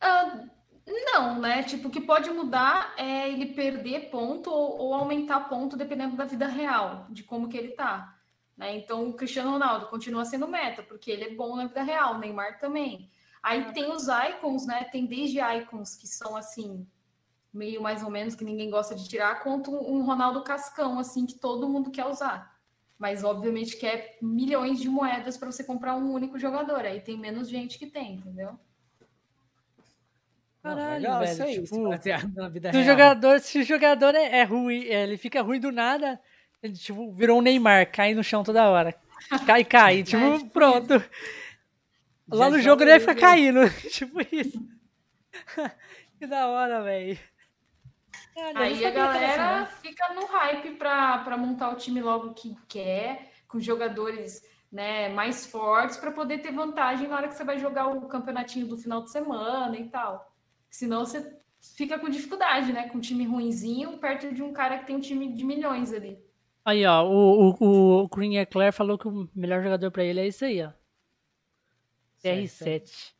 [0.03, 0.49] Uh,
[0.87, 1.63] não, né?
[1.63, 6.25] Tipo, o que pode mudar é ele perder ponto ou, ou, aumentar ponto dependendo da
[6.25, 8.17] vida real, de como que ele tá.
[8.57, 8.75] Né?
[8.75, 12.17] Então, o Cristiano Ronaldo continua sendo meta, porque ele é bom na vida real, o
[12.17, 13.09] Neymar também.
[13.41, 14.83] Aí tem os icons, né?
[14.83, 16.85] Tem desde icons que são assim,
[17.53, 21.35] meio mais ou menos que ninguém gosta de tirar, quanto um Ronaldo Cascão, assim, que
[21.35, 22.55] todo mundo quer usar.
[22.97, 26.85] Mas obviamente quer milhões de moedas para você comprar um único jogador.
[26.85, 28.57] Aí tem menos gente que tem, entendeu?
[30.61, 31.31] Caralho, legal, velho.
[31.31, 31.89] isso aí, tipo,
[32.35, 35.71] na vida se jogador, se o jogador é, é ruim, é, ele fica ruim do
[35.71, 36.19] nada,
[36.61, 38.95] ele, tipo, virou um Neymar, cai no chão toda hora.
[39.45, 40.93] Cai, cai, tipo, É, tipo pronto.
[42.29, 43.61] Lá Já no jogo ele vai ficar caindo.
[43.89, 44.63] tipo isso.
[46.19, 47.17] que da hora, velho.
[48.35, 49.65] Aí a assim, galera não.
[49.67, 54.41] fica no hype para montar o time logo que quer, com jogadores
[54.71, 58.67] né, mais fortes, para poder ter vantagem na hora que você vai jogar o campeonatinho
[58.67, 60.33] do final de semana e tal.
[60.69, 61.37] Senão você
[61.75, 62.89] fica com dificuldade, né?
[62.89, 66.17] Com um time ruinzinho, perto de um cara que tem um time de milhões ali.
[66.63, 70.27] Aí, ó, o, o, o Green Eclair falou que o melhor jogador pra ele é
[70.27, 70.71] isso aí, ó.
[72.23, 73.13] CR7.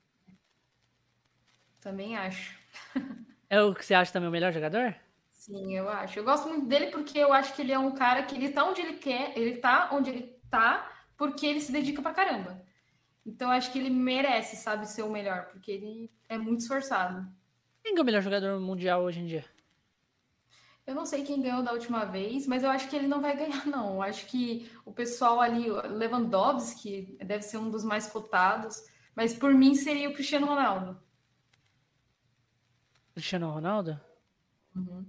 [1.81, 2.57] Também acho.
[3.51, 4.95] É o que você acha também o melhor jogador?
[5.29, 6.17] Sim, eu acho.
[6.17, 8.63] Eu gosto muito dele porque eu acho que ele é um cara que ele tá
[8.63, 12.63] onde ele quer, ele tá onde ele tá porque ele se dedica pra caramba.
[13.25, 17.27] Então eu acho que ele merece, sabe, ser o melhor, porque ele é muito esforçado.
[17.83, 19.43] Quem que é o melhor jogador mundial hoje em dia?
[20.87, 23.35] Eu não sei quem ganhou da última vez, mas eu acho que ele não vai
[23.35, 23.95] ganhar, não.
[23.95, 28.81] Eu acho que o pessoal ali, Lewandowski, deve ser um dos mais cotados,
[29.13, 30.97] mas por mim seria o Cristiano Ronaldo.
[33.13, 33.99] Cristiano Ronaldo?
[34.75, 35.05] Uhum.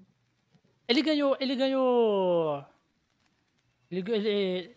[0.89, 1.37] Ele ganhou.
[1.41, 2.65] Ele ganhou.
[3.91, 4.77] Ele, ele,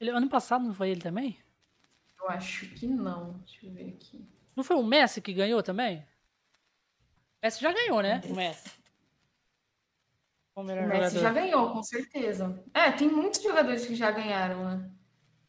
[0.00, 1.38] ele- Ano passado não foi ele também?
[2.20, 3.34] Eu acho que não.
[3.46, 4.26] Deixa eu ver aqui.
[4.54, 5.98] Não foi o Messi que ganhou também?
[5.98, 8.20] O Messi já ganhou, né?
[8.28, 8.70] O Messi.
[10.54, 11.34] O O Messi já jogador.
[11.34, 12.64] ganhou, com certeza.
[12.72, 14.90] É, tem muitos jogadores que já ganharam, né?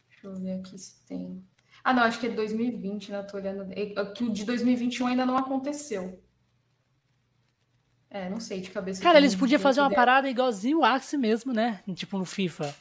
[0.09, 1.43] Deixa eu ver aqui se tem.
[1.83, 3.23] Ah, não, acho que é 2020, né?
[3.23, 3.71] Tô olhando.
[3.71, 6.21] é, Que o de 2021 ainda não aconteceu.
[8.25, 9.01] É, não sei de cabeça.
[9.01, 11.79] Cara, eles podiam fazer uma que parada igualzinho o Axie mesmo, né?
[11.93, 12.73] Tipo no FIFA.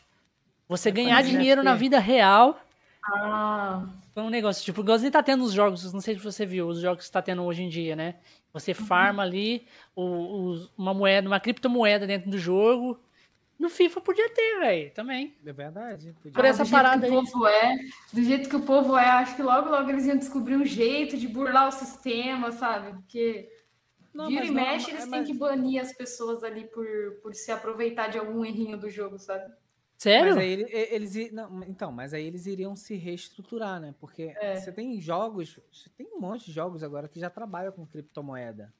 [0.68, 2.60] Você ganhar fazer dinheiro na vida real.
[3.04, 6.66] Ah, Foi um negócio, tipo, igualzinho tá tendo os jogos, não sei se você viu,
[6.66, 8.14] os jogos que tá tendo hoje em dia, né?
[8.52, 9.64] Você farma ali
[9.94, 12.98] o- os- uma moeda, uma criptomoeda dentro do jogo.
[13.58, 15.34] No FIFA podia ter, velho, também.
[15.46, 16.14] É verdade.
[16.22, 16.32] podia.
[16.32, 17.24] Por essa do jeito parada que o aí.
[17.26, 17.76] povo é,
[18.12, 21.16] do jeito que o povo é, acho que logo, logo eles iam descobrir um jeito
[21.16, 22.92] de burlar o sistema, sabe?
[22.92, 23.48] Porque
[24.16, 26.64] Não, vira mas e não, mexe, é, eles têm mas- que banir as pessoas ali
[26.64, 26.86] por,
[27.22, 29.52] por se aproveitar de algum errinho do jogo, sabe?
[29.98, 30.34] Sério?
[30.34, 33.94] Mas aí ele- eles, não, então, mas aí eles iriam se reestruturar, né?
[33.98, 34.56] Porque É.
[34.56, 38.72] você tem jogos, você tem um monte de jogos agora que já trabalham com criptomoeda.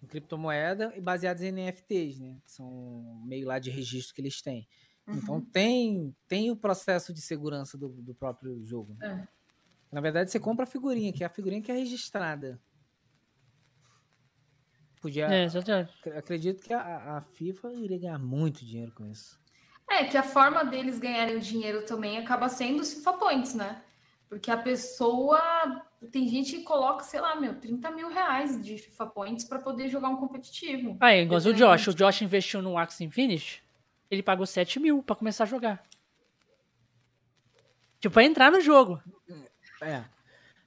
[0.00, 2.36] Com criptomoeda e baseados em NFTs, né?
[2.44, 4.68] Que são meio lá de registro que eles têm.
[5.08, 8.96] Então tem, tem o processo de segurança do, do próprio jogo.
[9.02, 9.26] É.
[9.92, 12.60] Na verdade, você compra a figurinha, que é a figurinha que é registrada.
[15.04, 15.26] Podia.
[15.26, 15.46] É,
[16.16, 19.38] Acredito que a, a FIFA iria ganhar muito dinheiro com isso.
[19.86, 23.82] É, que a forma deles ganharem o dinheiro também acaba sendo os FIFA Points, né?
[24.30, 25.38] Porque a pessoa.
[26.10, 29.90] Tem gente que coloca, sei lá, meu, 30 mil reais de FIFA Points para poder
[29.90, 30.96] jogar um competitivo.
[31.00, 31.88] Aí, igual o Josh.
[31.88, 33.62] O Josh investiu no Axie Infinity,
[34.10, 35.82] ele pagou 7 mil pra começar a jogar.
[38.00, 39.02] Tipo, pra entrar no jogo.
[39.82, 40.02] É.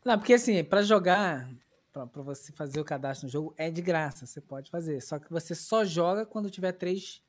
[0.06, 1.50] Não, porque assim, pra jogar,
[1.98, 5.02] pra, pra você fazer o cadastro no jogo, é de graça, você pode fazer.
[5.02, 7.24] Só que você só joga quando tiver três.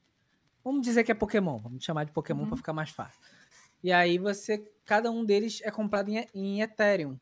[0.63, 2.49] Vamos dizer que é Pokémon, vamos chamar de Pokémon Uhum.
[2.49, 3.21] pra ficar mais fácil.
[3.83, 4.59] E aí você.
[4.85, 7.19] Cada um deles é comprado em, em Ethereum.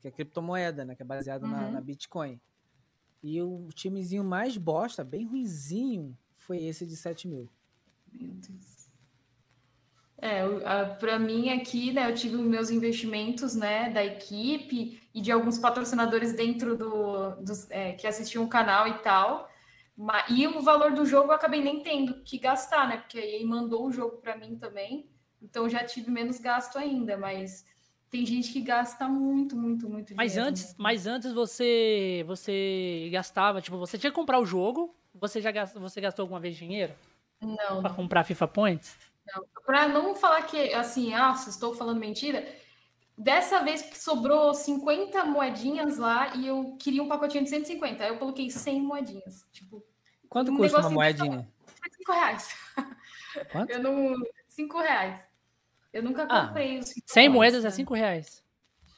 [0.00, 0.94] Que é criptomoeda, né?
[0.94, 1.72] Que é baseado na, Uhum.
[1.72, 2.40] na Bitcoin.
[3.22, 7.48] E o timezinho mais bosta, bem ruinzinho, foi esse de 7 mil.
[8.12, 8.73] Meu Deus.
[10.26, 15.20] É, o- a- pra mim aqui, né, eu tive meus investimentos, né, da equipe e
[15.20, 19.50] de alguns patrocinadores dentro do, dos, é, que assistiam o canal e tal.
[19.94, 23.44] Ma- E o valor do jogo eu acabei nem tendo que gastar, né, porque aí
[23.44, 25.10] mandou o jogo pra mim também,
[25.42, 27.66] então já tive menos gasto ainda, mas
[28.10, 30.48] tem gente que gasta muito, muito, muito Mas dinheiro.
[30.48, 35.50] antes, mas antes você você gastava, tipo, você tinha que comprar o jogo, você já
[35.50, 36.94] gastou, você gastou alguma vez dinheiro
[37.42, 38.96] Não, pra comprar FIFA Points?
[39.64, 42.46] Para não falar que, assim, ah, estou falando mentira,
[43.16, 48.18] dessa vez sobrou 50 moedinhas lá e eu queria um pacotinho de 150, aí eu
[48.18, 49.46] coloquei 100 moedinhas.
[49.52, 49.82] Tipo,
[50.28, 51.48] Quanto Um custa uma moedinha?
[51.96, 52.56] 5 reais.
[53.50, 53.70] Quanto?
[53.72, 54.14] Eu não.
[54.48, 55.20] 5 reais.
[55.92, 57.74] Eu nunca Ah, comprei os 100 FIFA moedas é né?
[57.74, 58.43] 5 reais.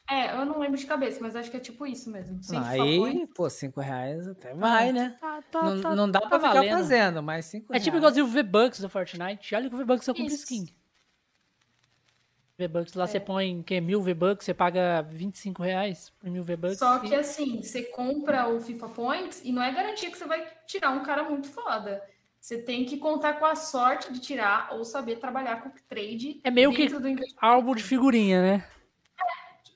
[0.09, 2.41] É, eu não lembro de cabeça, mas acho que é tipo isso mesmo.
[2.43, 5.17] 100 FIFA aí, pô, 5 reais até vai, né?
[5.21, 6.71] Tá, tá, não, tá- não dá tá pra ficar valendo.
[6.77, 7.85] fazendo, mas 5 É reais.
[7.85, 9.55] tipo igualzinho o V-Bucks do Fortnite.
[9.55, 10.45] Olha que o V-Bucks eu compro Isso.
[10.45, 10.67] skin.
[12.59, 13.07] V-Bucks lá É.
[13.09, 16.79] você põe que mil V-Bucks, você paga 25 reais por mil V-Bucks.
[16.79, 20.47] Só que assim, você compra o FIFA Points e não é garantia que você vai
[20.67, 22.03] tirar um cara muito foda.
[22.41, 26.41] Você tem que contar com a sorte de tirar ou saber trabalhar com trade.
[26.45, 26.87] É meio que
[27.41, 28.65] álbum de figurinha, né?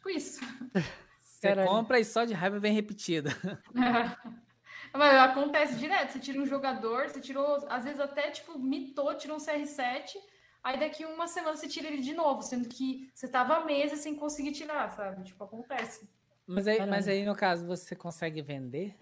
[0.01, 0.41] É, tipo isso.
[1.21, 1.69] Você Caralho.
[1.69, 3.31] compra e só de raiva vem repetida.
[4.93, 6.13] Mas acontece direto.
[6.13, 10.17] Você tira um jogador, você tirou, às vezes até tipo, mitou, tirou um CR7,
[10.63, 14.17] aí daqui uma semana você tira ele de novo, sendo que você tava meses sem
[14.17, 15.25] conseguir tirar, sabe?
[15.25, 16.07] Tipo, acontece.
[16.47, 18.97] Mas aí, mas aí, no caso, você consegue vender?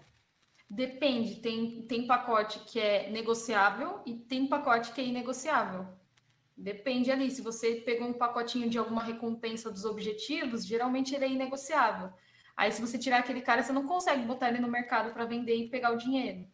[0.69, 5.87] Depende, tem, tem pacote que é negociável e tem pacote que é inegociável.
[6.59, 11.29] Depende ali, se você pegou um pacotinho de alguma recompensa dos objetivos, geralmente ele é
[11.29, 12.11] inegociável.
[12.55, 15.55] Aí se você tirar aquele cara, você não consegue botar ele no mercado para vender
[15.55, 16.45] e pegar o dinheiro.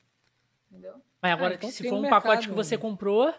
[0.69, 1.02] Entendeu?
[1.19, 3.34] Mas agora, ah, então se for um mercado, pacote que você comprou.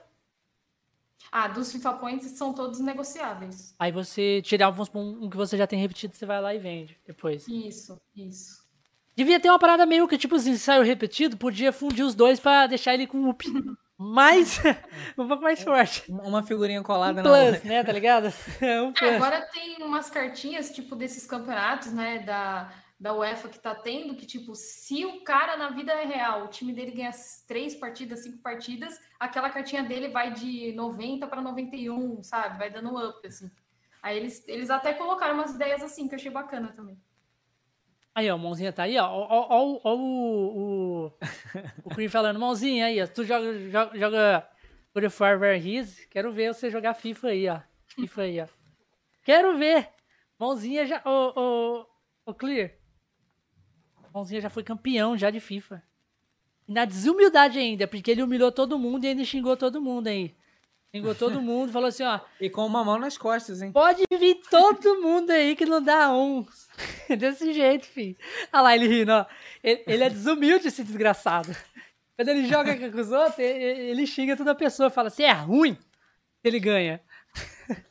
[1.31, 3.73] Ah, dos FIFA Points são todos negociáveis.
[3.79, 7.47] Aí você tirar um que você já tem repetido, você vai lá e vende depois.
[7.47, 8.67] Isso, isso.
[9.15, 12.67] Devia ter uma parada meio que, tipo assim, saiu repetido, podia fundir os dois para
[12.67, 13.47] deixar ele com up
[13.99, 14.59] mais.
[15.19, 16.05] um pouco mais forte.
[16.09, 18.27] Uma figurinha colada um plus, né, tá ligado?
[18.85, 19.11] um plus.
[19.11, 24.15] É, agora tem umas cartinhas, tipo, desses campeonatos, né, da, da UEFA que tá tendo,
[24.15, 27.11] que, tipo, se o cara na vida real, o time dele ganha
[27.47, 32.59] três partidas, cinco partidas, aquela cartinha dele vai de 90 para 91, sabe?
[32.59, 33.51] Vai dando up, assim.
[34.03, 36.97] Aí eles, eles até colocaram umas ideias assim, que eu achei bacana também.
[38.17, 39.05] Aí, ó, mãozinha tá aí, ó.
[39.05, 41.13] Ó, ó, ó, ó o, o,
[41.85, 43.07] o Queen falando, mãozinha aí, ó.
[43.07, 44.49] Tu joga, joga, joga
[44.95, 45.39] God of War
[46.09, 47.61] quero ver você jogar FIFA aí, ó.
[47.89, 48.47] FIFA aí, ó.
[49.23, 49.91] Quero ver.
[50.39, 51.03] Mãozinha já.
[51.05, 51.87] Ô, ô,
[52.25, 52.71] ô, Clear.
[54.15, 55.83] Mãozinha já foi campeão já de FIFA.
[56.67, 60.35] Na desumildade ainda, porque ele humilhou todo mundo e ainda xingou todo mundo aí.
[60.97, 62.21] Xingou todo mundo, falou assim, ó.
[62.41, 63.73] E com uma mão nas costas, hein?
[63.73, 66.47] Pode vir todo mundo aí que não dá um.
[67.19, 68.17] Desse jeito, filho.
[68.53, 69.27] Olha lá ele rindo, ó.
[69.63, 71.55] Ele, ele é desumilde, esse desgraçado.
[72.17, 75.77] Quando ele joga com os outros, ele xinga toda a pessoa, fala assim, é ruim.
[76.43, 77.01] Ele ganha.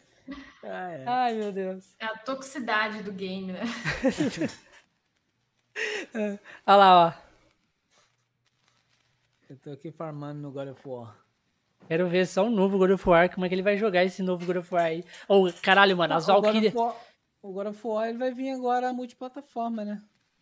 [0.67, 1.03] Ah, é.
[1.05, 1.95] Ai, meu Deus.
[1.99, 3.61] É a toxicidade do game, né?
[6.65, 7.13] Olha lá, ó.
[9.47, 11.15] Eu tô aqui farmando no God of War.
[11.87, 14.23] Quero ver só o novo God of War, como é que ele vai jogar esse
[14.23, 15.03] novo God of War aí.
[15.27, 16.73] Ou, oh, caralho, mano, as Valkyrias...
[17.41, 20.01] O God of War ele vai vir agora multiplataforma, né?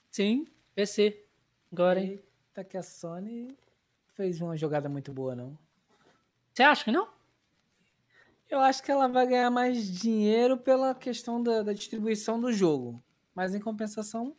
[0.10, 1.22] Sim, PC.
[1.70, 2.22] Agora, hein?
[2.54, 3.58] Tá que a Sony
[4.16, 5.58] fez uma jogada muito boa, não.
[6.54, 7.10] Você acha que não?
[8.50, 13.04] Eu acho que ela vai ganhar mais dinheiro pela questão da, da distribuição do jogo.
[13.34, 14.36] Mas em compensação,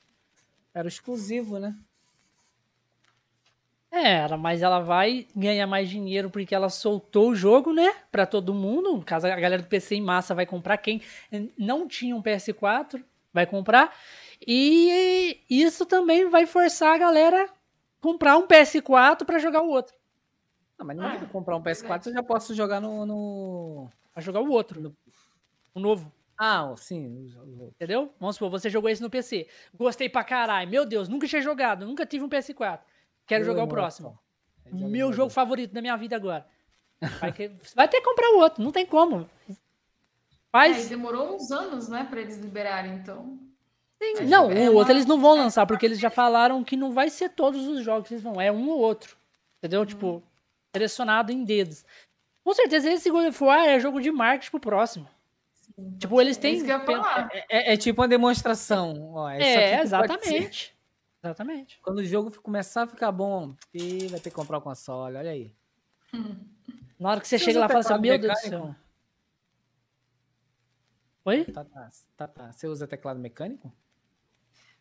[0.72, 1.76] era exclusivo, né?
[3.96, 7.94] Era, mas ela vai ganhar mais dinheiro porque ela soltou o jogo, né?
[8.10, 8.92] Pra todo mundo.
[8.96, 10.76] No caso, a galera do PC em massa vai comprar.
[10.78, 11.00] Quem
[11.56, 13.94] não tinha um PS4 vai comprar.
[14.44, 17.48] E isso também vai forçar a galera
[18.00, 19.94] comprar um PS4 para jogar o outro.
[20.76, 23.06] Não, mas não ah, é comprar um PS4, eu já posso jogar no.
[23.06, 23.88] no...
[24.12, 24.80] Vai jogar o outro.
[24.80, 24.96] No...
[25.72, 26.12] O novo.
[26.36, 27.32] Ah, sim.
[27.76, 28.12] Entendeu?
[28.18, 29.46] Vamos supor, você jogou esse no PC.
[29.72, 30.68] Gostei pra caralho.
[30.68, 32.80] Meu Deus, nunca tinha jogado, nunca tive um PS4.
[33.26, 34.18] Quero jogar o próximo.
[34.72, 36.46] Meu jogo favorito da minha vida agora.
[37.20, 37.50] Vai, que...
[37.74, 39.28] vai, ter que comprar o outro, não tem como.
[40.50, 40.86] Faz...
[40.86, 43.38] É, demorou uns anos, né, para eles liberarem, então.
[44.02, 46.92] Sim, não, é o outro eles não vão lançar, porque eles já falaram que não
[46.92, 49.16] vai ser todos os jogos que eles vão, é um ou outro.
[49.58, 49.82] Entendeu?
[49.82, 49.86] Hum.
[49.86, 50.22] Tipo,
[50.74, 51.84] selecionado em dedos.
[52.42, 55.08] Com certeza esse God of War é jogo de marketing pro próximo.
[55.54, 56.62] Sim, tipo, eles têm.
[56.70, 59.14] É, é, é, tipo uma demonstração.
[59.14, 60.73] Ó, é, exatamente.
[61.24, 61.80] Exatamente.
[61.80, 65.30] Quando o jogo começar a ficar bom, e vai ter que comprar o console, olha
[65.30, 65.54] aí.
[67.00, 68.76] Na hora que você, você chega lá e fala assim, meu Deus do céu.
[71.24, 71.44] Oi?
[71.46, 72.52] Tá, tá, tá, tá.
[72.52, 73.72] Você usa teclado mecânico?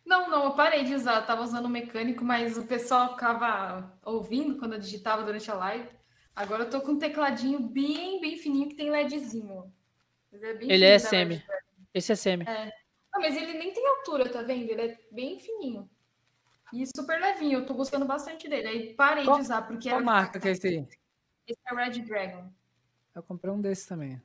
[0.05, 1.21] Não, não, eu parei de usar.
[1.21, 5.89] Eu tava usando mecânico, mas o pessoal ficava ouvindo quando eu digitava durante a live.
[6.35, 9.73] Agora eu tô com um tecladinho bem, bem fininho que tem LEDzinho.
[10.33, 11.41] É ele é semi.
[11.93, 12.43] Esse é semi.
[12.43, 12.65] É.
[13.13, 14.69] Não, mas ele nem tem altura, tá vendo?
[14.69, 15.89] Ele é bem fininho.
[16.73, 18.67] E super levinho, eu tô gostando bastante dele.
[18.67, 20.87] Aí parei qual, de usar, porque qual marca que é esse aí?
[21.47, 22.49] Esse é o Red Dragon.
[23.13, 24.19] Eu comprei um desse também.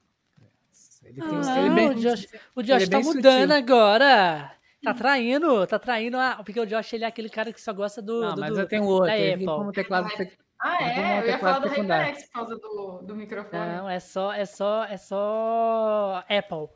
[1.05, 2.27] Ele tem ah, ele bem, o Josh,
[2.57, 3.57] o Josh tá mudando sutil.
[3.57, 4.53] agora.
[4.83, 6.17] Tá traindo, tá traindo.
[6.17, 8.21] A, porque o Josh ele é aquele cara que só gosta do.
[8.21, 9.09] Não, do, mas eu tenho outro.
[9.09, 9.45] Da Apple.
[9.45, 10.09] Como teclado,
[10.61, 11.21] ah, é?
[11.21, 13.77] Eu ia falar do HyperX por causa do, do microfone.
[13.77, 16.69] Não, é só, é só, é só Apple.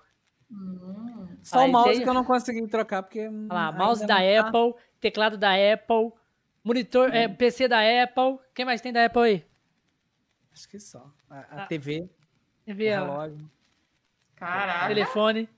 [0.52, 1.36] Hum.
[1.42, 2.02] Só o mouse tem...
[2.02, 3.26] que eu não consegui trocar, porque.
[3.26, 4.40] Olha lá, mouse da tá...
[4.40, 6.12] Apple, teclado da Apple,
[6.62, 7.14] monitor, hum.
[7.14, 8.38] é, PC da Apple.
[8.54, 9.46] Quem mais tem da Apple aí?
[10.52, 11.10] Acho que só.
[11.30, 11.66] A, a ah.
[11.66, 12.08] TV.
[12.64, 13.50] TV, relógio.
[14.36, 14.94] Caralho.
[14.94, 15.48] Telefone.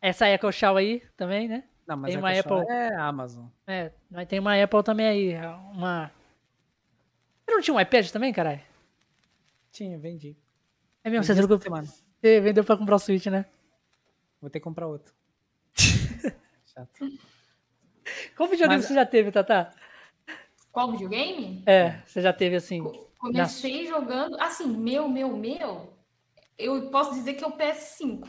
[0.00, 1.64] Essa Echo Show aí também, né?
[1.86, 2.66] Não, mas tem uma Apple.
[2.68, 3.46] É Amazon.
[3.66, 5.36] É, mas tem uma Apple também aí.
[5.74, 6.10] Uma.
[7.44, 8.60] Você não tinha um iPad também, caralho?
[9.70, 10.36] Tinha, vendi.
[11.04, 13.44] É mesmo, você, trocou, você vendeu pra comprar o Switch, né?
[14.40, 15.14] Vou ter que comprar outro.
[16.66, 16.98] Chato.
[18.36, 18.86] Qual videogame Mas...
[18.86, 19.72] você já teve, Tata?
[20.72, 21.62] Qual videogame?
[21.66, 22.82] É, você já teve assim.
[23.18, 23.90] Comecei na...
[23.90, 24.40] jogando.
[24.40, 25.92] Assim, meu, meu, meu.
[26.56, 28.28] Eu posso dizer que é o PS5.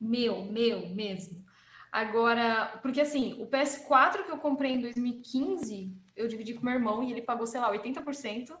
[0.00, 1.44] Meu, meu mesmo.
[1.90, 7.02] Agora, porque assim, o PS4 que eu comprei em 2015, eu dividi com meu irmão
[7.02, 8.56] e ele pagou, sei lá, 80%.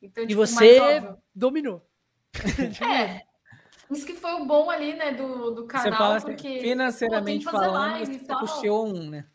[0.00, 1.02] Então, e tipo, você
[1.34, 1.86] dominou.
[2.80, 3.22] É.
[3.90, 7.44] Isso que foi o bom ali, né, do, do canal, você fala, assim, porque financeiramente
[7.44, 9.26] falando, você puxou um, né?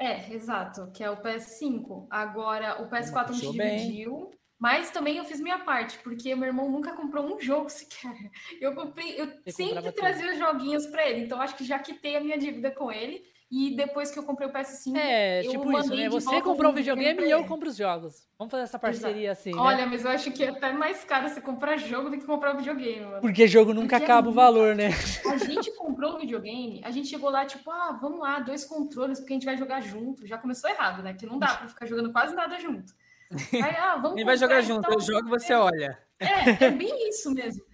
[0.00, 2.06] É, exato, que é o PS5.
[2.08, 6.70] Agora, o PS4 a gente dividiu, mas também eu fiz minha parte, porque meu irmão
[6.70, 8.14] nunca comprou um jogo sequer.
[8.60, 12.20] Eu comprei, eu sempre trazia os joguinhos para ele, então acho que já quitei a
[12.20, 13.24] minha dívida com ele.
[13.50, 16.08] E depois que eu comprei o PS5, é, tipo isso, né?
[16.10, 18.28] Você comprou o videogame e eu compro os jogos.
[18.38, 19.40] Vamos fazer essa parceria Exato.
[19.40, 19.52] assim.
[19.54, 19.60] Né?
[19.60, 22.54] Olha, mas eu acho que é até mais caro você comprar jogo do que comprar
[22.54, 23.20] o videogame, mano.
[23.22, 24.90] Porque jogo nunca Porque é acaba é o valor, né?
[25.32, 29.18] A gente comprou o videogame, a gente chegou lá, tipo, ah, vamos lá, dois controles,
[29.18, 30.26] porque a gente vai jogar junto.
[30.26, 31.14] Já começou errado, né?
[31.14, 32.92] Que não dá pra ficar jogando quase nada junto.
[33.52, 35.98] Aí, ah, vamos Quem vai jogar junto, eu jogo e você olha.
[36.20, 37.64] É, é bem isso mesmo.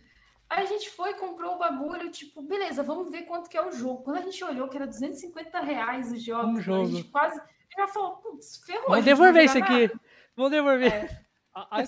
[0.55, 3.73] Aí a gente foi, comprou o bagulho, tipo, beleza, vamos ver quanto que é o
[3.73, 4.05] jogo.
[4.05, 6.83] Quando a gente olhou que era 250 reais o jogo, um jogo.
[6.83, 7.41] a gente quase
[7.77, 8.91] já falou, putz, ferrou.
[8.91, 9.91] Vamos devolver isso aqui.
[10.37, 10.93] Vamos devolver.
[10.93, 11.25] É.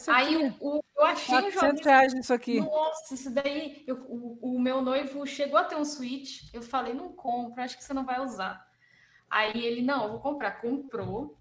[0.09, 1.84] Aí o, eu achei o jogo.
[1.84, 2.60] reais isso aqui.
[2.60, 3.84] Nossa, isso daí.
[3.86, 6.52] Eu, o, o, meu noivo chegou a ter um Switch.
[6.52, 8.66] Eu falei, não compra, acho que você não vai usar.
[9.30, 10.60] Aí ele, não, eu vou comprar.
[10.60, 11.38] Comprou.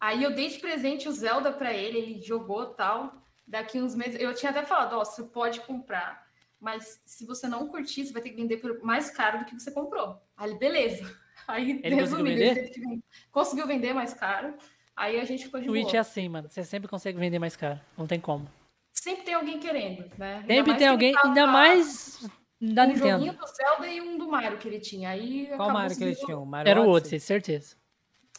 [0.00, 3.22] Aí eu dei de presente o Zelda para ele, ele jogou tal.
[3.46, 6.23] Daqui uns meses, eu tinha até falado, ó, oh, você pode comprar
[6.64, 9.54] mas se você não curtir, você vai ter que vender por mais caro do que
[9.54, 10.18] você comprou.
[10.34, 11.04] Aí, beleza.
[11.46, 14.54] Aí, ele resumindo, ele conseguiu vender mais caro.
[14.96, 15.96] Aí a gente ficou de Twitch boa.
[15.96, 16.48] é assim, mano.
[16.48, 17.78] Você sempre consegue vender mais caro.
[17.98, 18.48] Não tem como.
[18.94, 20.42] Sempre tem alguém querendo, né?
[20.46, 22.26] Sempre tem alguém, ainda mais
[22.58, 23.08] da um Nintendo.
[23.10, 25.10] joguinho do Zelda e um do Mario que ele tinha.
[25.10, 26.38] Aí Qual Mario que ele tinha?
[26.38, 27.76] O Mario Era o Odyssey, certeza.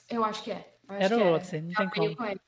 [0.10, 0.76] Eu acho que é.
[0.88, 1.32] Acho Era o é.
[1.34, 2.40] Odyssey, não tem como.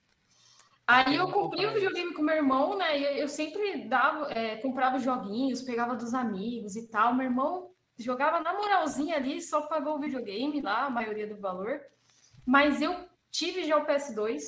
[0.88, 2.98] Aí eu comprei o videogame com meu irmão, né?
[2.98, 7.14] E eu sempre dava, é, comprava joguinhos, pegava dos amigos e tal.
[7.14, 11.82] Meu irmão jogava na moralzinha ali, só pagou o videogame lá, a maioria do valor.
[12.46, 12.96] Mas eu
[13.30, 14.42] tive já o PS2,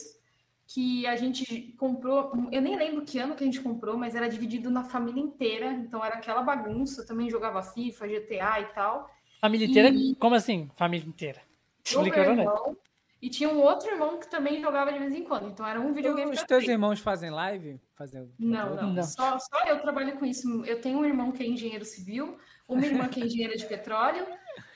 [0.65, 2.31] que a gente comprou.
[2.51, 5.71] Eu nem lembro que ano que a gente comprou, mas era dividido na família inteira.
[5.73, 7.01] Então era aquela bagunça.
[7.01, 9.09] Eu também jogava FIFA, GTA e tal.
[9.41, 9.89] Família inteira?
[9.89, 10.15] E...
[10.15, 10.69] Como assim?
[10.77, 11.41] Família inteira?
[11.83, 12.77] Explica, meu irmão,
[13.21, 15.47] e tinha um outro irmão que também jogava de vez em quando.
[15.47, 16.31] Então era um videogame.
[16.31, 17.79] Os teus irmãos fazem live?
[17.95, 18.31] Fazem...
[18.39, 18.93] Não, não.
[18.93, 19.03] não.
[19.03, 20.63] Só, só eu trabalho com isso.
[20.65, 22.37] Eu tenho um irmão que é engenheiro civil,
[22.67, 24.25] uma irmã que é engenheira de petróleo.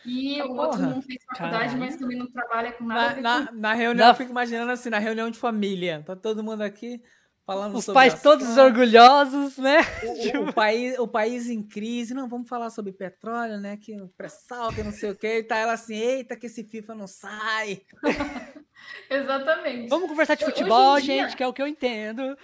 [0.06, 1.86] E o outro não fez faculdade, Caramba.
[1.86, 3.22] mas também não trabalha com nada.
[3.22, 6.04] Na, na, na reunião, eu fico imaginando assim, na reunião de família.
[6.06, 7.02] Tá todo mundo aqui.
[7.46, 9.80] Falando Os pais todos orgulhosos, né?
[10.38, 12.14] O, o, país, o país em crise.
[12.14, 13.76] Não, vamos falar sobre petróleo, né?
[13.76, 15.40] Que pré-sal, que não sei o quê.
[15.40, 17.82] E tá ela assim, eita, que esse FIFA não sai.
[19.10, 19.90] Exatamente.
[19.90, 22.38] Vamos conversar de futebol, dia, gente, que é o que eu entendo.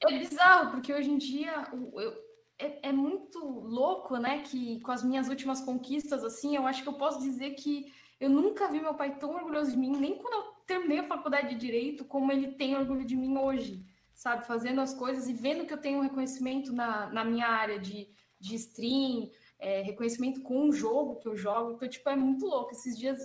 [0.00, 2.14] É bizarro, porque hoje em dia eu,
[2.58, 4.38] é, é, muito louco, né?
[4.38, 8.30] Que com as minhas últimas conquistas, assim, eu acho que eu posso dizer que eu
[8.30, 11.56] nunca vi meu pai tão orgulhoso de mim, nem quando eu terminei a faculdade de
[11.56, 13.91] Direito, como ele tem orgulho de mim hoje
[14.22, 17.76] sabe, fazendo as coisas e vendo que eu tenho um reconhecimento na, na minha área
[17.76, 18.08] de,
[18.38, 19.28] de stream,
[19.58, 21.72] é, reconhecimento com um jogo que eu jogo.
[21.72, 22.70] Então, tipo, é muito louco.
[22.70, 23.18] Esses dias,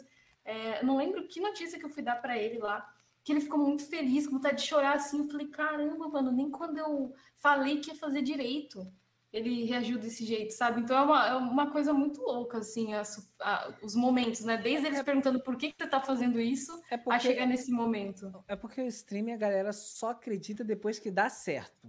[0.43, 2.83] é, não lembro que notícia que eu fui dar para ele lá,
[3.23, 5.19] que ele ficou muito feliz, com vontade de chorar assim.
[5.19, 8.91] Eu falei, caramba, mano, nem quando eu falei que ia fazer direito,
[9.31, 10.81] ele reagiu desse jeito, sabe?
[10.81, 13.03] Então é uma, é uma coisa muito louca, assim, a,
[13.41, 14.57] a, os momentos, né?
[14.57, 17.45] Desde eles é, perguntando por que, que você tá fazendo isso, é porque, a chegar
[17.45, 18.31] nesse momento.
[18.47, 21.87] É porque o streaming a galera só acredita depois que dá certo.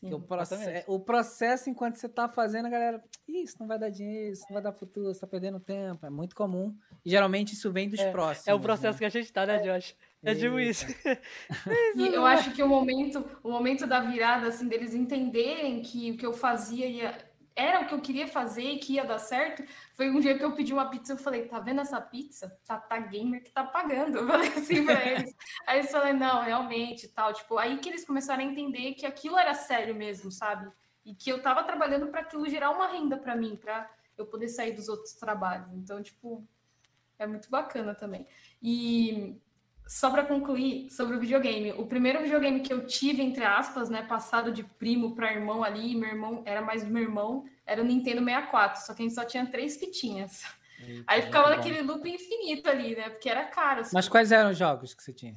[0.00, 3.90] Sim, o, processo, o processo, enquanto você tá fazendo, a galera, isso não vai dar
[3.90, 6.06] dinheiro, isso não vai dar futuro, você tá perdendo tempo.
[6.06, 6.72] É muito comum.
[7.04, 8.46] E geralmente isso vem dos é, próximos.
[8.46, 8.98] É o processo né?
[8.98, 9.96] que a gente tá, né, Josh?
[10.22, 10.84] É tipo isso.
[11.94, 16.16] e eu acho que o momento, o momento da virada, assim, deles entenderem que o
[16.16, 17.16] que eu fazia ia,
[17.54, 19.64] era o que eu queria fazer e que ia dar certo,
[19.94, 22.56] foi um dia que eu pedi uma pizza, eu falei, tá vendo essa pizza?
[22.66, 24.18] Tá, tá gamer que tá pagando.
[24.18, 25.34] Eu falei assim pra eles.
[25.66, 27.32] aí eles falaram, não, realmente, tal.
[27.32, 30.70] Tipo, aí que eles começaram a entender que aquilo era sério mesmo, sabe?
[31.04, 34.48] E que eu tava trabalhando para aquilo gerar uma renda para mim, para eu poder
[34.48, 35.72] sair dos outros trabalhos.
[35.72, 36.46] Então, tipo,
[37.18, 38.26] é muito bacana também.
[38.62, 39.36] E
[39.88, 44.02] só para concluir sobre o videogame, o primeiro videogame que eu tive, entre aspas, né,
[44.02, 47.84] passado de primo para irmão ali, meu irmão era mais do meu irmão, era o
[47.84, 50.44] Nintendo 64, só que a gente só tinha três fitinhas.
[50.80, 53.08] Eita, Aí ficava naquele loop infinito ali, né?
[53.08, 53.80] Porque era caro.
[53.80, 53.96] Assim.
[53.96, 55.36] Mas quais eram os jogos que você tinha?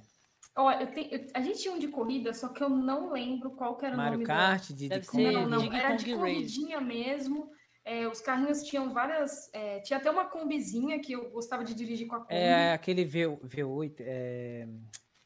[0.56, 3.52] Ó, eu tenho, eu- a gente tinha um de corrida, só que eu não lembro
[3.52, 6.82] qual que era o Mario nome Kart, de, de ser Não, não, era de corridinha
[6.82, 7.50] mesmo.
[7.84, 9.50] É, os carrinhos tinham várias.
[9.54, 12.34] é, tinha até uma combizinha que eu gostava de dirigir com a Kombi.
[12.36, 14.68] É aquele v, V8, é,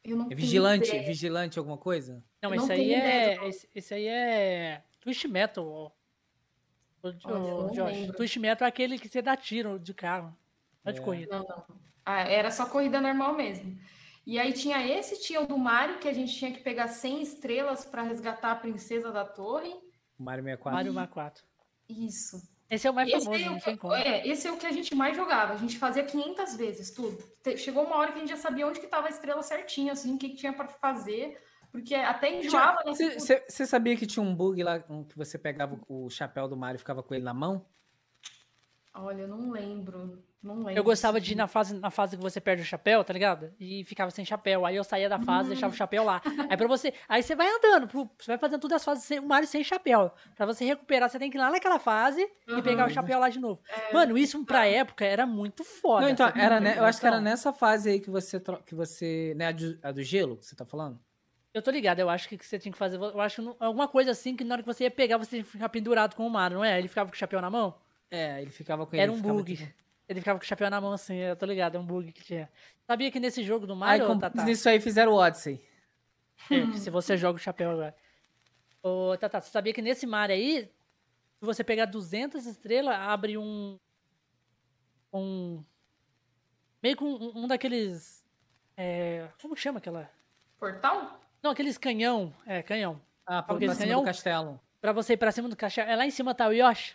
[0.02, 1.02] eu não é vigilante, ideia.
[1.06, 2.24] vigilante alguma coisa?
[2.42, 3.48] Não, Eu esse não aí ideia é.
[3.48, 4.82] Esse, esse aí é.
[5.00, 5.92] Twist Metal, ô,
[7.02, 8.16] não Josh.
[8.16, 10.34] Twist Metal é aquele que você dá tiro de carro.
[10.84, 11.02] Não é de É.
[11.04, 11.38] corrida.
[11.38, 11.64] Não, não.
[12.04, 13.78] Ah, era só corrida normal mesmo.
[14.26, 17.22] E aí tinha esse, tinha o do Mario, que a gente tinha que pegar 100
[17.22, 19.72] estrelas para resgatar a princesa da torre.
[20.18, 20.74] O Mario 64.
[20.76, 21.44] Mario Mar 4.
[21.88, 22.42] Isso.
[22.68, 24.72] Esse é o mais Esse, famoso, é o que, é, esse é o que a
[24.72, 25.52] gente mais jogava.
[25.52, 27.16] A gente fazia 500 vezes tudo.
[27.56, 30.14] Chegou uma hora que a gente já sabia onde que estava a estrela certinho, assim,
[30.14, 31.40] o que, que tinha para fazer.
[31.70, 36.48] Porque até enjoava, Você sabia que tinha um bug lá que você pegava o chapéu
[36.48, 37.64] do Mario e ficava com ele na mão?
[38.98, 40.22] Olha, eu não lembro.
[40.42, 40.72] Não lembro.
[40.74, 43.52] Eu gostava de ir na fase, na fase que você perde o chapéu, tá ligado?
[43.58, 44.64] E ficava sem chapéu.
[44.64, 46.22] Aí eu saía da fase, deixava o chapéu lá.
[46.48, 46.94] Aí pra você.
[47.08, 49.64] Aí você vai andando, pro- você vai fazendo todas as fases sem o Mario sem
[49.64, 50.12] chapéu.
[50.36, 52.62] Pra você recuperar, você tem que ir lá naquela fase e Uhum.
[52.62, 53.60] pegar o chapéu lá de novo.
[53.92, 56.02] Mano, isso pra época era muito foda.
[56.02, 58.38] Não, então, era, ne- eu acho que era nessa fase aí que você.
[58.38, 60.98] tro- Que você né, a, do, a do gelo que você tá falando?
[61.52, 62.96] Eu tô ligado, eu acho que você tinha que fazer.
[62.98, 65.30] Eu acho que não- alguma coisa assim que na hora que você ia pegar, você
[65.30, 66.78] tinha que ficar pendurado com o Mario, não é?
[66.78, 67.74] Ele ficava com o chapéu na mão?
[68.10, 69.02] É, ele ficava com ele.
[69.02, 69.56] Era um bug.
[69.56, 69.72] tipo-
[70.08, 72.22] Ele ficava com o chapéu na mão assim, eu tô ligado, é um bug que
[72.22, 72.48] tinha.
[72.86, 75.60] Sabia que nesse jogo do Aí, Mario, com Tata, isso aí fizeram o Odyssey.
[76.50, 77.96] é, se você joga o chapéu agora.
[78.82, 80.62] Ô, Tata, você sabia que nesse Mario aí,
[81.40, 83.76] se você pegar 200 estrelas, abre um.
[85.12, 85.64] Um.
[86.82, 88.24] Meio com um, um daqueles.
[88.76, 90.08] É, como chama aquela?
[90.58, 91.18] Portal?
[91.42, 92.32] Não, aqueles canhão.
[92.46, 93.00] É, canhão.
[93.26, 94.00] Ah, pra, pra cima canhão?
[94.02, 94.60] do castelo.
[94.80, 95.82] Pra você ir pra cima do caixa.
[95.82, 96.94] É lá em cima tá o Yoshi.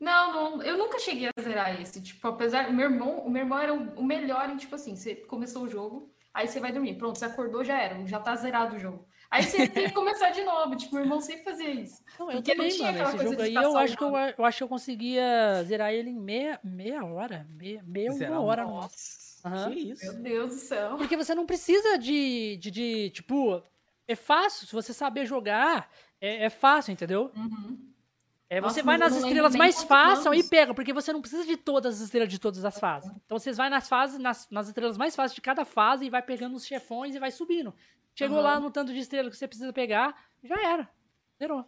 [0.00, 2.00] Não, não, eu nunca cheguei a zerar esse.
[2.02, 2.72] Tipo, apesar.
[2.72, 6.12] Meu irmão, o meu irmão era o, melhor em, tipo assim, você começou o jogo,
[6.32, 6.94] aí você vai dormir.
[6.96, 9.06] Pronto, você acordou, já era, já tá zerado o jogo.
[9.30, 10.76] Aí você tem que começar de novo.
[10.76, 12.02] Tipo, meu irmão sempre fazia isso.
[12.18, 12.98] Não, eu Porque não também, tinha mano.
[13.04, 16.10] aquela Esse coisa aí eu acho, que eu, eu acho que eu conseguia zerar ele
[16.10, 17.46] em meia, meia hora.
[17.50, 18.64] Meia, meia uma um- hora.
[18.64, 19.70] no Nossa, Aham.
[19.72, 20.04] Que isso?
[20.12, 20.96] meu Deus do céu.
[20.96, 23.62] Porque você não precisa de, de, de, tipo,
[24.06, 27.30] é fácil, se você saber jogar, é, é fácil, entendeu?
[27.36, 27.87] Uhum.
[28.50, 31.56] É, Nossa, você vai nas estrelas mais fáceis e pega, porque você não precisa de
[31.56, 33.10] todas as estrelas de todas as fases.
[33.26, 36.22] Então vocês vai nas fases, nas, nas estrelas mais fáceis de cada fase e vai
[36.22, 37.74] pegando os chefões e vai subindo.
[38.14, 38.46] Chegou Aham.
[38.46, 40.88] lá no tanto de estrela que você precisa pegar, já era.
[41.38, 41.64] Zerou.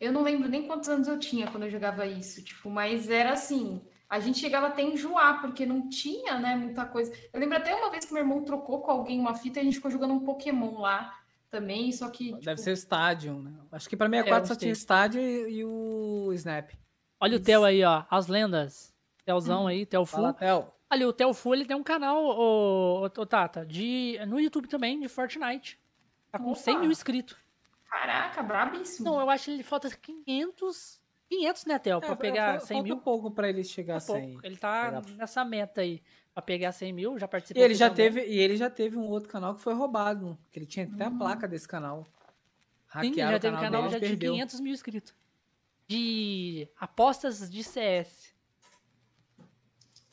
[0.00, 3.32] Eu não lembro nem quantos anos eu tinha quando eu jogava isso, tipo, mas era
[3.32, 7.12] assim, a gente chegava até a enjoar, porque não tinha, né, muita coisa.
[7.32, 9.64] Eu lembro até uma vez que meu irmão trocou com alguém uma fita e a
[9.64, 11.18] gente ficou jogando um Pokémon lá
[11.50, 13.52] também, só que, Deve tipo, ser o Stadium, né?
[13.72, 14.76] Acho que pra 64 É, só eu tinha o.
[14.76, 16.70] Stadium e, e o Snap.
[17.20, 17.44] Olha o Isso.
[17.44, 18.04] Theo aí, ó.
[18.10, 18.94] As lendas.
[19.24, 20.20] Theozão aí, Theo Fu.
[20.90, 24.68] Ali, o Theo Fu, ele tem um canal, ô, ô, ô, Tata, de, no YouTube
[24.68, 25.78] também, de Fortnite.
[26.30, 26.54] Tá com Opa.
[26.60, 27.36] 100 mil inscritos.
[27.90, 29.04] caraca, brabíssimo.
[29.10, 30.98] Não, eu acho que ele falta 500,
[31.28, 32.98] 500, né, Theo, pra É, pegar fa- 100 falta mil.
[33.02, 34.20] pouco pra ele chegar a Tá pouco.
[34.22, 34.38] 100.
[34.42, 36.02] Ele tá Pegar- nessa meta aí,
[36.38, 37.62] pra pegar 100 mil, já E participou.
[37.64, 38.12] ele já também.
[38.12, 41.04] teve, e ele já teve um outro canal que foi roubado, que ele tinha até
[41.04, 42.04] a placa desse canal.
[42.04, 42.10] Sim,
[42.86, 44.32] Hackearam já o teve canal, canal já e de perdeu.
[44.34, 45.14] 500 mil inscritos.
[45.88, 48.32] De apostas de CS.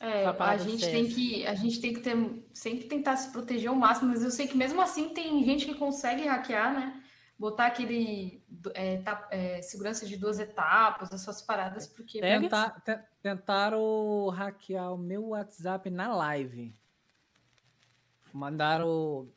[0.00, 0.92] É, a gente CS.
[0.92, 4.30] tem que, a gente tem que ter, sempre tentar se proteger ao máximo, mas eu
[4.30, 7.02] sei que mesmo assim tem gente que consegue hackear, né?
[7.38, 8.42] Botar aquele
[8.72, 12.18] é, ta- é, segurança de duas etapas, essas paradas, porque.
[12.20, 16.74] Tentar- te- tentaram hackear o meu WhatsApp na live.
[18.32, 19.30] Mandaram.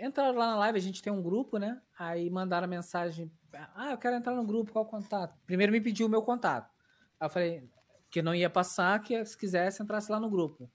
[0.00, 1.80] Entraram lá na live, a gente tem um grupo, né?
[1.98, 3.30] Aí mandaram mensagem.
[3.74, 5.36] Ah, eu quero entrar no grupo, qual o contato?
[5.46, 6.70] Primeiro me pediu o meu contato.
[7.18, 7.70] Aí eu falei
[8.10, 10.68] que não ia passar, que se quisesse entrasse lá no grupo.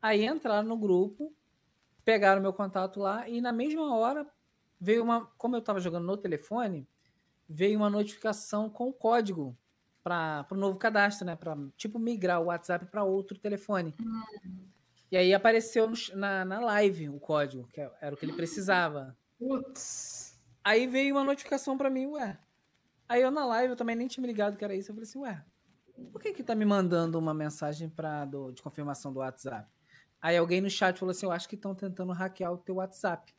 [0.00, 1.32] Aí entraram no grupo,
[2.04, 4.26] pegaram meu contato lá e na mesma hora
[4.82, 5.26] veio uma.
[5.38, 6.86] Como eu estava jogando no telefone,
[7.48, 9.56] veio uma notificação com o código
[10.02, 11.36] para o novo cadastro, né?
[11.36, 13.94] Para tipo migrar o WhatsApp para outro telefone.
[15.10, 19.16] E aí apareceu no na, na live o código, que era o que ele precisava.
[19.38, 22.38] putz, Aí veio uma notificação para mim, ué.
[23.08, 24.90] Aí eu na live, eu também nem tinha me ligado que era isso.
[24.90, 25.44] Eu falei assim, ué,
[26.10, 29.68] por que que tá me mandando uma mensagem pra, do- de confirmação do WhatsApp?
[30.20, 33.34] Aí alguém no chat falou assim, eu acho que estão tentando hackear o teu WhatsApp.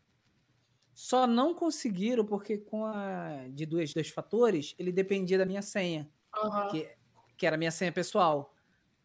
[0.93, 6.09] Só não conseguiram porque com a de dois, dois fatores, ele dependia da minha senha,
[6.35, 6.67] aham.
[6.69, 6.89] que,
[7.37, 8.53] que era a minha senha pessoal.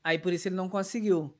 [0.04, 1.34] Aí por isso ele não conseguiu.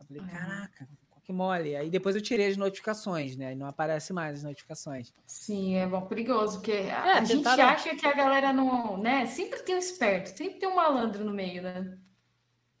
[0.00, 0.88] Eu falei, caraca,
[1.22, 1.76] que mole.
[1.76, 3.48] Aí depois eu tirei as notificações, né?
[3.48, 5.12] Aí não aparece mais as notificações.
[5.26, 6.74] Sim, é bom, perigoso, porque a,
[7.08, 9.26] É, a gente tentaram- acha que a galera não, né?
[9.26, 11.98] Sempre tem um esperto, sempre tem um malandro no meio, né?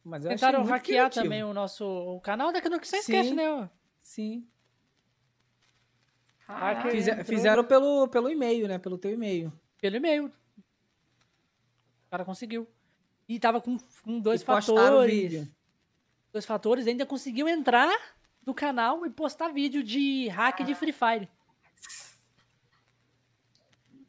[0.04, 1.24] Mas eu Tentaram hackear criativo.
[1.24, 3.18] também o nosso o canal da você Sim.
[3.18, 3.70] esquece, né?
[4.02, 4.48] Sim.
[6.54, 8.78] Ah, Fizer, fizeram pelo, pelo e-mail, né?
[8.78, 9.52] Pelo teu e-mail.
[9.80, 10.26] Pelo e-mail.
[10.26, 12.66] O cara conseguiu.
[13.28, 15.48] E tava com, com dois fatores.
[16.32, 17.90] Dois fatores, ainda conseguiu entrar
[18.44, 21.28] no canal e postar vídeo de hack de Free Fire.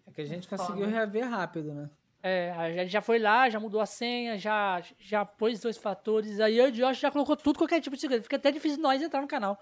[0.08, 1.90] É que a gente conseguiu reaver rápido, né?
[2.26, 6.40] É, a gente já foi lá, já mudou a senha, já, já pôs dois fatores.
[6.40, 8.24] Aí o Josh já colocou tudo, qualquer tipo de segredo.
[8.24, 9.60] Fica até difícil nós entrar no canal.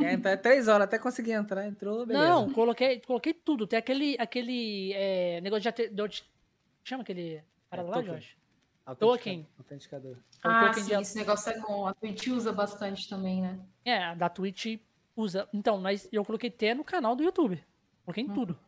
[0.00, 2.28] É, então é três horas até conseguir entrar, entrou, beleza.
[2.28, 3.66] Não, coloquei, coloquei tudo.
[3.66, 6.24] Tem aquele, aquele é, negócio de, de,
[6.84, 7.42] Chama aquele.
[7.68, 8.36] Para é, lá, Josh?
[8.98, 9.46] Token.
[9.58, 10.16] Autenticador.
[10.42, 11.86] Ah, token sim, esse negócio é bom.
[11.86, 13.60] A Twitch usa bastante também, né?
[13.84, 14.80] É, a da Twitch
[15.14, 15.48] usa.
[15.52, 17.62] Então, mas eu coloquei até no canal do YouTube.
[18.04, 18.34] Coloquei em hum.
[18.34, 18.58] tudo.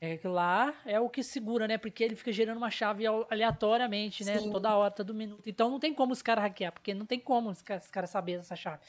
[0.00, 1.76] É que lá é o que segura, né?
[1.76, 4.38] Porque ele fica gerando uma chave aleatoriamente, né?
[4.38, 4.50] Sim.
[4.50, 5.48] Toda hora, todo minuto.
[5.48, 8.40] Então não tem como os caras hackear, porque não tem como os caras, cara saberem
[8.40, 8.82] essa chave.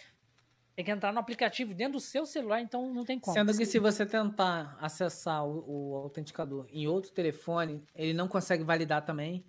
[0.76, 3.34] Tem que entrar no aplicativo dentro do seu celular, então não tem como.
[3.34, 8.64] Sendo que se você tentar acessar o, o autenticador em outro telefone, ele não consegue
[8.64, 9.44] validar também.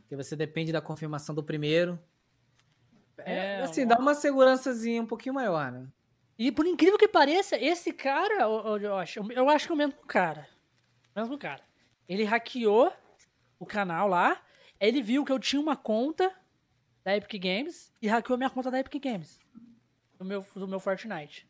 [0.00, 1.98] Porque você depende da confirmação do primeiro.
[3.18, 3.94] É, é assim, uma...
[3.94, 5.86] dá uma segurançazinha um pouquinho maior, né?
[6.38, 9.78] E por incrível que pareça, esse cara, eu, eu, acho, eu acho que é o
[9.78, 10.48] mesmo cara.
[11.14, 11.62] O mesmo cara.
[12.08, 12.90] Ele hackeou
[13.58, 14.40] o canal lá.
[14.80, 16.34] Ele viu que eu tinha uma conta
[17.04, 19.38] da Epic Games e hackeou minha conta da Epic Games
[20.20, 21.48] do meu, do meu Fortnite.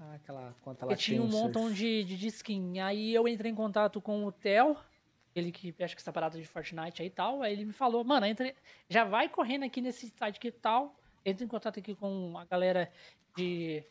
[0.00, 0.92] Ah, aquela conta lá.
[0.92, 2.80] Eu tinha um montão de, de, de skin.
[2.80, 4.76] Aí eu entrei em contato com o Theo,
[5.34, 7.40] ele que acho que está parado de Fortnite aí e tal.
[7.40, 8.54] Aí ele me falou, mano, entre,
[8.88, 10.96] já vai correndo aqui nesse site que tal.
[11.24, 12.90] Entra em contato aqui com a galera
[13.36, 13.84] de.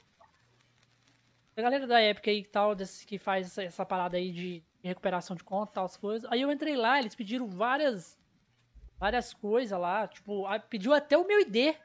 [1.55, 4.59] A galera da Epic aí e tal, desse, que faz essa, essa parada aí de,
[4.59, 6.29] de recuperação de conta e tal, as coisas.
[6.31, 8.19] Aí eu entrei lá, eles pediram várias.
[8.99, 11.75] Várias coisas lá, tipo, pediu até o meu ID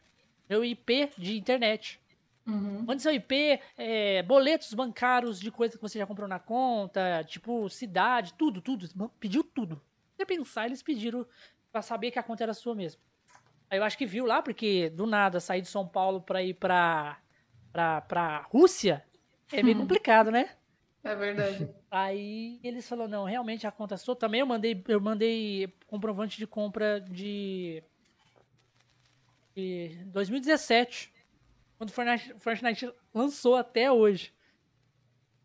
[0.52, 1.98] meu IP de internet.
[2.46, 2.82] Uhum.
[2.82, 7.68] Mande seu IP, é, boletos bancários de coisa que você já comprou na conta, tipo
[7.70, 8.86] cidade, tudo, tudo.
[9.18, 9.80] Pediu tudo.
[10.16, 11.26] Você pensar, eles pediram
[11.70, 13.00] para saber que a conta era sua mesmo.
[13.70, 16.54] Aí eu acho que viu lá, porque do nada sair de São Paulo para ir
[16.54, 17.18] pra,
[17.72, 19.02] pra, pra Rússia
[19.50, 19.82] é meio uhum.
[19.82, 20.50] complicado, né?
[21.02, 21.68] É verdade.
[21.90, 24.14] Aí eles falaram, não, realmente a conta é sua.
[24.14, 27.82] Também eu mandei, eu mandei comprovante de compra de
[29.54, 31.12] de 2017,
[31.76, 34.32] quando o Fortnite, Fortnite lançou até hoje.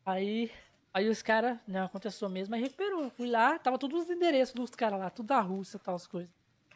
[0.06, 0.52] Aí,
[0.94, 3.10] aí os caras, né, aconteceu mesmo, aí recuperou.
[3.10, 6.08] Fui lá, tava todos os endereços dos caras lá, tudo da Rússia e tal, as
[6.08, 6.30] coisas.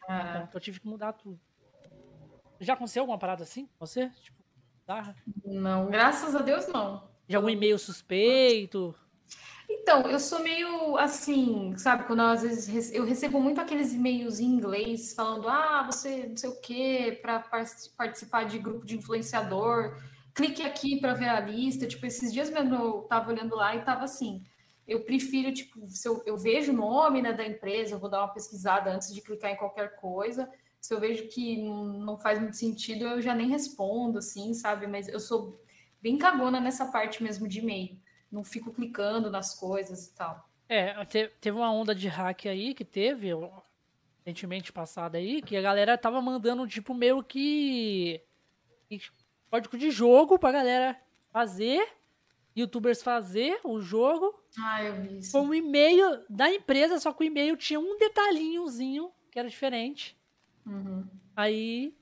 [0.08, 0.20] Ah.
[0.28, 1.40] Então, eu tive que mudar tudo.
[2.60, 4.10] Já aconteceu alguma parada assim com você?
[4.20, 4.42] Tipo,
[4.84, 5.14] tá?
[5.44, 7.10] Não, graças a Deus não.
[7.28, 8.94] Já algum e-mail suspeito?
[9.68, 12.04] Então, eu sou meio assim, sabe?
[12.04, 16.36] Quando eu, às vezes eu recebo muito aqueles e-mails em inglês falando, ah, você não
[16.36, 17.40] sei o quê, para
[17.96, 19.96] participar de grupo de influenciador,
[20.34, 21.86] clique aqui para ver a lista.
[21.86, 24.42] Tipo, esses dias mesmo eu tava olhando lá e tava assim.
[24.86, 28.20] Eu prefiro, tipo, se eu, eu vejo o nome né, da empresa, eu vou dar
[28.20, 30.50] uma pesquisada antes de clicar em qualquer coisa.
[30.80, 34.86] Se eu vejo que não faz muito sentido, eu já nem respondo, assim, sabe?
[34.88, 35.60] Mas eu sou
[36.02, 38.01] bem cagona nessa parte mesmo de e-mail
[38.32, 40.48] não fico clicando nas coisas e tal.
[40.68, 43.28] É, teve uma onda de hack aí que teve,
[44.24, 48.22] recentemente passada aí, que a galera tava mandando, tipo, meio que
[49.50, 50.98] código de jogo pra galera
[51.30, 51.86] fazer,
[52.56, 54.34] youtubers fazer o jogo.
[54.58, 55.32] Ah, eu vi isso.
[55.32, 60.16] Com o e-mail da empresa, só que o e-mail tinha um detalhinhozinho que era diferente.
[60.64, 61.06] Uhum.
[61.36, 61.94] Aí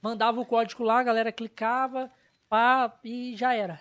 [0.00, 2.10] mandava o código lá, a galera clicava,
[2.48, 3.80] pá, e já era.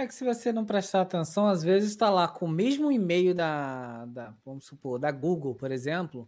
[0.00, 3.34] É que se você não prestar atenção, às vezes está lá com o mesmo e-mail
[3.34, 6.26] da, da, vamos supor, da Google, por exemplo,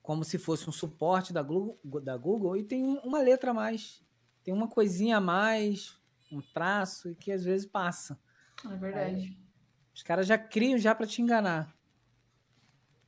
[0.00, 4.04] como se fosse um suporte da Google, da Google e tem uma letra a mais,
[4.44, 6.00] tem uma coisinha a mais,
[6.30, 8.16] um traço, e que às vezes passa.
[8.64, 9.16] É verdade.
[9.16, 9.36] Aí,
[9.92, 11.76] os caras já criam já para te enganar.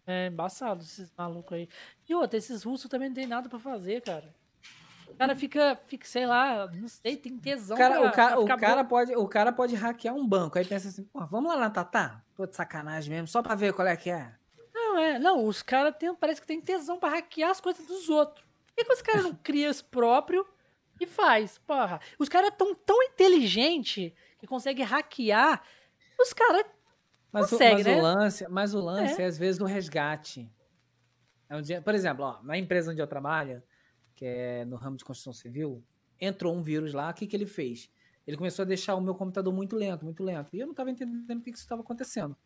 [0.04, 1.68] É embaçado esses malucos aí.
[2.08, 4.34] E outra, esses russos também não tem nada para fazer, cara.
[5.10, 7.76] O cara fica, fica, sei lá, não sei, tem tesão.
[7.76, 10.58] O cara, pra, o cara, o cara pode, o cara pode hackear um banco.
[10.58, 12.22] Aí pensa assim, pô, vamos lá na Tatá?
[12.34, 14.32] Tô de sacanagem mesmo, só pra ver qual é que é.
[14.72, 18.44] Não, é, não, os caras parece que tem tesão pra hackear as coisas dos outros.
[18.66, 20.46] Por que, os caras não criam os próprios
[21.00, 21.58] e faz?
[21.58, 25.62] Porra, os caras tão tão inteligentes que conseguem hackear.
[26.18, 26.64] Os caras
[27.32, 27.96] mas, conseguem, mas né?
[27.96, 30.50] o lance, mas o lance é, é às vezes o resgate.
[31.48, 33.62] É um dia, por exemplo, ó, na empresa onde eu trabalho,
[34.20, 35.82] que é no ramo de construção civil,
[36.20, 37.90] entrou um vírus lá, o que, que ele fez?
[38.26, 40.54] Ele começou a deixar o meu computador muito lento, muito lento.
[40.54, 42.36] E eu não estava entendendo o que, que isso estava acontecendo.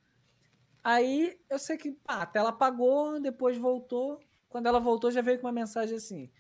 [0.85, 4.21] Aí eu sei que pá, a tela apagou, depois voltou.
[4.49, 6.31] Quando ela voltou, já veio com uma mensagem assim: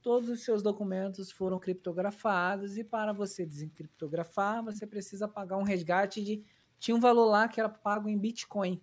[0.00, 6.22] todos os seus documentos foram criptografados e para você desencriptografar, você precisa pagar um resgate
[6.22, 6.44] de
[6.78, 8.80] tinha um valor lá que era pago em Bitcoin.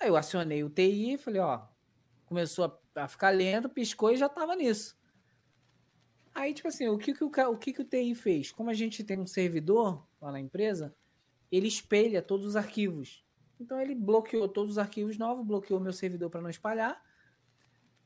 [0.00, 1.66] Aí eu acionei o TI e falei, ó,
[2.24, 4.96] começou a, a ficar lento, piscou e já tava nisso.
[6.34, 8.52] Aí, tipo assim, o que, que o, o que, que o TI fez?
[8.52, 10.94] Como a gente tem um servidor lá na empresa,
[11.50, 13.24] ele espelha todos os arquivos.
[13.58, 17.02] Então ele bloqueou todos os arquivos novos, bloqueou meu servidor para não espalhar,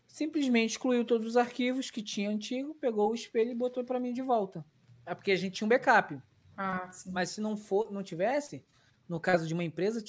[0.07, 4.13] simplesmente excluiu todos os arquivos que tinha antigo, pegou o espelho e botou para mim
[4.13, 4.65] de volta.
[5.05, 6.21] É porque a gente tinha um backup.
[6.57, 8.65] Ah, Mas se não for, não tivesse,
[9.09, 10.05] no caso de uma empresa,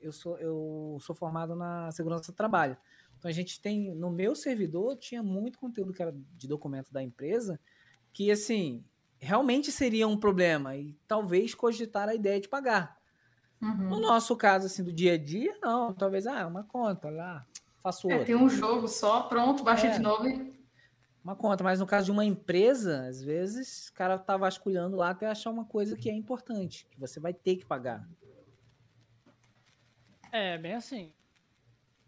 [0.00, 2.76] eu sou, eu sou formado na segurança do trabalho.
[3.18, 7.02] Então a gente tem, no meu servidor, tinha muito conteúdo que era de documento da
[7.02, 7.58] empresa,
[8.12, 8.84] que assim,
[9.18, 12.96] realmente seria um problema e talvez cogitar a ideia de pagar.
[13.60, 13.88] Uhum.
[13.88, 15.92] No nosso caso, assim, do dia a dia, não.
[15.92, 17.44] Talvez, ah, uma conta lá,
[17.82, 18.26] faço é, outra.
[18.26, 19.90] Tem um jogo só, pronto, baixa é.
[19.90, 20.56] de novo e...
[21.24, 25.10] Uma conta, mas no caso de uma empresa, às vezes, o cara tá vasculhando lá
[25.10, 28.08] até achar uma coisa que é importante, que você vai ter que pagar.
[30.32, 31.12] É, bem assim.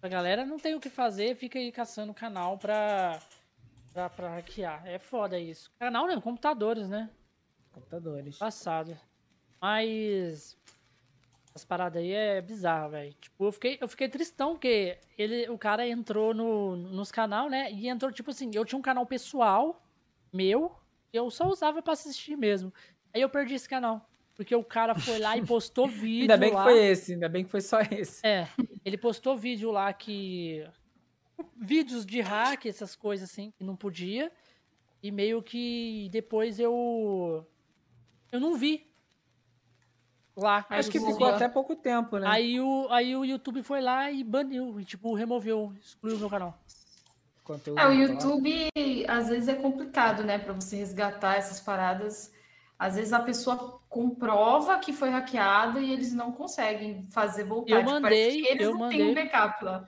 [0.03, 3.21] A galera não tem o que fazer, fica aí caçando canal pra,
[3.93, 4.87] pra, pra hackear.
[4.87, 5.71] É foda isso.
[5.79, 7.11] Canal não, computadores, né?
[7.71, 8.39] Computadores.
[8.39, 8.99] Passado.
[9.61, 10.57] Mas.
[11.55, 13.13] As paradas aí é bizarro, velho.
[13.15, 17.71] Tipo, eu fiquei, eu fiquei tristão, porque ele, o cara entrou no, nos canal, né?
[17.73, 19.83] E entrou, tipo assim, eu tinha um canal pessoal
[20.33, 20.75] meu,
[21.13, 22.73] eu só usava pra assistir mesmo.
[23.13, 24.09] Aí eu perdi esse canal.
[24.41, 26.23] Porque o cara foi lá e postou vídeo.
[26.23, 26.65] ainda bem lá.
[26.65, 28.27] que foi esse, ainda bem que foi só esse.
[28.27, 28.49] É.
[28.83, 30.67] Ele postou vídeo lá que.
[31.61, 34.33] Vídeos de hack, essas coisas assim, que não podia.
[35.03, 37.47] E meio que depois eu.
[38.33, 38.91] Eu não vi.
[40.35, 40.65] Lá.
[40.71, 42.27] Acho que ficou até pouco tempo, né?
[42.27, 44.81] Aí o, aí o YouTube foi lá e baniu.
[44.81, 46.59] E, tipo, removeu, excluiu o meu canal.
[47.45, 48.71] Conteúdo é, o YouTube
[49.07, 50.39] às vezes é complicado, né?
[50.39, 52.33] Pra você resgatar essas paradas.
[52.81, 57.75] Às vezes a pessoa comprova que foi hackeada e eles não conseguem fazer voltar.
[57.75, 58.99] Eu tipo, mandei, eles eu não mandei.
[58.99, 59.87] têm um backup lá.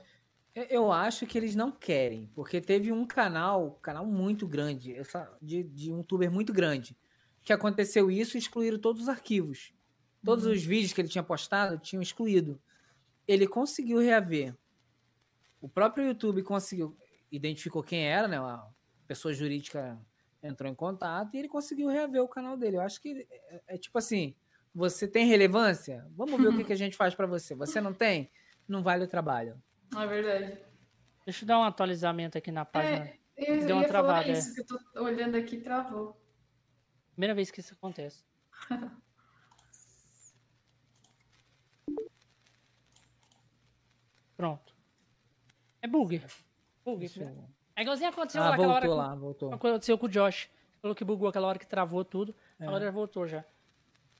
[0.54, 4.94] Eu acho que eles não querem, porque teve um canal, canal muito grande,
[5.40, 6.94] de, de um youtuber muito grande,
[7.42, 9.72] que aconteceu isso e excluíram todos os arquivos.
[10.22, 10.52] Todos uhum.
[10.52, 12.60] os vídeos que ele tinha postado tinham excluído.
[13.26, 14.54] Ele conseguiu reaver.
[15.62, 16.94] O próprio YouTube conseguiu,
[17.30, 18.36] identificou quem era, né?
[18.36, 18.68] A
[19.08, 19.98] pessoa jurídica
[20.42, 22.76] entrou em contato e ele conseguiu reaver o canal dele.
[22.76, 24.34] Eu acho que é, é tipo assim:
[24.74, 26.06] você tem relevância?
[26.16, 27.54] Vamos ver o que, que a gente faz para você.
[27.54, 28.30] Você não tem?
[28.66, 29.62] Não vale o trabalho.
[29.96, 30.58] É verdade.
[31.24, 33.04] Deixa eu dar um atualizamento aqui na página.
[33.04, 34.28] É, eu Deu uma travada.
[34.30, 36.20] Isso, que eu tô olhando aqui travou.
[37.12, 38.24] Primeira vez que isso acontece.
[44.36, 44.74] Pronto.
[45.80, 46.20] É bug.
[46.84, 47.20] Bug.
[47.20, 47.48] Né?
[47.82, 49.08] É igualzinho aconteceu ah, naquela voltou hora.
[49.08, 49.52] lá, voltou.
[49.52, 50.48] Aconteceu com o Josh.
[50.80, 52.34] Falou que bugou aquela hora que travou tudo.
[52.60, 52.64] É.
[52.64, 53.42] Agora já voltou já.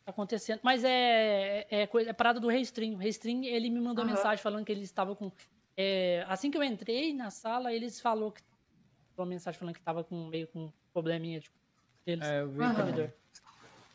[0.05, 0.59] Tá acontecendo.
[0.65, 2.95] Mas é, é, coisa, é parada do Restream.
[2.95, 4.11] O Restream, ele me mandou uhum.
[4.11, 5.31] mensagem falando que ele estava com.
[5.77, 8.43] É, assim que eu entrei na sala, eles falou que.
[9.17, 11.57] Uma mensagem falando que estava com meio com probleminha tipo,
[12.05, 12.27] deles.
[12.27, 13.11] É, eu vi uhum.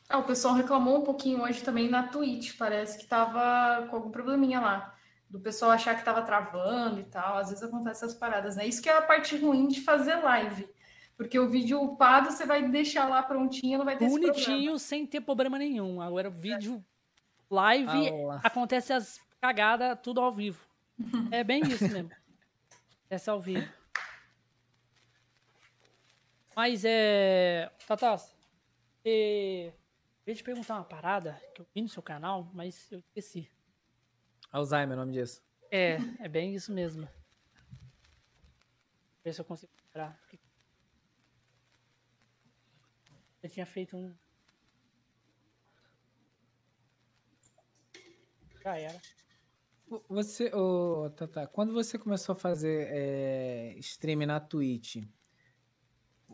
[0.10, 2.58] Ah, o pessoal reclamou um pouquinho hoje também na Twitch.
[2.58, 4.97] Parece que tava com algum probleminha lá
[5.30, 7.38] do pessoal achar que estava travando e tal.
[7.38, 8.66] Às vezes acontece essas paradas, né?
[8.66, 10.70] Isso que é a parte ruim de fazer live.
[11.16, 15.22] Porque o vídeo upado você vai deixar lá prontinho, não vai ter Bonitinho, sem ter
[15.22, 16.00] problema nenhum.
[16.00, 16.86] Agora, o vídeo
[17.50, 20.64] live ah, acontece as cagadas tudo ao vivo.
[21.32, 22.12] é bem isso mesmo.
[23.10, 23.68] Essa ao vivo.
[26.56, 27.72] Mas é.
[27.88, 28.36] Tatas,
[29.04, 29.74] eu
[30.26, 33.50] ia te perguntar uma parada que eu vi no seu canal, mas eu esqueci.
[34.52, 35.42] Alzheimer, o nome disso.
[35.72, 37.08] É, é bem isso mesmo.
[39.24, 40.20] Ver se eu consigo lembrar.
[43.44, 44.16] Eu tinha feito um.
[48.64, 49.02] Já era.
[50.10, 54.98] Você, oh, Tata, quando você começou a fazer é, stream na Twitch,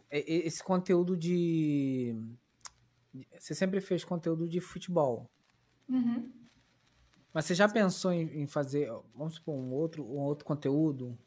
[0.09, 2.15] esse conteúdo de.
[3.39, 5.29] Você sempre fez conteúdo de futebol.
[5.87, 6.42] Uhum.
[7.33, 11.17] Mas você já pensou em, fazer, vamos supor, um outro, um outro conteúdo?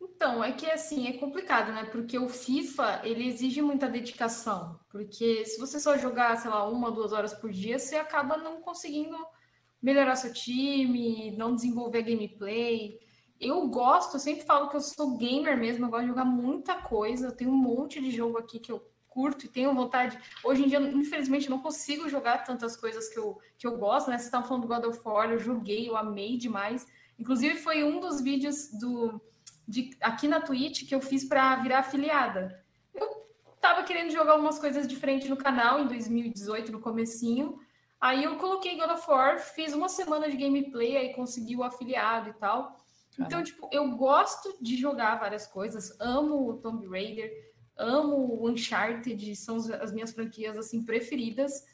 [0.00, 1.84] Então, é que assim, é complicado, né?
[1.84, 4.80] Porque o FIFA, ele exige muita dedicação.
[4.88, 8.62] Porque se você só jogar, sei lá, uma, duas horas por dia, você acaba não
[8.62, 9.16] conseguindo
[9.82, 12.98] melhorar seu time, não desenvolver gameplay.
[13.38, 16.80] Eu gosto, eu sempre falo que eu sou gamer mesmo, eu gosto de jogar muita
[16.80, 17.26] coisa.
[17.26, 20.18] Eu tenho um monte de jogo aqui que eu curto e tenho vontade.
[20.42, 24.16] Hoje em dia, infelizmente, não consigo jogar tantas coisas que eu, que eu gosto, né?
[24.18, 26.84] Vocês estavam falando do God of War, eu joguei, eu amei demais.
[27.16, 29.20] Inclusive, foi um dos vídeos do
[29.66, 32.60] de, aqui na Twitch que eu fiz para virar afiliada.
[32.92, 33.24] Eu
[33.60, 37.58] tava querendo jogar algumas coisas diferentes no canal em 2018, no comecinho.
[38.00, 42.28] Aí eu coloquei God of War, fiz uma semana de gameplay, aí consegui o afiliado
[42.30, 42.76] e tal.
[43.18, 47.30] Então, tipo, eu gosto de jogar várias coisas, amo o Tomb Raider,
[47.76, 51.64] amo o Uncharted, são as minhas franquias assim preferidas,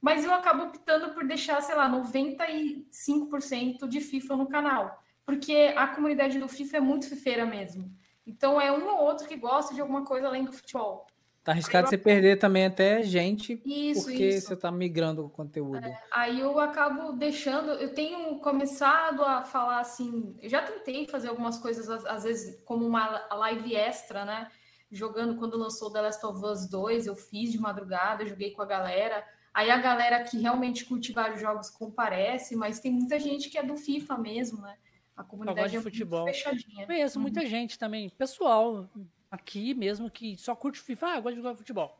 [0.00, 5.86] mas eu acabo optando por deixar, sei lá, 95% de FIFA no canal, porque a
[5.88, 7.90] comunidade do FIFA é muito fifeira mesmo.
[8.26, 11.06] Então é um ou outro que gosta de alguma coisa além do futebol.
[11.46, 14.48] Tá arriscado você perder também até gente isso, porque isso.
[14.48, 15.86] você tá migrando o conteúdo.
[15.86, 21.28] É, aí eu acabo deixando, eu tenho começado a falar assim, eu já tentei fazer
[21.28, 24.48] algumas coisas, às vezes, como uma live extra, né?
[24.90, 28.66] Jogando quando lançou The Last of Us 2, eu fiz de madrugada, joguei com a
[28.66, 29.26] galera.
[29.52, 33.62] Aí a galera que realmente curte vários jogos comparece, mas tem muita gente que é
[33.62, 34.76] do FIFA mesmo, né?
[35.16, 36.26] A comunidade de é futebol.
[36.26, 36.86] fechadinha.
[36.86, 37.22] Conheço uhum.
[37.22, 38.88] muita gente também, pessoal,
[39.30, 41.98] aqui mesmo que só curte FIFA, ah, gosta de jogar futebol.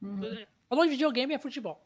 [0.00, 0.46] Uhum.
[0.68, 1.84] Falou de videogame é futebol.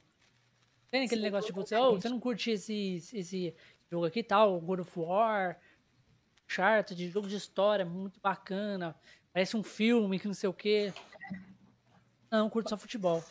[0.90, 3.54] Tem aquele Sim, negócio de você, oh, você não curte esse, esse
[3.90, 5.58] jogo aqui tal, God of War,
[6.46, 8.94] Charter, de jogo de história, muito bacana,
[9.32, 10.92] parece um filme que não sei o quê.
[12.30, 13.22] Não, curto só futebol.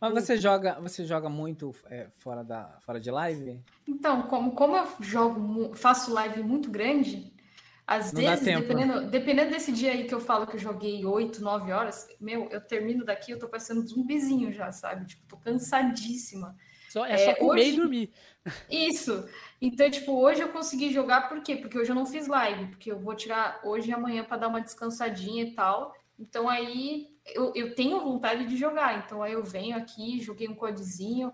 [0.00, 3.60] Mas você joga, você joga muito é, fora, da, fora de live?
[3.88, 7.32] Então, como, como eu jogo, faço live muito grande,
[7.86, 11.40] às não vezes, dependendo, dependendo desse dia aí que eu falo que eu joguei 8,
[11.40, 15.06] 9 horas, meu, eu termino daqui, eu tô parecendo um zumbizinho já, sabe?
[15.06, 16.54] Tipo, tô cansadíssima.
[16.88, 17.70] Só, é só é, comer hoje...
[17.70, 18.12] e dormir.
[18.70, 19.28] Isso.
[19.60, 21.56] Então, tipo, hoje eu consegui jogar, por quê?
[21.56, 24.48] Porque hoje eu não fiz live, porque eu vou tirar hoje e amanhã para dar
[24.48, 25.94] uma descansadinha e tal.
[26.18, 29.04] Então aí eu, eu tenho vontade de jogar.
[29.04, 31.32] Então aí eu venho aqui, joguei um codezinho,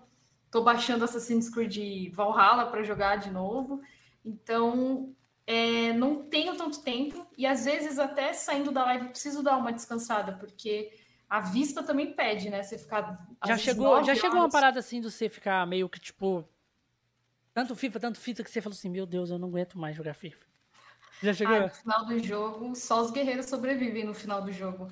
[0.51, 3.81] tô baixando Assassin's Creed Valhalla para jogar de novo.
[4.25, 5.13] Então
[5.45, 9.73] é, não tenho tanto tempo e às vezes até saindo da live preciso dar uma
[9.73, 10.91] descansada, porque
[11.29, 12.63] a vista também pede, né?
[12.63, 13.27] Você ficar.
[13.45, 16.47] Já chegou, já chegou uma parada assim de você ficar meio que tipo.
[17.53, 20.13] Tanto FIFA, tanto FIFA que você falou assim: Meu Deus, eu não aguento mais jogar
[20.13, 20.45] FIFA.
[21.21, 21.55] Já chegou?
[21.55, 24.87] Ah, no final do jogo, só os guerreiros sobrevivem no final do jogo.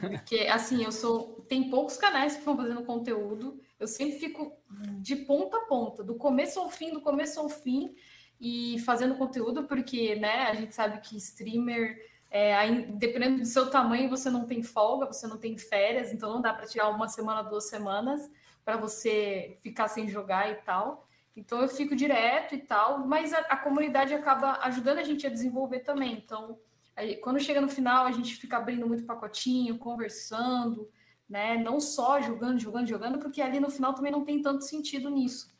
[0.00, 1.44] Porque, assim, eu sou.
[1.48, 3.60] Tem poucos canais que estão fazendo conteúdo.
[3.78, 4.56] Eu sempre fico
[4.98, 7.94] de ponta a ponta, do começo ao fim, do começo ao fim
[8.40, 11.98] e fazendo conteúdo, porque né, a gente sabe que streamer,
[12.30, 16.40] é, dependendo do seu tamanho, você não tem folga, você não tem férias, então não
[16.40, 18.30] dá para tirar uma semana, duas semanas
[18.64, 21.06] para você ficar sem jogar e tal.
[21.36, 25.30] Então eu fico direto e tal, mas a, a comunidade acaba ajudando a gente a
[25.30, 26.14] desenvolver também.
[26.14, 26.58] Então,
[26.96, 30.90] aí, quando chega no final, a gente fica abrindo muito pacotinho, conversando,
[31.28, 31.56] né?
[31.58, 35.54] Não só jogando, jogando, jogando, porque ali no final também não tem tanto sentido nisso.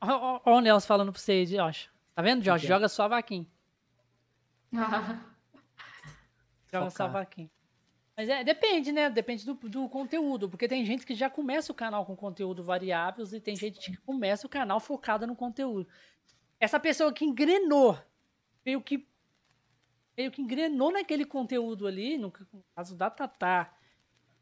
[0.00, 1.88] Olha o Nelson falando pra você, Josh.
[2.14, 2.62] Tá vendo, Josh?
[2.62, 3.46] Joga só a vaquinha.
[6.72, 7.50] Joga só a vaquinha.
[8.16, 9.08] Mas é, depende, né?
[9.10, 10.48] Depende do, do, conteúdo.
[10.48, 13.96] Porque tem gente que já começa o canal com conteúdo variáveis e tem gente que
[13.98, 15.88] começa o canal focada no conteúdo.
[16.60, 17.98] Essa pessoa que engrenou,
[18.64, 19.06] meio que
[20.16, 22.30] meio que engrenou naquele conteúdo ali, no,
[22.76, 23.74] caso da Tatá,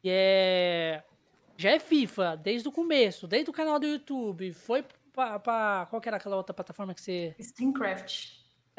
[0.01, 1.03] que é
[1.57, 4.83] já é FIFA desde o começo, desde o canal do YouTube, foi
[5.13, 7.35] pra, pra, Qual que era aquela outra plataforma que você.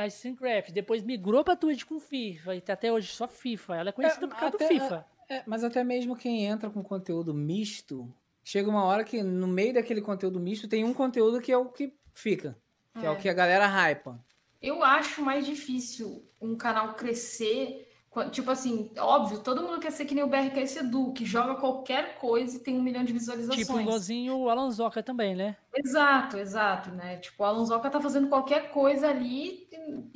[0.09, 0.15] Steamcraft.
[0.15, 0.73] A Steamcraft.
[0.73, 2.57] Depois migrou pra Twitch com FIFA.
[2.57, 3.77] E tá até hoje só FIFA.
[3.77, 5.07] Ela é conhecida é, por causa até, do FIFA.
[5.29, 8.13] É, é, mas até mesmo quem entra com conteúdo misto,
[8.45, 11.67] chega uma hora que no meio daquele conteúdo misto tem um conteúdo que é o
[11.67, 12.57] que fica.
[12.99, 14.23] Que é, é o que a galera hypa.
[14.61, 17.92] Eu acho mais difícil um canal crescer
[18.31, 22.19] Tipo assim, óbvio, todo mundo quer ser que nem o BRKS Edu, que joga qualquer
[22.19, 23.67] coisa e tem um milhão de visualizações.
[23.67, 25.57] Tipo igualzinho o Alonsoca também, né?
[25.75, 27.17] Exato, exato, né?
[27.17, 29.67] Tipo, o Alonsoca tá fazendo qualquer coisa ali,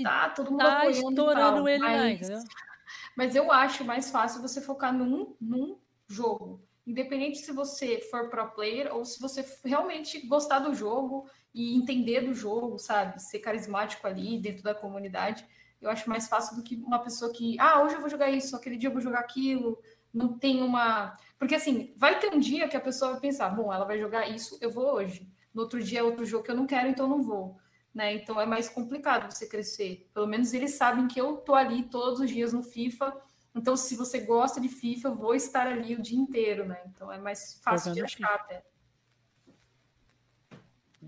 [0.03, 2.39] tá todo mundo tá apoiando estourando tal, ele mas, lá, entendeu?
[3.17, 6.63] Mas eu acho mais fácil você focar num, num jogo.
[6.87, 12.21] Independente se você for pro player ou se você realmente gostar do jogo e entender
[12.21, 13.21] do jogo, sabe?
[13.21, 15.45] Ser carismático ali dentro da comunidade
[15.81, 18.57] eu acho mais fácil do que uma pessoa que, ah, hoje eu vou jogar isso,
[18.57, 19.81] aquele dia eu vou jogar aquilo,
[20.13, 21.17] não tem uma.
[21.39, 24.29] Porque assim, vai ter um dia que a pessoa vai pensar, bom, ela vai jogar
[24.29, 25.31] isso, eu vou hoje.
[25.53, 27.59] No outro dia é outro jogo que eu não quero, então não vou.
[27.95, 28.15] Né?
[28.15, 30.09] Então é mais complicado você crescer.
[30.13, 33.17] Pelo menos eles sabem que eu tô ali todos os dias no FIFA.
[33.55, 36.79] Então, se você gosta de FIFA, eu vou estar ali o dia inteiro, né?
[36.89, 38.63] Então é mais fácil de achar até.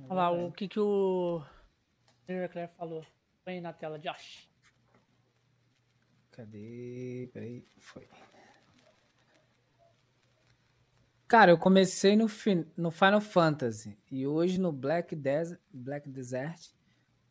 [0.09, 1.43] Olha lá, o que, que o
[2.27, 3.05] Leclerc falou.
[3.45, 4.48] Põe na tela, Josh.
[6.39, 7.29] Cadê?
[7.33, 8.09] Peraí, foi.
[11.27, 12.27] Cara, eu comecei no,
[12.77, 16.71] no Final Fantasy e hoje no Black, Desert, Black Desert.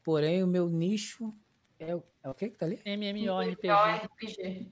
[0.03, 1.33] Porém, o meu nicho
[1.79, 2.81] é, é o que que tá ali?
[2.83, 4.69] MMORPG.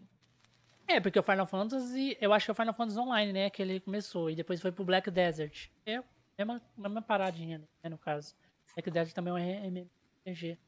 [0.86, 3.62] É, porque o Final Fantasy, eu acho que é o Final Fantasy Online, né, que
[3.62, 5.70] ele começou, e depois foi pro Black Desert.
[5.86, 6.04] É a
[6.38, 8.36] mesma, mesma paradinha, né, no caso.
[8.74, 10.60] Black Desert também é um MMORPG.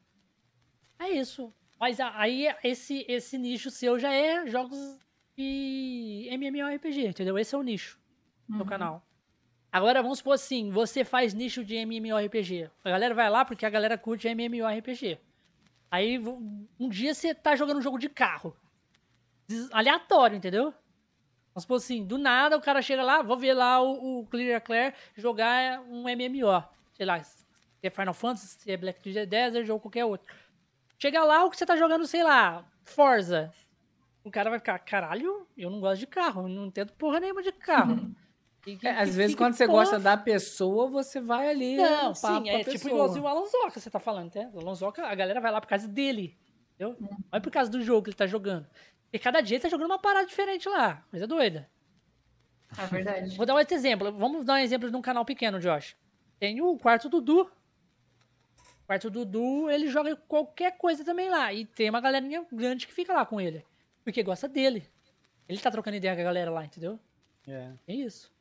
[1.00, 1.52] É isso.
[1.78, 4.98] Mas aí esse, esse nicho seu já é jogos
[5.36, 7.38] de MMORPG, entendeu?
[7.38, 7.98] Esse é o nicho
[8.48, 8.58] uhum.
[8.58, 9.02] do canal.
[9.70, 12.70] Agora vamos supor assim, você faz nicho de MMORPG.
[12.82, 15.18] A galera vai lá porque a galera curte MMORPG.
[15.90, 18.56] Aí um dia você tá jogando um jogo de carro.
[19.70, 20.74] Aleatório, entendeu?
[21.54, 24.60] Vamos supor assim, do nada o cara chega lá, vou ver lá o, o Clear
[24.60, 26.64] Claire jogar um MMO.
[26.92, 27.46] Sei lá, se
[27.82, 30.34] é Final Fantasy, se é Black Desert ou qualquer outro.
[30.98, 33.52] Chega lá, o que você tá jogando, sei lá, Forza.
[34.24, 37.52] O cara vai ficar, caralho, eu não gosto de carro, não entendo porra nenhuma de
[37.52, 38.10] carro.
[38.62, 39.78] Que, que, é, às que, vezes, quando você porra...
[39.78, 41.76] gosta da pessoa, você vai ali.
[41.76, 44.50] Não, sim, é tipo igualzinho o Alonsoca, você tá falando, né?
[44.52, 46.36] O Alonsoca, a galera vai lá por causa dele.
[46.74, 46.96] Entendeu?
[47.00, 48.66] Não é por causa do jogo que ele tá jogando.
[49.12, 51.02] E cada dia ele tá jogando uma parada diferente lá.
[51.10, 51.68] Coisa doida.
[52.76, 53.36] É verdade.
[53.36, 54.12] Vou dar um outro exemplo.
[54.12, 55.96] Vamos dar um exemplo de um canal pequeno, Josh.
[56.38, 57.50] Tem o Quarto Dudu,
[58.88, 61.52] quarto Dudu, ele joga qualquer coisa também lá.
[61.52, 63.62] E tem uma galerinha grande que fica lá com ele.
[64.02, 64.82] Porque gosta dele.
[65.46, 66.98] Ele tá trocando ideia com a galera lá, entendeu?
[67.46, 67.70] É.
[67.86, 68.32] É isso.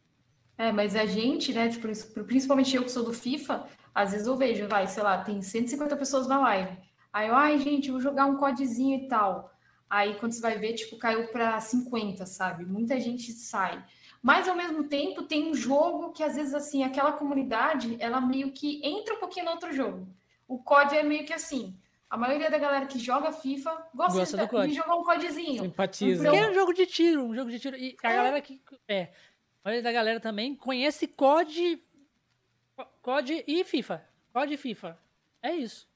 [0.58, 1.86] É, mas a gente, né, tipo,
[2.24, 5.98] principalmente eu que sou do FIFA, às vezes eu vejo, vai, sei lá, tem 150
[5.98, 6.78] pessoas na live.
[7.12, 9.52] Aí eu, ai, gente, vou jogar um codezinho e tal.
[9.90, 12.66] Aí quando você vai ver, tipo, caiu para 50, sabe?
[12.66, 13.84] Muita gente sai.
[14.24, 18.54] Mas ao mesmo tempo tem um jogo que às vezes assim, aquela comunidade, ela meio
[18.54, 20.08] que entra um pouquinho no outro jogo
[20.48, 21.78] o COD é meio que assim.
[22.10, 25.64] A maioria da galera que joga FIFA gosta, gosta de, de, jogar um CODzinho.
[25.64, 26.24] Simpatiza.
[26.24, 27.76] Porque é um jogo de tiro, um jogo de tiro.
[27.76, 28.16] E a é.
[28.16, 28.62] galera que.
[28.88, 29.10] É.
[29.64, 31.84] A maioria da galera também conhece COD.
[33.02, 34.08] COD e FIFA.
[34.32, 34.98] COD e FIFA.
[35.42, 35.88] É isso.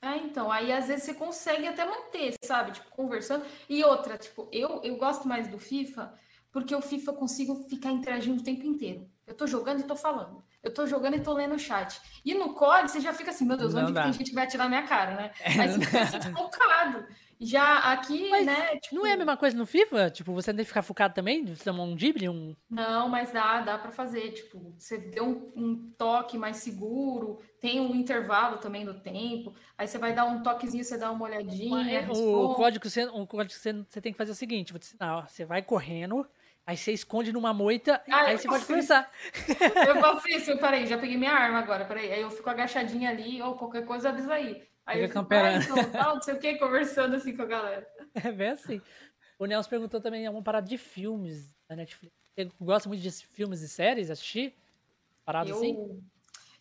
[0.00, 2.72] É, então, aí às vezes você consegue até manter, sabe?
[2.72, 3.44] Tipo, conversando.
[3.68, 6.14] E outra, tipo, eu, eu gosto mais do FIFA
[6.52, 9.08] porque o FIFA eu consigo ficar interagindo o tempo inteiro.
[9.30, 10.42] Eu tô jogando e tô falando.
[10.60, 12.00] Eu tô jogando e tô lendo o chat.
[12.24, 14.42] E no COD, você já fica assim, meu Deus, não onde tem gente que vai
[14.42, 15.30] atirar na minha cara, né?
[15.40, 17.06] É, Aí você fica assim, focado.
[17.38, 18.76] Já aqui, mas né?
[18.78, 18.96] Tipo...
[18.96, 20.10] Não é a mesma coisa no FIFA?
[20.10, 21.46] Tipo, você tem que ficar focado também?
[21.46, 22.28] Você tomar um drible?
[22.28, 22.56] Um...
[22.68, 24.32] Não, mas dá, dá pra fazer.
[24.32, 29.54] Tipo, você deu um, um, toque mais seguro, tem um intervalo também do tempo.
[29.78, 32.00] Aí você vai dar um toquezinho, você dá uma olhadinha.
[32.00, 34.72] É, o, código, você, o código que você, você tem que fazer é o seguinte:
[34.72, 36.26] vou te ensinar, ó, você vai correndo
[36.70, 39.10] Aí você esconde numa moita e ah, aí você pode começar.
[39.88, 42.12] Eu faço isso, peraí, já peguei minha arma agora, peraí.
[42.12, 44.62] Aí eu fico agachadinha ali, ou qualquer coisa avisa aí.
[44.86, 47.46] Aí Fica eu fico, ah, então, tal, não sei o que, conversando assim com a
[47.46, 47.84] galera.
[48.14, 48.80] É bem assim.
[49.36, 52.14] O Nelson perguntou também uma parada de filmes da Netflix.
[52.36, 54.54] Você gosta muito de filmes e séries, assistir?
[55.24, 55.56] Parada eu...
[55.56, 56.00] assim?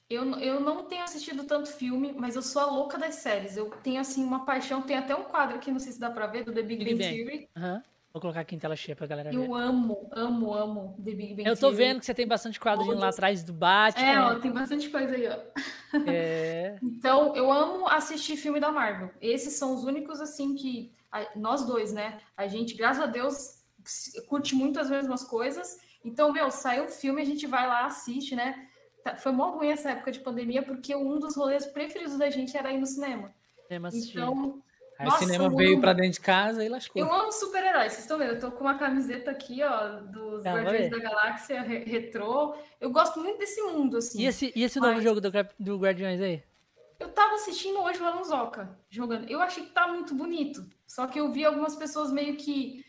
[0.09, 3.55] Eu, eu não tenho assistido tanto filme, mas eu sou a louca das séries.
[3.55, 4.81] Eu tenho, assim, uma paixão.
[4.81, 6.97] Tem até um quadro aqui, não sei se dá pra ver, do The Big Bang
[6.97, 7.47] Theory.
[7.55, 7.83] Uhum.
[8.11, 9.47] Vou colocar aqui em tela cheia pra galera eu ver.
[9.47, 12.97] Eu amo, amo, amo The Big Bang Eu tô vendo que você tem bastante quadrinho
[12.97, 14.07] lá atrás do Batman.
[14.07, 15.39] É, ó, tem bastante coisa aí, ó.
[16.07, 16.79] É.
[16.81, 19.11] então, eu amo assistir filme da Marvel.
[19.21, 20.91] Esses são os únicos, assim, que
[21.35, 22.19] nós dois, né?
[22.35, 23.63] A gente, graças a Deus,
[24.27, 25.77] curte muito as mesmas coisas.
[26.03, 28.67] Então, meu, saiu o filme, a gente vai lá, assiste, né?
[29.03, 32.57] Tá, foi mó ruim essa época de pandemia, porque um dos rolês preferidos da gente
[32.57, 33.33] era ir no cinema.
[33.67, 34.63] cinema então,
[34.99, 35.81] Aí Nossa, o cinema veio amo...
[35.81, 37.01] pra dentro de casa e lascou.
[37.01, 37.93] Eu amo super-heróis.
[37.93, 38.33] Vocês estão vendo?
[38.33, 42.53] Eu tô com uma camiseta aqui, ó, dos Não, Guardiões da Galáxia re retrô.
[42.81, 44.21] Eu gosto muito desse mundo, assim.
[44.21, 44.89] E esse, e esse mas...
[44.89, 46.43] novo jogo do, do Guardiões aí?
[46.99, 49.29] Eu tava assistindo hoje o Alonsoca jogando.
[49.29, 50.69] Eu achei que tá muito bonito.
[50.85, 52.83] Só que eu vi algumas pessoas meio que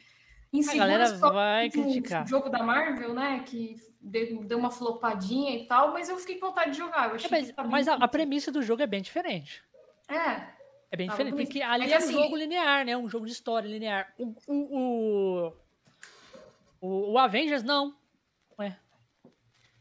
[0.52, 2.26] inseguras a galera vai criticar.
[2.26, 3.44] jogo da Marvel, né?
[3.46, 7.14] Que deu uma flopadinha e tal, mas eu fiquei com vontade de jogar.
[7.14, 9.62] É, mas, tá mas a, a, premissa do jogo é bem diferente.
[10.08, 10.58] É,
[10.90, 12.96] é bem diferente, porque ali é, um assim, jogo linear, né?
[12.96, 14.12] Um jogo de história linear.
[14.18, 15.52] O, o,
[16.80, 17.94] o, o Avengers, não.
[18.58, 18.74] É.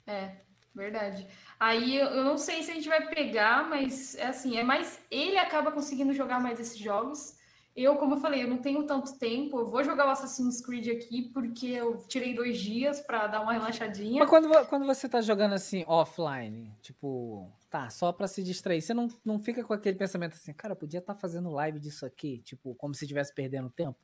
[0.05, 0.37] É,
[0.73, 1.27] verdade.
[1.59, 4.99] Aí eu não sei se a gente vai pegar, mas é assim, é mais.
[5.09, 7.37] Ele acaba conseguindo jogar mais esses jogos.
[7.75, 9.59] Eu, como eu falei, eu não tenho tanto tempo.
[9.59, 13.53] Eu vou jogar o Assassin's Creed aqui porque eu tirei dois dias para dar uma
[13.53, 14.19] relaxadinha.
[14.19, 18.93] Mas quando, quando você tá jogando assim, offline, tipo, tá, só para se distrair, você
[18.93, 22.39] não, não fica com aquele pensamento assim, cara, podia estar tá fazendo live disso aqui,
[22.39, 23.97] tipo, como se estivesse perdendo tempo?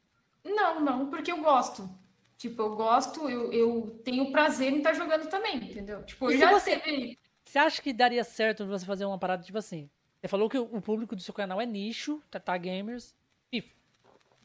[0.44, 1.90] Não, não, porque eu gosto.
[2.38, 6.04] Tipo, eu gosto, eu, eu tenho prazer em estar tá jogando também, entendeu?
[6.04, 7.18] Tipo, e já você, teve...
[7.44, 9.90] Você acha que daria certo você fazer uma parada tipo assim?
[10.20, 13.16] Você falou que o público do seu canal é nicho, tá Gamers,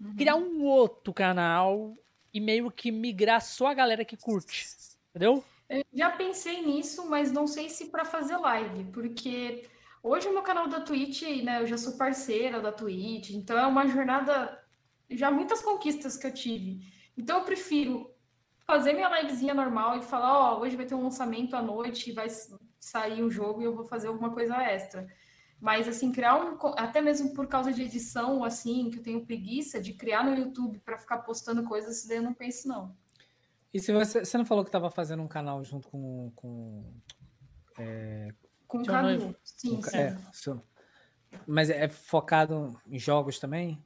[0.01, 0.17] Uhum.
[0.17, 1.95] Criar um outro canal
[2.33, 4.67] e meio que migrar só a galera que curte.
[5.11, 5.45] Entendeu?
[5.71, 9.69] Eu já pensei nisso, mas não sei se para fazer live, porque
[10.03, 13.65] hoje o meu canal da Twitch, né, eu já sou parceira da Twitch, então é
[13.65, 14.61] uma jornada
[15.09, 16.81] já muitas conquistas que eu tive.
[17.17, 18.13] Então eu prefiro
[18.67, 22.13] fazer minha livezinha normal e falar, ó, oh, hoje vai ter um lançamento à noite,
[22.13, 22.27] vai
[22.81, 25.07] sair um jogo e eu vou fazer alguma coisa extra.
[25.61, 26.57] Mas, assim, criar um.
[26.77, 30.81] Até mesmo por causa de edição, assim, que eu tenho preguiça de criar no YouTube
[30.81, 32.97] para ficar postando coisas, eu não penso, não.
[33.73, 36.33] E se você, você não falou que estava fazendo um canal junto com.
[36.35, 36.85] com
[37.79, 38.29] é...
[38.67, 39.35] Com o Cadu.
[39.43, 39.97] Sim, sim.
[39.97, 40.17] É,
[41.47, 43.83] mas é focado em jogos também?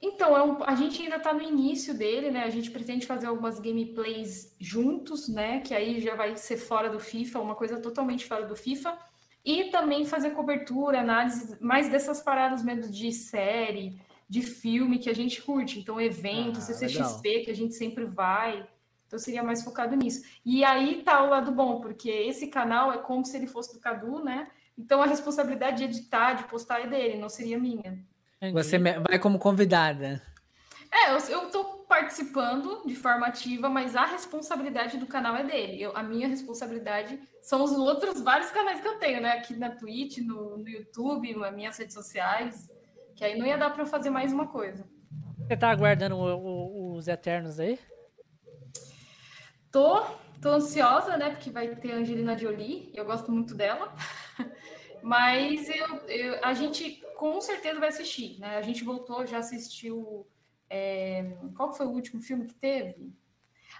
[0.00, 2.44] Então, é um, a gente ainda está no início dele, né?
[2.44, 5.60] A gente pretende fazer algumas gameplays juntos, né?
[5.60, 8.96] Que aí já vai ser fora do FIFA, uma coisa totalmente fora do FIFA.
[9.44, 15.14] E também fazer cobertura, análise mais dessas paradas mesmo de série, de filme que a
[15.14, 15.80] gente curte.
[15.80, 17.44] Então, eventos, ah, CCXP, legal.
[17.44, 18.68] que a gente sempre vai.
[19.08, 20.22] Então, seria mais focado nisso.
[20.44, 23.80] E aí tá o lado bom, porque esse canal é como se ele fosse do
[23.80, 24.48] Cadu, né?
[24.76, 27.98] Então, a responsabilidade de editar, de postar é dele, não seria minha.
[28.52, 30.22] Você vai como convidada.
[30.92, 35.82] É, eu, estou participando de forma ativa, mas a responsabilidade do canal é dele.
[35.82, 39.32] Eu, a minha responsabilidade são os outros vários canais que eu tenho, né?
[39.32, 42.70] Aqui na Twitch, no, no YouTube, nas minhas redes sociais.
[43.16, 44.86] Que aí não ia dar para eu fazer mais uma coisa.
[45.46, 47.78] Você tá aguardando o, o, os Eternos aí?
[49.70, 50.02] Tô,
[50.40, 51.30] tô ansiosa, né?
[51.30, 53.94] Porque vai ter a Angelina Jolie, eu gosto muito dela.
[55.02, 58.56] Mas eu, eu, a gente com certeza vai assistir, né?
[58.56, 60.26] A gente voltou, já assistiu.
[60.70, 63.12] É, qual foi o último filme que teve?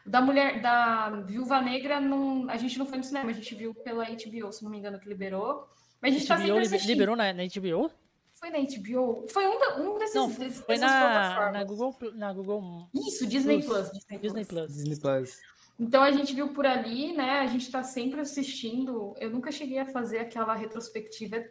[0.06, 3.74] Da mulher, da Viúva Negra, não, a gente não foi no cinema, a gente viu
[3.74, 5.68] pela HBO, se não me engano, que liberou.
[6.00, 6.90] Mas a gente HBO tá sempre assistindo.
[6.90, 7.90] Liberou na, na HBO?
[8.34, 9.26] Foi na HBO?
[9.28, 12.88] Foi um, um desses, não, desses foi na, na Google, na Google.
[12.94, 13.88] Isso, Disney Plus.
[13.88, 14.66] Plus Disney, Disney Plus.
[14.66, 14.76] Plus.
[14.76, 15.38] Disney Plus.
[15.78, 17.40] Então a gente viu por ali, né?
[17.40, 19.14] A gente está sempre assistindo.
[19.18, 21.44] Eu nunca cheguei a fazer aquela retrospectiva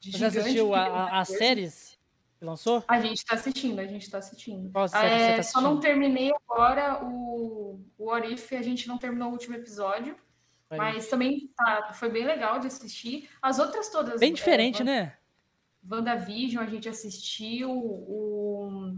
[0.00, 1.98] de Você assistiu a, as séries
[2.38, 2.82] que lançou?
[2.88, 4.70] A gente está assistindo, a gente está assistindo.
[4.70, 5.62] Qual série é, tá assistindo?
[5.62, 10.16] Só não terminei agora o, o What If, a gente não terminou o último episódio.
[10.70, 13.28] Mas também tá, foi bem legal de assistir.
[13.40, 14.20] As outras todas.
[14.20, 15.16] Bem diferente, é, né?
[15.90, 17.70] WandaVision, a gente assistiu.
[17.70, 18.94] O,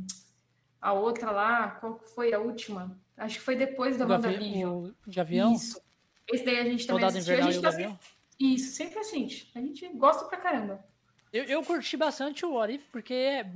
[0.80, 2.98] a outra lá, qual foi a última?
[3.20, 4.92] Acho que foi depois da WandaVision.
[5.06, 5.52] De avião?
[5.52, 5.78] Isso.
[6.26, 7.34] Esse daí a gente também Soldado assistiu.
[7.34, 7.68] A gente tá...
[7.68, 7.98] avião?
[8.38, 9.50] Isso, sempre assiste.
[9.54, 10.82] A gente gosta pra caramba.
[11.30, 13.52] Eu, eu curti bastante o What If, porque é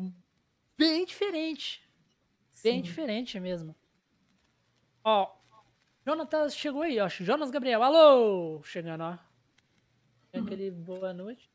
[0.77, 1.83] bem diferente.
[2.63, 2.83] Bem Sim.
[2.83, 3.75] diferente mesmo.
[5.03, 5.35] Ó,
[6.07, 7.09] Jonathan chegou aí, ó.
[7.09, 8.63] Jonas Gabriel, alô!
[8.65, 9.19] Chegando, ó.
[10.35, 10.43] Uhum.
[10.43, 11.51] Aquele boa noite.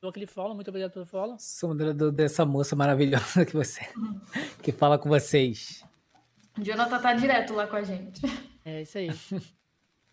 [0.00, 1.36] Dou aquele follow, muito obrigado pelo follow.
[1.38, 4.20] Sou moderador dessa moça maravilhosa que você uhum.
[4.60, 5.84] que fala com vocês.
[6.58, 8.20] Jonathan tá direto lá com a gente.
[8.64, 9.08] É isso aí.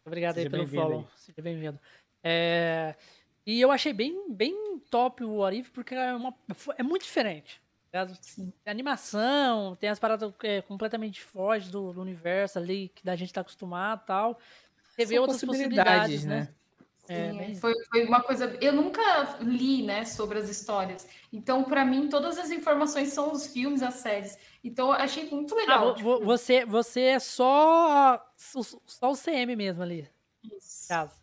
[0.06, 1.00] Obrigado Seja aí pelo follow.
[1.00, 1.06] Aí.
[1.16, 1.80] Seja bem-vindo.
[2.24, 2.96] É...
[3.46, 6.34] E eu achei bem, bem top o What If, porque é, uma...
[6.78, 7.62] é muito diferente.
[7.92, 13.18] Tá tem animação, tem as paradas é, completamente foges do, do, universo ali, que da
[13.18, 14.40] gente tá acostumado e tal.
[14.96, 16.40] Teve São outras possibilidades, possibilidades né?
[16.42, 16.61] né?
[17.12, 18.58] É, Sim, foi, foi uma coisa.
[18.62, 19.02] Eu nunca
[19.42, 21.06] li, né, sobre as histórias.
[21.34, 24.38] Então, para mim, todas as informações são os filmes, as séries.
[24.64, 25.90] Então, eu achei muito legal.
[25.90, 26.24] Ah, tipo...
[26.24, 30.08] você, você é só, só o CM mesmo ali.
[30.42, 30.88] Isso.
[30.88, 31.20] Caso.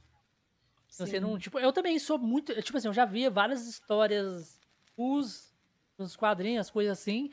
[0.91, 2.61] Você não, tipo, eu também sou muito.
[2.61, 4.61] Tipo assim, eu já vi várias histórias
[4.97, 5.55] os,
[5.97, 7.31] os quadrinhos, coisas assim.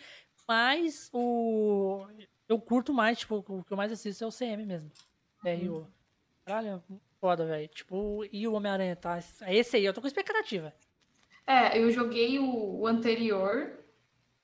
[0.47, 2.05] Mas o.
[2.47, 4.91] Eu curto mais, tipo, o que eu mais assisto é o CM mesmo.
[5.43, 5.87] Uhum.
[6.45, 6.83] Caralho,
[7.19, 7.67] foda, velho.
[7.67, 9.17] Tipo, e o Homem-Aranha, tá?
[9.47, 10.73] Esse aí, eu tô com expectativa.
[11.47, 13.79] É, eu joguei o, o anterior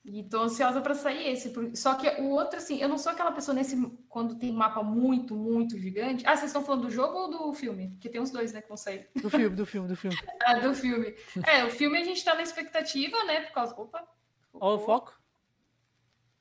[0.03, 1.53] e tô ansiosa para sair esse.
[1.75, 3.79] Só que o outro, assim, eu não sou aquela pessoa nesse.
[4.09, 6.25] Quando tem mapa muito, muito gigante.
[6.25, 7.89] Ah, vocês estão falando do jogo ou do filme?
[7.91, 9.07] Porque tem os dois, né, que vão sair.
[9.21, 10.17] Do filme, do filme, do filme.
[10.43, 11.15] ah, do filme.
[11.45, 13.41] É, o filme a gente tá na expectativa, né?
[13.41, 13.75] Por causa.
[13.79, 14.07] Opa!
[14.53, 15.21] Ó, o foco.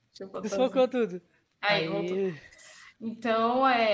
[0.09, 1.21] Deixa eu Desfocou tudo.
[1.61, 2.41] Aí, Aí.
[3.01, 3.93] Então, é,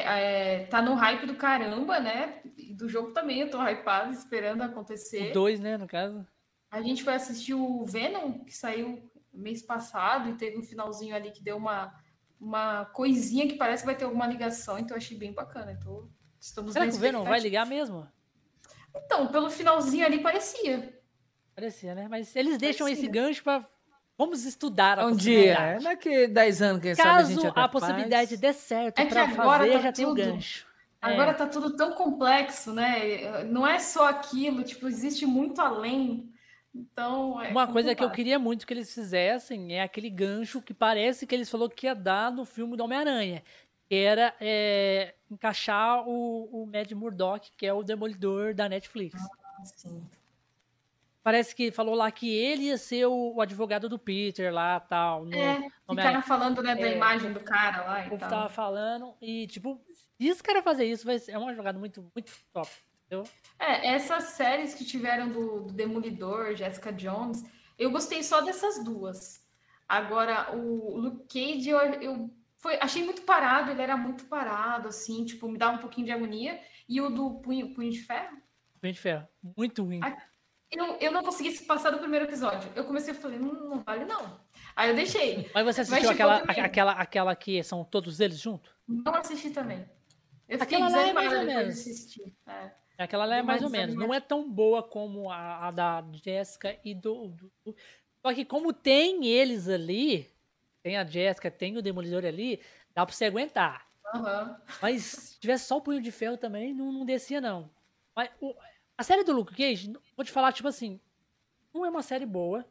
[0.58, 2.40] é, tá no hype do caramba, né?
[2.56, 5.30] E do jogo também, eu tô hypado, esperando acontecer.
[5.30, 6.26] O dois, né, no caso.
[6.68, 11.30] A gente foi assistir o Venom, que saiu mês passado, e teve um finalzinho ali
[11.30, 11.94] que deu uma,
[12.40, 15.70] uma coisinha que parece que vai ter alguma ligação, então eu achei bem bacana.
[15.72, 16.10] Então,
[16.40, 18.08] estamos Será que o Venom vai ligar mesmo?
[18.94, 21.00] Então, pelo finalzinho ali parecia.
[21.54, 22.08] Parecia, né?
[22.08, 23.04] Mas eles deixam parecia.
[23.04, 23.68] esse gancho para
[24.18, 28.28] Vamos estudar a um dia, daqui 10 anos, quem Caso sabe a gente a possibilidade
[28.28, 28.40] faz.
[28.40, 30.66] dê certo é para fazer, tá já tudo, tem o gancho.
[31.02, 31.34] Agora é.
[31.34, 33.44] tá tudo tão complexo, né?
[33.44, 36.32] Não é só aquilo, tipo, existe muito além.
[36.74, 37.72] Então, é Uma complicado.
[37.72, 41.50] coisa que eu queria muito que eles fizessem é aquele gancho que parece que eles
[41.50, 43.42] falou que ia dar no filme do Homem-Aranha.
[43.88, 49.14] Que era é, encaixar o, o Mad Murdock, que é o demolidor da Netflix.
[49.22, 50.02] Ah, sim.
[51.26, 55.24] Parece que falou lá que ele ia ser o, o advogado do Peter lá, tal.
[55.24, 56.94] No, É, ficaram falando, né, da É.
[56.94, 58.30] imagem do cara lá o e povo tal.
[58.30, 59.12] tava falando.
[59.20, 62.70] E, tipo, se esse cara fazer isso, vai ser, é uma jogada muito, muito top.
[63.06, 63.28] Entendeu?
[63.58, 67.42] É, essas séries que tiveram do, do Demolidor, Jessica Jones,
[67.76, 69.44] eu gostei só dessas duas.
[69.88, 75.24] Agora, o Luke Cage, eu, eu foi, achei muito parado, ele era muito parado, assim,
[75.24, 76.60] tipo, me dá um pouquinho de agonia.
[76.88, 78.36] E o do Punho, Punho de Ferro,
[78.80, 79.26] Punho de ferro.
[79.56, 79.98] Muito ruim.
[80.04, 80.16] Ah,
[80.70, 82.70] eu, eu não consegui se passar do primeiro episódio.
[82.74, 84.40] Eu comecei a falar, não, não vale não.
[84.74, 85.50] Aí eu deixei.
[85.54, 86.60] Mas você Mas assistiu chegou aquela, também.
[86.64, 88.70] aquela, aquela que são todos eles juntos?
[88.86, 89.88] Não assisti também.
[90.48, 91.86] Eu fiquei Aquela lá é mais ou menos.
[92.46, 92.72] É.
[92.98, 93.94] Aquela lá é mais uma ou menos.
[93.94, 97.28] Não é tão boa como a, a da Jessica e do,
[97.64, 97.76] do-
[98.22, 100.30] Só que como tem eles ali,
[100.82, 102.60] tem a Jessica, tem o Demolidor ali,
[102.94, 103.86] dá pra você aguentar.
[104.14, 104.56] Aham.
[104.80, 107.68] Mas se tivesse só o punho de ferro também, não, não descia, não.
[108.14, 108.54] Mas o-
[108.98, 111.00] a série do Luke Cage, vou te falar, tipo assim,
[111.72, 112.64] não é uma série boa.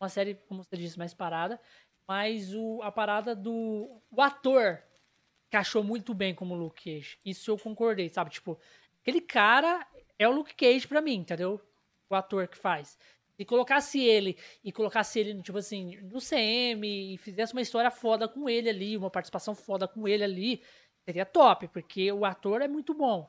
[0.00, 1.60] Uma série, como você disse, mais parada.
[2.06, 4.00] Mas o, a parada do.
[4.10, 4.82] O ator
[5.48, 7.18] encaixou muito bem como Luke Cage.
[7.24, 8.30] Isso eu concordei, sabe?
[8.30, 8.58] Tipo,
[9.00, 9.86] aquele cara
[10.18, 11.60] é o Luke Cage pra mim, entendeu?
[12.08, 12.98] O ator que faz.
[13.36, 18.28] Se colocasse ele e colocasse ele, tipo assim, no CM e fizesse uma história foda
[18.28, 20.62] com ele ali, uma participação foda com ele ali,
[21.04, 23.28] seria top, porque o ator é muito bom.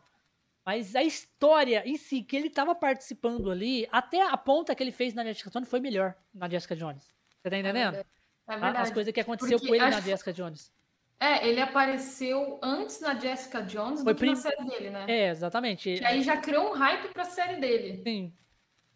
[0.65, 4.91] Mas a história em si, que ele tava participando ali, até a ponta que ele
[4.91, 7.03] fez na Jessica Jones foi melhor na Jessica Jones.
[7.41, 7.95] Você tá entendendo?
[7.95, 8.05] É
[8.47, 8.77] verdade.
[8.77, 10.73] As coisas que aconteceu Porque com ele acho na Jessica Jones.
[11.19, 15.05] É, ele apareceu antes na Jessica Jones Foi do que na prim- série dele, né?
[15.07, 15.97] É, exatamente.
[15.97, 18.01] Que aí já criou um hype pra série dele.
[18.03, 18.33] Sim.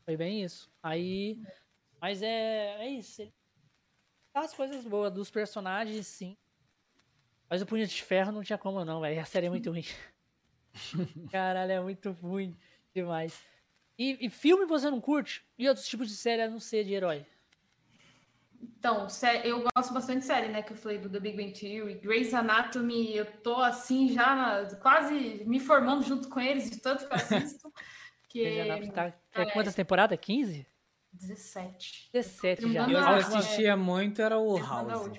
[0.04, 0.70] Foi bem isso.
[0.82, 1.42] Aí.
[2.02, 3.22] Mas é, é isso.
[3.22, 3.34] Ele...
[4.34, 6.38] As coisas boas dos personagens, sim.
[7.50, 9.20] Mas o Punho de Ferro não tinha como, não, velho.
[9.22, 9.86] A série é muito ruim.
[11.32, 12.56] Caralho, é muito ruim
[12.94, 13.40] demais.
[13.98, 15.44] E, e filme você não curte?
[15.58, 17.26] E outros tipos de série a não ser de herói?
[18.62, 20.62] Então, sé- eu gosto bastante de série, né?
[20.62, 24.76] Que eu falei do The Big Bang Theory, Grey's Anatomy, eu tô assim já na-
[24.78, 27.72] quase me formando junto com eles de tanto que eu assisto.
[28.30, 29.46] Que já dá- tá- é.
[29.52, 30.20] Quantas temporadas?
[30.20, 30.68] 15?
[31.14, 32.10] 17.
[32.12, 32.90] 17 já.
[32.90, 35.10] Eu assistia muito era o House.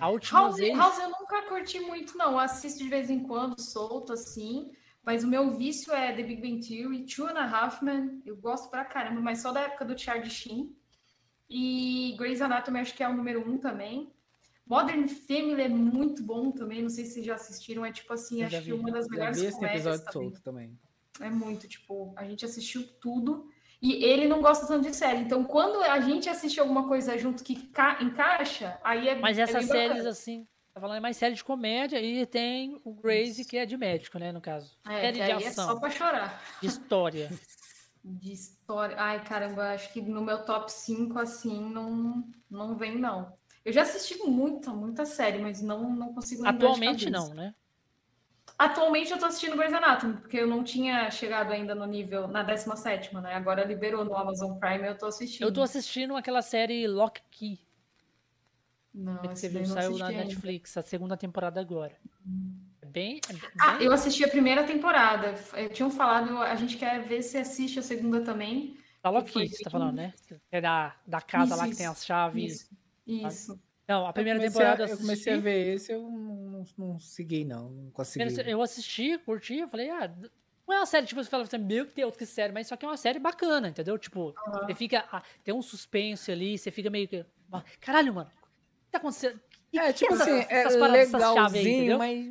[0.00, 0.76] A última House, vez.
[0.76, 2.32] House eu nunca curti muito, não.
[2.32, 4.70] Eu assisto de vez em quando, solto, assim.
[5.04, 8.22] Mas o meu vício é The Big Bang Theory, Two and a Half Men.
[8.24, 10.76] Eu gosto pra caramba, mas só da época do Charlie Sheen.
[11.50, 14.12] E Grey's Anatomy acho que é o número um também.
[14.64, 16.80] Modern Family é muito bom também.
[16.82, 17.84] Não sei se vocês já assistiram.
[17.84, 18.72] É tipo assim, Eu acho que vi.
[18.72, 20.30] uma das melhores vi esse comédias episódio também.
[20.30, 20.78] solto também.
[21.20, 23.50] É muito, tipo, a gente assistiu tudo.
[23.82, 25.18] E ele não gosta tanto de série.
[25.18, 29.42] Então, quando a gente assiste alguma coisa junto que ca- encaixa, aí é Mas é
[29.42, 29.88] essas bacana.
[29.88, 33.66] séries, assim, tá falando é mais série de comédia e tem o Grace, que é
[33.66, 34.78] de médico, né, no caso.
[34.88, 36.40] É, série de é ação, só pra chorar.
[36.60, 37.28] de história.
[38.04, 38.96] De história.
[38.98, 43.32] Ai, caramba, acho que no meu top 5, assim, não, não vem, não.
[43.64, 47.54] Eu já assisti muita, muita série, mas não, não consigo Atualmente não, né?
[48.58, 52.44] Atualmente eu tô assistindo Grey's Anatomy, porque eu não tinha chegado ainda no nível, na
[52.44, 53.34] 17ª, né?
[53.34, 55.46] Agora liberou no Amazon Prime, eu tô assistindo.
[55.48, 57.58] Eu tô assistindo aquela série Lock Key,
[58.94, 60.24] Não, que você viu, saiu na ainda.
[60.24, 61.96] Netflix, a segunda temporada agora.
[62.82, 63.20] É bem...
[63.28, 65.34] é bem- Ah, eu assisti a primeira temporada.
[65.72, 68.76] Tinham falado, a gente quer ver se assiste a segunda também.
[69.02, 70.14] Da Lock Key, você tá falando, né?
[70.52, 72.52] É da, da casa Isso, lá que isso, tem as chaves.
[72.52, 72.70] Isso.
[73.06, 73.60] Isso.
[73.88, 75.44] Não, a primeira eu comecei temporada a, eu eu comecei a assisti.
[75.52, 77.70] ver esse, eu não, não, segui, não.
[77.70, 78.50] Não consegui.
[78.50, 80.08] Eu assisti, curti, eu falei, ah,
[80.66, 82.84] não é uma série, tipo, você fala assim, meu Deus, que série, mas só que
[82.84, 83.98] é uma série bacana, entendeu?
[83.98, 84.66] Tipo, Aham.
[84.66, 85.04] você fica.
[85.10, 87.24] ah, tem um suspense ali, você fica meio que.
[87.80, 89.40] Caralho, mano, o que tá acontecendo?
[89.70, 91.98] Que- É, que tipo essa- assim, é essas paradas, aí, legalzinho, entendeu?
[91.98, 92.30] mas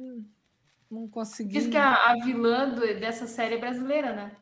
[0.90, 1.54] não consegui.
[1.54, 4.38] Diz que a, a vilã do- dessa série é brasileira, né?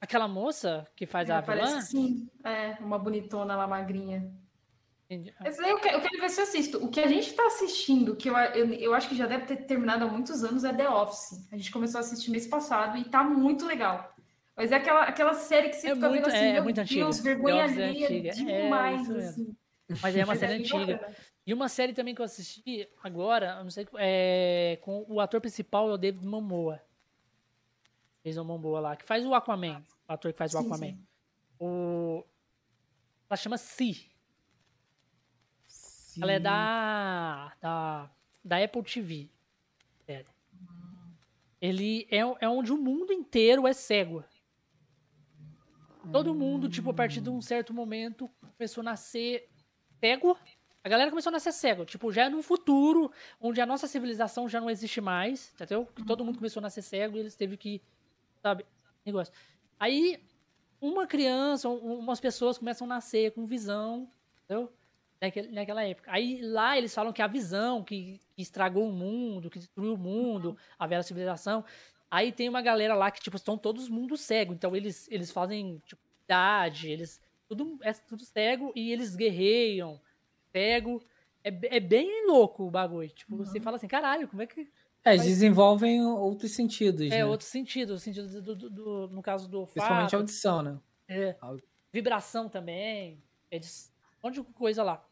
[0.00, 1.80] Aquela moça que faz a Ela parece vilã.
[1.82, 2.28] sim.
[2.44, 4.32] É, uma bonitona lá, magrinha.
[5.14, 5.34] Entendi.
[5.44, 6.84] Esse daí eu quero, eu quero ver se eu assisto.
[6.84, 9.56] O que a gente tá assistindo, que eu, eu, eu acho que já deve ter
[9.66, 11.48] terminado há muitos anos, é The Office.
[11.52, 14.14] A gente começou a assistir mês passado e tá muito legal.
[14.56, 16.64] Mas é aquela, aquela série que você É fica muito- vendo assim, é, é meu
[16.64, 17.00] muito antiga.
[17.04, 18.28] Deus, vergonha The Office é alheia antiga.
[18.30, 19.28] É, demais, mesmo.
[19.30, 19.56] assim.
[20.02, 21.14] Mas é uma Mas série antiga.
[21.46, 25.40] E uma série também que eu assisti agora, eu não sei, é, com o ator
[25.40, 26.80] principal é o David Momoa.
[28.22, 29.82] Fez o Momoa lá, que faz o Aquaman.
[30.08, 30.86] O ator que faz o Sim, Aquaman.
[30.86, 30.98] sim.
[31.60, 32.24] O...
[33.28, 34.10] Ela chama Si.
[36.14, 36.22] Sim.
[36.22, 38.10] Ela é da, da,
[38.44, 39.28] da Apple TV.
[40.06, 40.30] Sério.
[41.60, 44.22] Ele é, é onde o mundo inteiro é cego.
[46.12, 49.48] Todo mundo, tipo, a partir de um certo momento, começou a nascer
[49.98, 50.38] cego.
[50.84, 51.84] A galera começou a nascer cego.
[51.84, 53.10] Tipo, já é num futuro
[53.40, 55.88] onde a nossa civilização já não existe mais, entendeu?
[56.06, 57.82] Todo mundo começou a nascer cego e eles teve que,
[58.40, 58.64] sabe,
[59.04, 59.34] negócio.
[59.80, 60.22] Aí,
[60.80, 64.08] uma criança, umas pessoas começam a nascer com visão,
[64.44, 64.72] entendeu?
[65.24, 66.10] Naquela, naquela época.
[66.12, 69.98] Aí lá eles falam que a visão que, que estragou o mundo, que destruiu o
[69.98, 71.64] mundo, a velha civilização.
[72.10, 74.52] Aí tem uma galera lá que, tipo, estão todos mundo cego.
[74.52, 77.20] Então eles, eles fazem, tipo, idade, eles.
[77.48, 80.00] Tudo, é tudo cego e eles guerreiam,
[80.52, 81.02] cego.
[81.42, 83.08] É, é bem louco o bagulho.
[83.08, 83.44] Tipo, uhum.
[83.44, 84.68] você fala assim, caralho, como é que.
[85.04, 87.06] É, eles desenvolvem outros sentidos.
[87.06, 87.24] É, né?
[87.24, 88.00] outros sentidos.
[88.00, 89.74] O sentido do, do, do, no caso do olfato.
[89.74, 90.78] Principalmente a audição, né?
[91.08, 91.36] É.
[91.92, 93.22] Vibração também.
[93.50, 93.68] É de
[94.22, 95.04] um monte de coisa lá.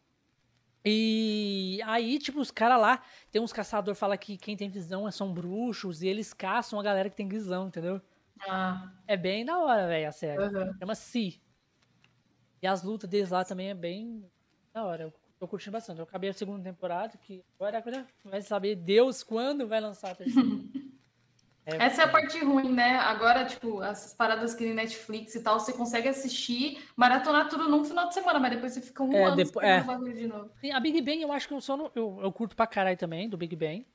[0.84, 5.10] E aí, tipo, os caras lá, tem uns caçadores que falam que quem tem visão
[5.10, 8.00] são bruxos, e eles caçam a galera que tem visão, entendeu?
[8.48, 8.92] Ah.
[9.06, 10.42] É bem da hora, velho, a série.
[10.42, 10.72] Uhum.
[10.78, 11.40] Chama Si.
[12.60, 14.24] E as lutas deles lá também é bem
[14.72, 15.04] da hora.
[15.04, 15.98] Eu tô curtindo bastante.
[15.98, 20.48] Eu acabei a segunda temporada, que agora vai saber Deus quando vai lançar a terceira.
[21.64, 22.96] É, Essa é a parte ruim, né?
[22.96, 27.84] Agora, tipo, as paradas que nem Netflix e tal, você consegue assistir, maratonar tudo num
[27.84, 29.80] final de semana, mas depois você fica um é, ano depois, é.
[29.80, 30.50] bagulho de novo.
[30.72, 31.90] a Big Bang, eu acho que eu só não.
[31.94, 33.86] Eu, eu curto pra caralho também, do Big Bang.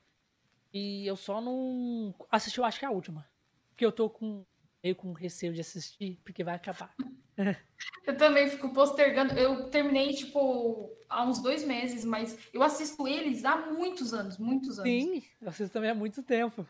[0.73, 3.27] E eu só não assisti, eu acho que é a última.
[3.69, 4.45] Porque eu tô com
[4.81, 6.93] meio com receio de assistir, porque vai acabar.
[8.05, 9.33] eu também fico postergando.
[9.33, 14.79] Eu terminei, tipo, há uns dois meses, mas eu assisto eles há muitos anos, muitos
[14.79, 14.89] anos.
[14.89, 16.65] Sim, eu assisto também há muito tempo.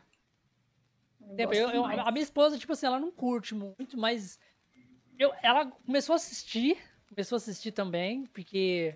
[1.37, 4.39] Eu, eu, a minha esposa, tipo assim, ela não curte muito, mas
[5.17, 6.77] eu, ela começou a assistir,
[7.09, 8.95] começou a assistir também, porque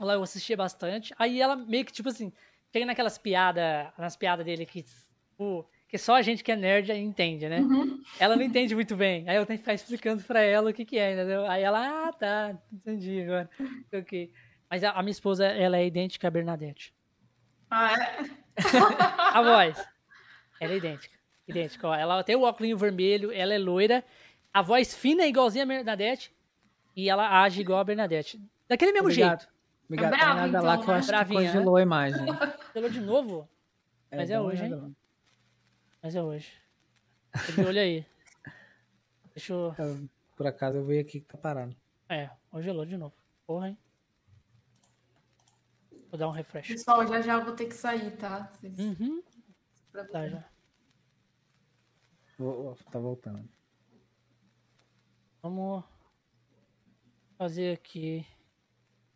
[0.00, 1.14] ela eu assistia bastante.
[1.18, 2.32] Aí ela meio que, tipo assim,
[2.72, 6.90] chega naquelas piadas, nas piadas dele que, tipo, que só a gente que é nerd
[6.92, 7.60] entende, né?
[7.60, 8.02] Uhum.
[8.18, 9.28] Ela não entende muito bem.
[9.28, 11.46] Aí eu tenho que ficar explicando pra ela o que que é, entendeu?
[11.46, 13.48] Aí ela, ah, tá, entendi agora.
[13.92, 14.32] ok.
[14.70, 16.94] Mas a, a minha esposa, ela é idêntica a Bernadette.
[17.70, 18.24] Ah, é?
[19.36, 19.86] a voz.
[20.58, 21.21] Ela é idêntica.
[21.52, 21.94] Idêntica, ó.
[21.94, 24.04] Ela tem o óculos vermelho, ela é loira,
[24.52, 26.34] a voz fina é igualzinha a Bernadette
[26.96, 28.40] e ela age igual a Bernadette.
[28.68, 29.40] Daquele mesmo Obrigado.
[29.40, 29.52] jeito.
[29.86, 30.14] Obrigado.
[30.14, 32.26] É bravo, nada então, lá que eu acho bravinha, que congelou a imagem.
[32.72, 33.48] Congelou de novo?
[34.10, 34.96] É, Mas é hoje, hein?
[36.02, 36.52] Mas é hoje.
[37.66, 38.06] Olha aí.
[39.34, 39.74] Deixa eu...
[39.78, 40.08] eu...
[40.36, 41.74] Por acaso eu vi aqui que tá parado.
[42.08, 43.14] É, congelou de novo.
[43.46, 43.78] Porra, hein?
[46.10, 46.68] Vou dar um refresh.
[46.68, 48.52] Pessoal, já já vou ter que sair, tá?
[48.62, 49.22] Uhum.
[50.10, 50.44] Tá, já.
[52.90, 53.48] Tá voltando.
[55.40, 55.84] Vamos
[57.38, 58.26] fazer aqui.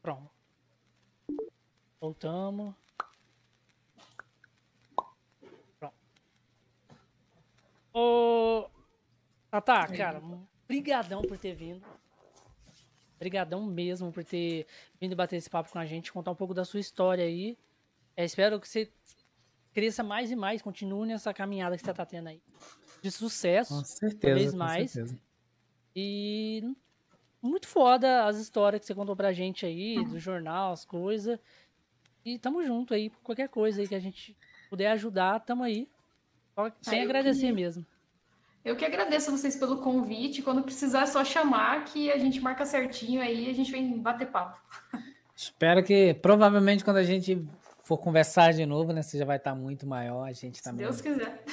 [0.01, 0.31] Pronto.
[2.01, 2.75] Voltamos.
[5.79, 5.95] Pronto.
[7.93, 8.71] Ô.
[9.51, 10.23] Tata, cara,
[10.69, 11.85] brigadão por ter vindo.
[13.19, 14.67] Brigadão mesmo por ter
[15.01, 17.59] vindo bater esse papo com a gente, contar um pouco da sua história aí.
[18.17, 18.93] É, espero que você
[19.73, 22.43] cresça mais e mais, continue nessa caminhada que você tá tendo aí
[23.07, 23.75] de sucesso.
[23.75, 24.35] Com certeza.
[24.35, 24.91] vez mais.
[24.91, 25.19] Certeza.
[25.95, 26.75] E
[27.41, 31.39] muito foda as histórias que você contou pra gente aí, do jornal, as coisas.
[32.25, 34.37] E tamo junto aí, qualquer coisa aí que a gente
[34.69, 35.89] puder ajudar, tamo aí.
[36.55, 37.53] Só, sem agradecer que...
[37.53, 37.87] mesmo.
[38.65, 40.43] Eu que agradeço a vocês pelo convite.
[40.43, 43.97] Quando precisar, é só chamar que a gente marca certinho aí e a gente vem
[43.97, 44.61] bater papo.
[45.37, 47.47] Espero que, provavelmente, quando a gente
[47.87, 49.01] for conversar de novo, né?
[49.01, 50.85] Você já vai estar muito maior, a gente também.
[50.85, 51.45] Deus quiser.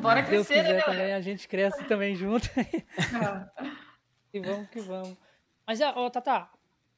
[0.00, 2.48] Bora crescer, Deus quiser né, também, a gente cresce também junto.
[4.32, 5.14] e vamos que vamos.
[5.66, 6.48] Mas, ó, Tata,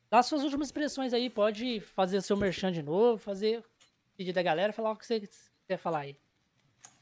[0.09, 3.65] dá suas últimas expressões aí, pode fazer seu merchan de novo, fazer
[4.17, 5.29] pedir da galera, falar o que você
[5.67, 6.17] quer falar aí.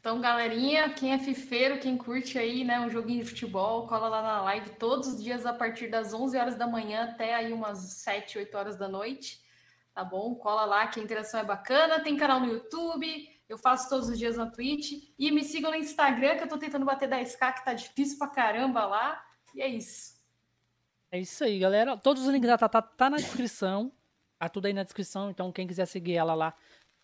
[0.01, 4.23] Então, galerinha, quem é fifeiro, quem curte aí, né, um joguinho de futebol, cola lá
[4.23, 7.79] na live todos os dias a partir das 11 horas da manhã até aí umas
[7.79, 9.42] 7, 8 horas da noite
[9.95, 10.35] tá bom?
[10.35, 12.01] Cola lá que a interação é bacana.
[12.01, 15.13] Tem canal no YouTube, eu faço todos os dias na Twitch.
[15.19, 18.29] E me sigam no Instagram, que eu tô tentando bater 10k, que tá difícil pra
[18.29, 19.23] caramba lá.
[19.55, 20.21] E é isso.
[21.11, 21.97] É isso aí, galera.
[21.97, 23.93] Todos os links da Tata tá na descrição.
[24.39, 25.29] Tá tudo aí na descrição.
[25.29, 26.55] Então, quem quiser seguir ela lá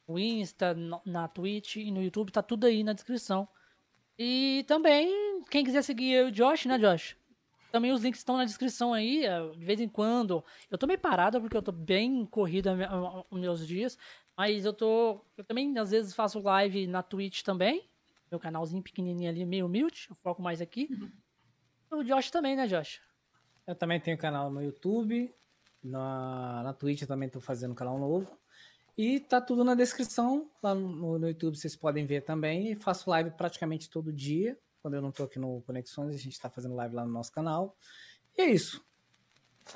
[0.09, 0.75] no Insta,
[1.05, 3.47] na Twitch e no YouTube, tá tudo aí na descrição.
[4.19, 7.18] E também, quem quiser seguir eu e o Josh, né, Josh?
[7.71, 10.43] Também os links estão na descrição aí, é, de vez em quando.
[10.71, 12.75] Eu tô meio parada porque eu tô bem corrida
[13.31, 13.99] os meus dias,
[14.37, 15.21] mas eu tô.
[15.37, 17.89] Eu também às vezes faço live na Twitch também.
[18.31, 20.89] Meu canalzinho pequenininho ali, meio humilde, eu foco mais aqui.
[20.91, 21.99] Uhum.
[21.99, 23.01] O Josh também, né, Josh?
[23.67, 25.35] Eu também tenho canal no YouTube,
[25.83, 28.39] na, na Twitch eu também tô fazendo canal novo.
[28.97, 32.73] E tá tudo na descrição, lá no, no YouTube vocês podem ver também.
[32.73, 34.59] E faço live praticamente todo dia.
[34.89, 37.31] Quando eu não tô aqui no Conexões, a gente tá fazendo live lá no nosso
[37.31, 37.77] canal.
[38.35, 38.83] E é isso.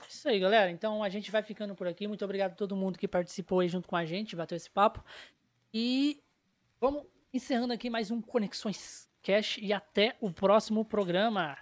[0.09, 0.71] Isso aí, galera.
[0.71, 2.09] Então a gente vai ficando por aqui.
[2.09, 5.05] Muito obrigado a todo mundo que participou aí junto com a gente, bateu esse papo.
[5.71, 6.23] E
[6.81, 11.59] vamos encerrando aqui mais um Conexões Cash e até o próximo programa.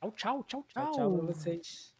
[0.00, 0.84] Tchau, tchau, tchau, tchau.
[0.84, 1.99] Tchau, tchau pra vocês.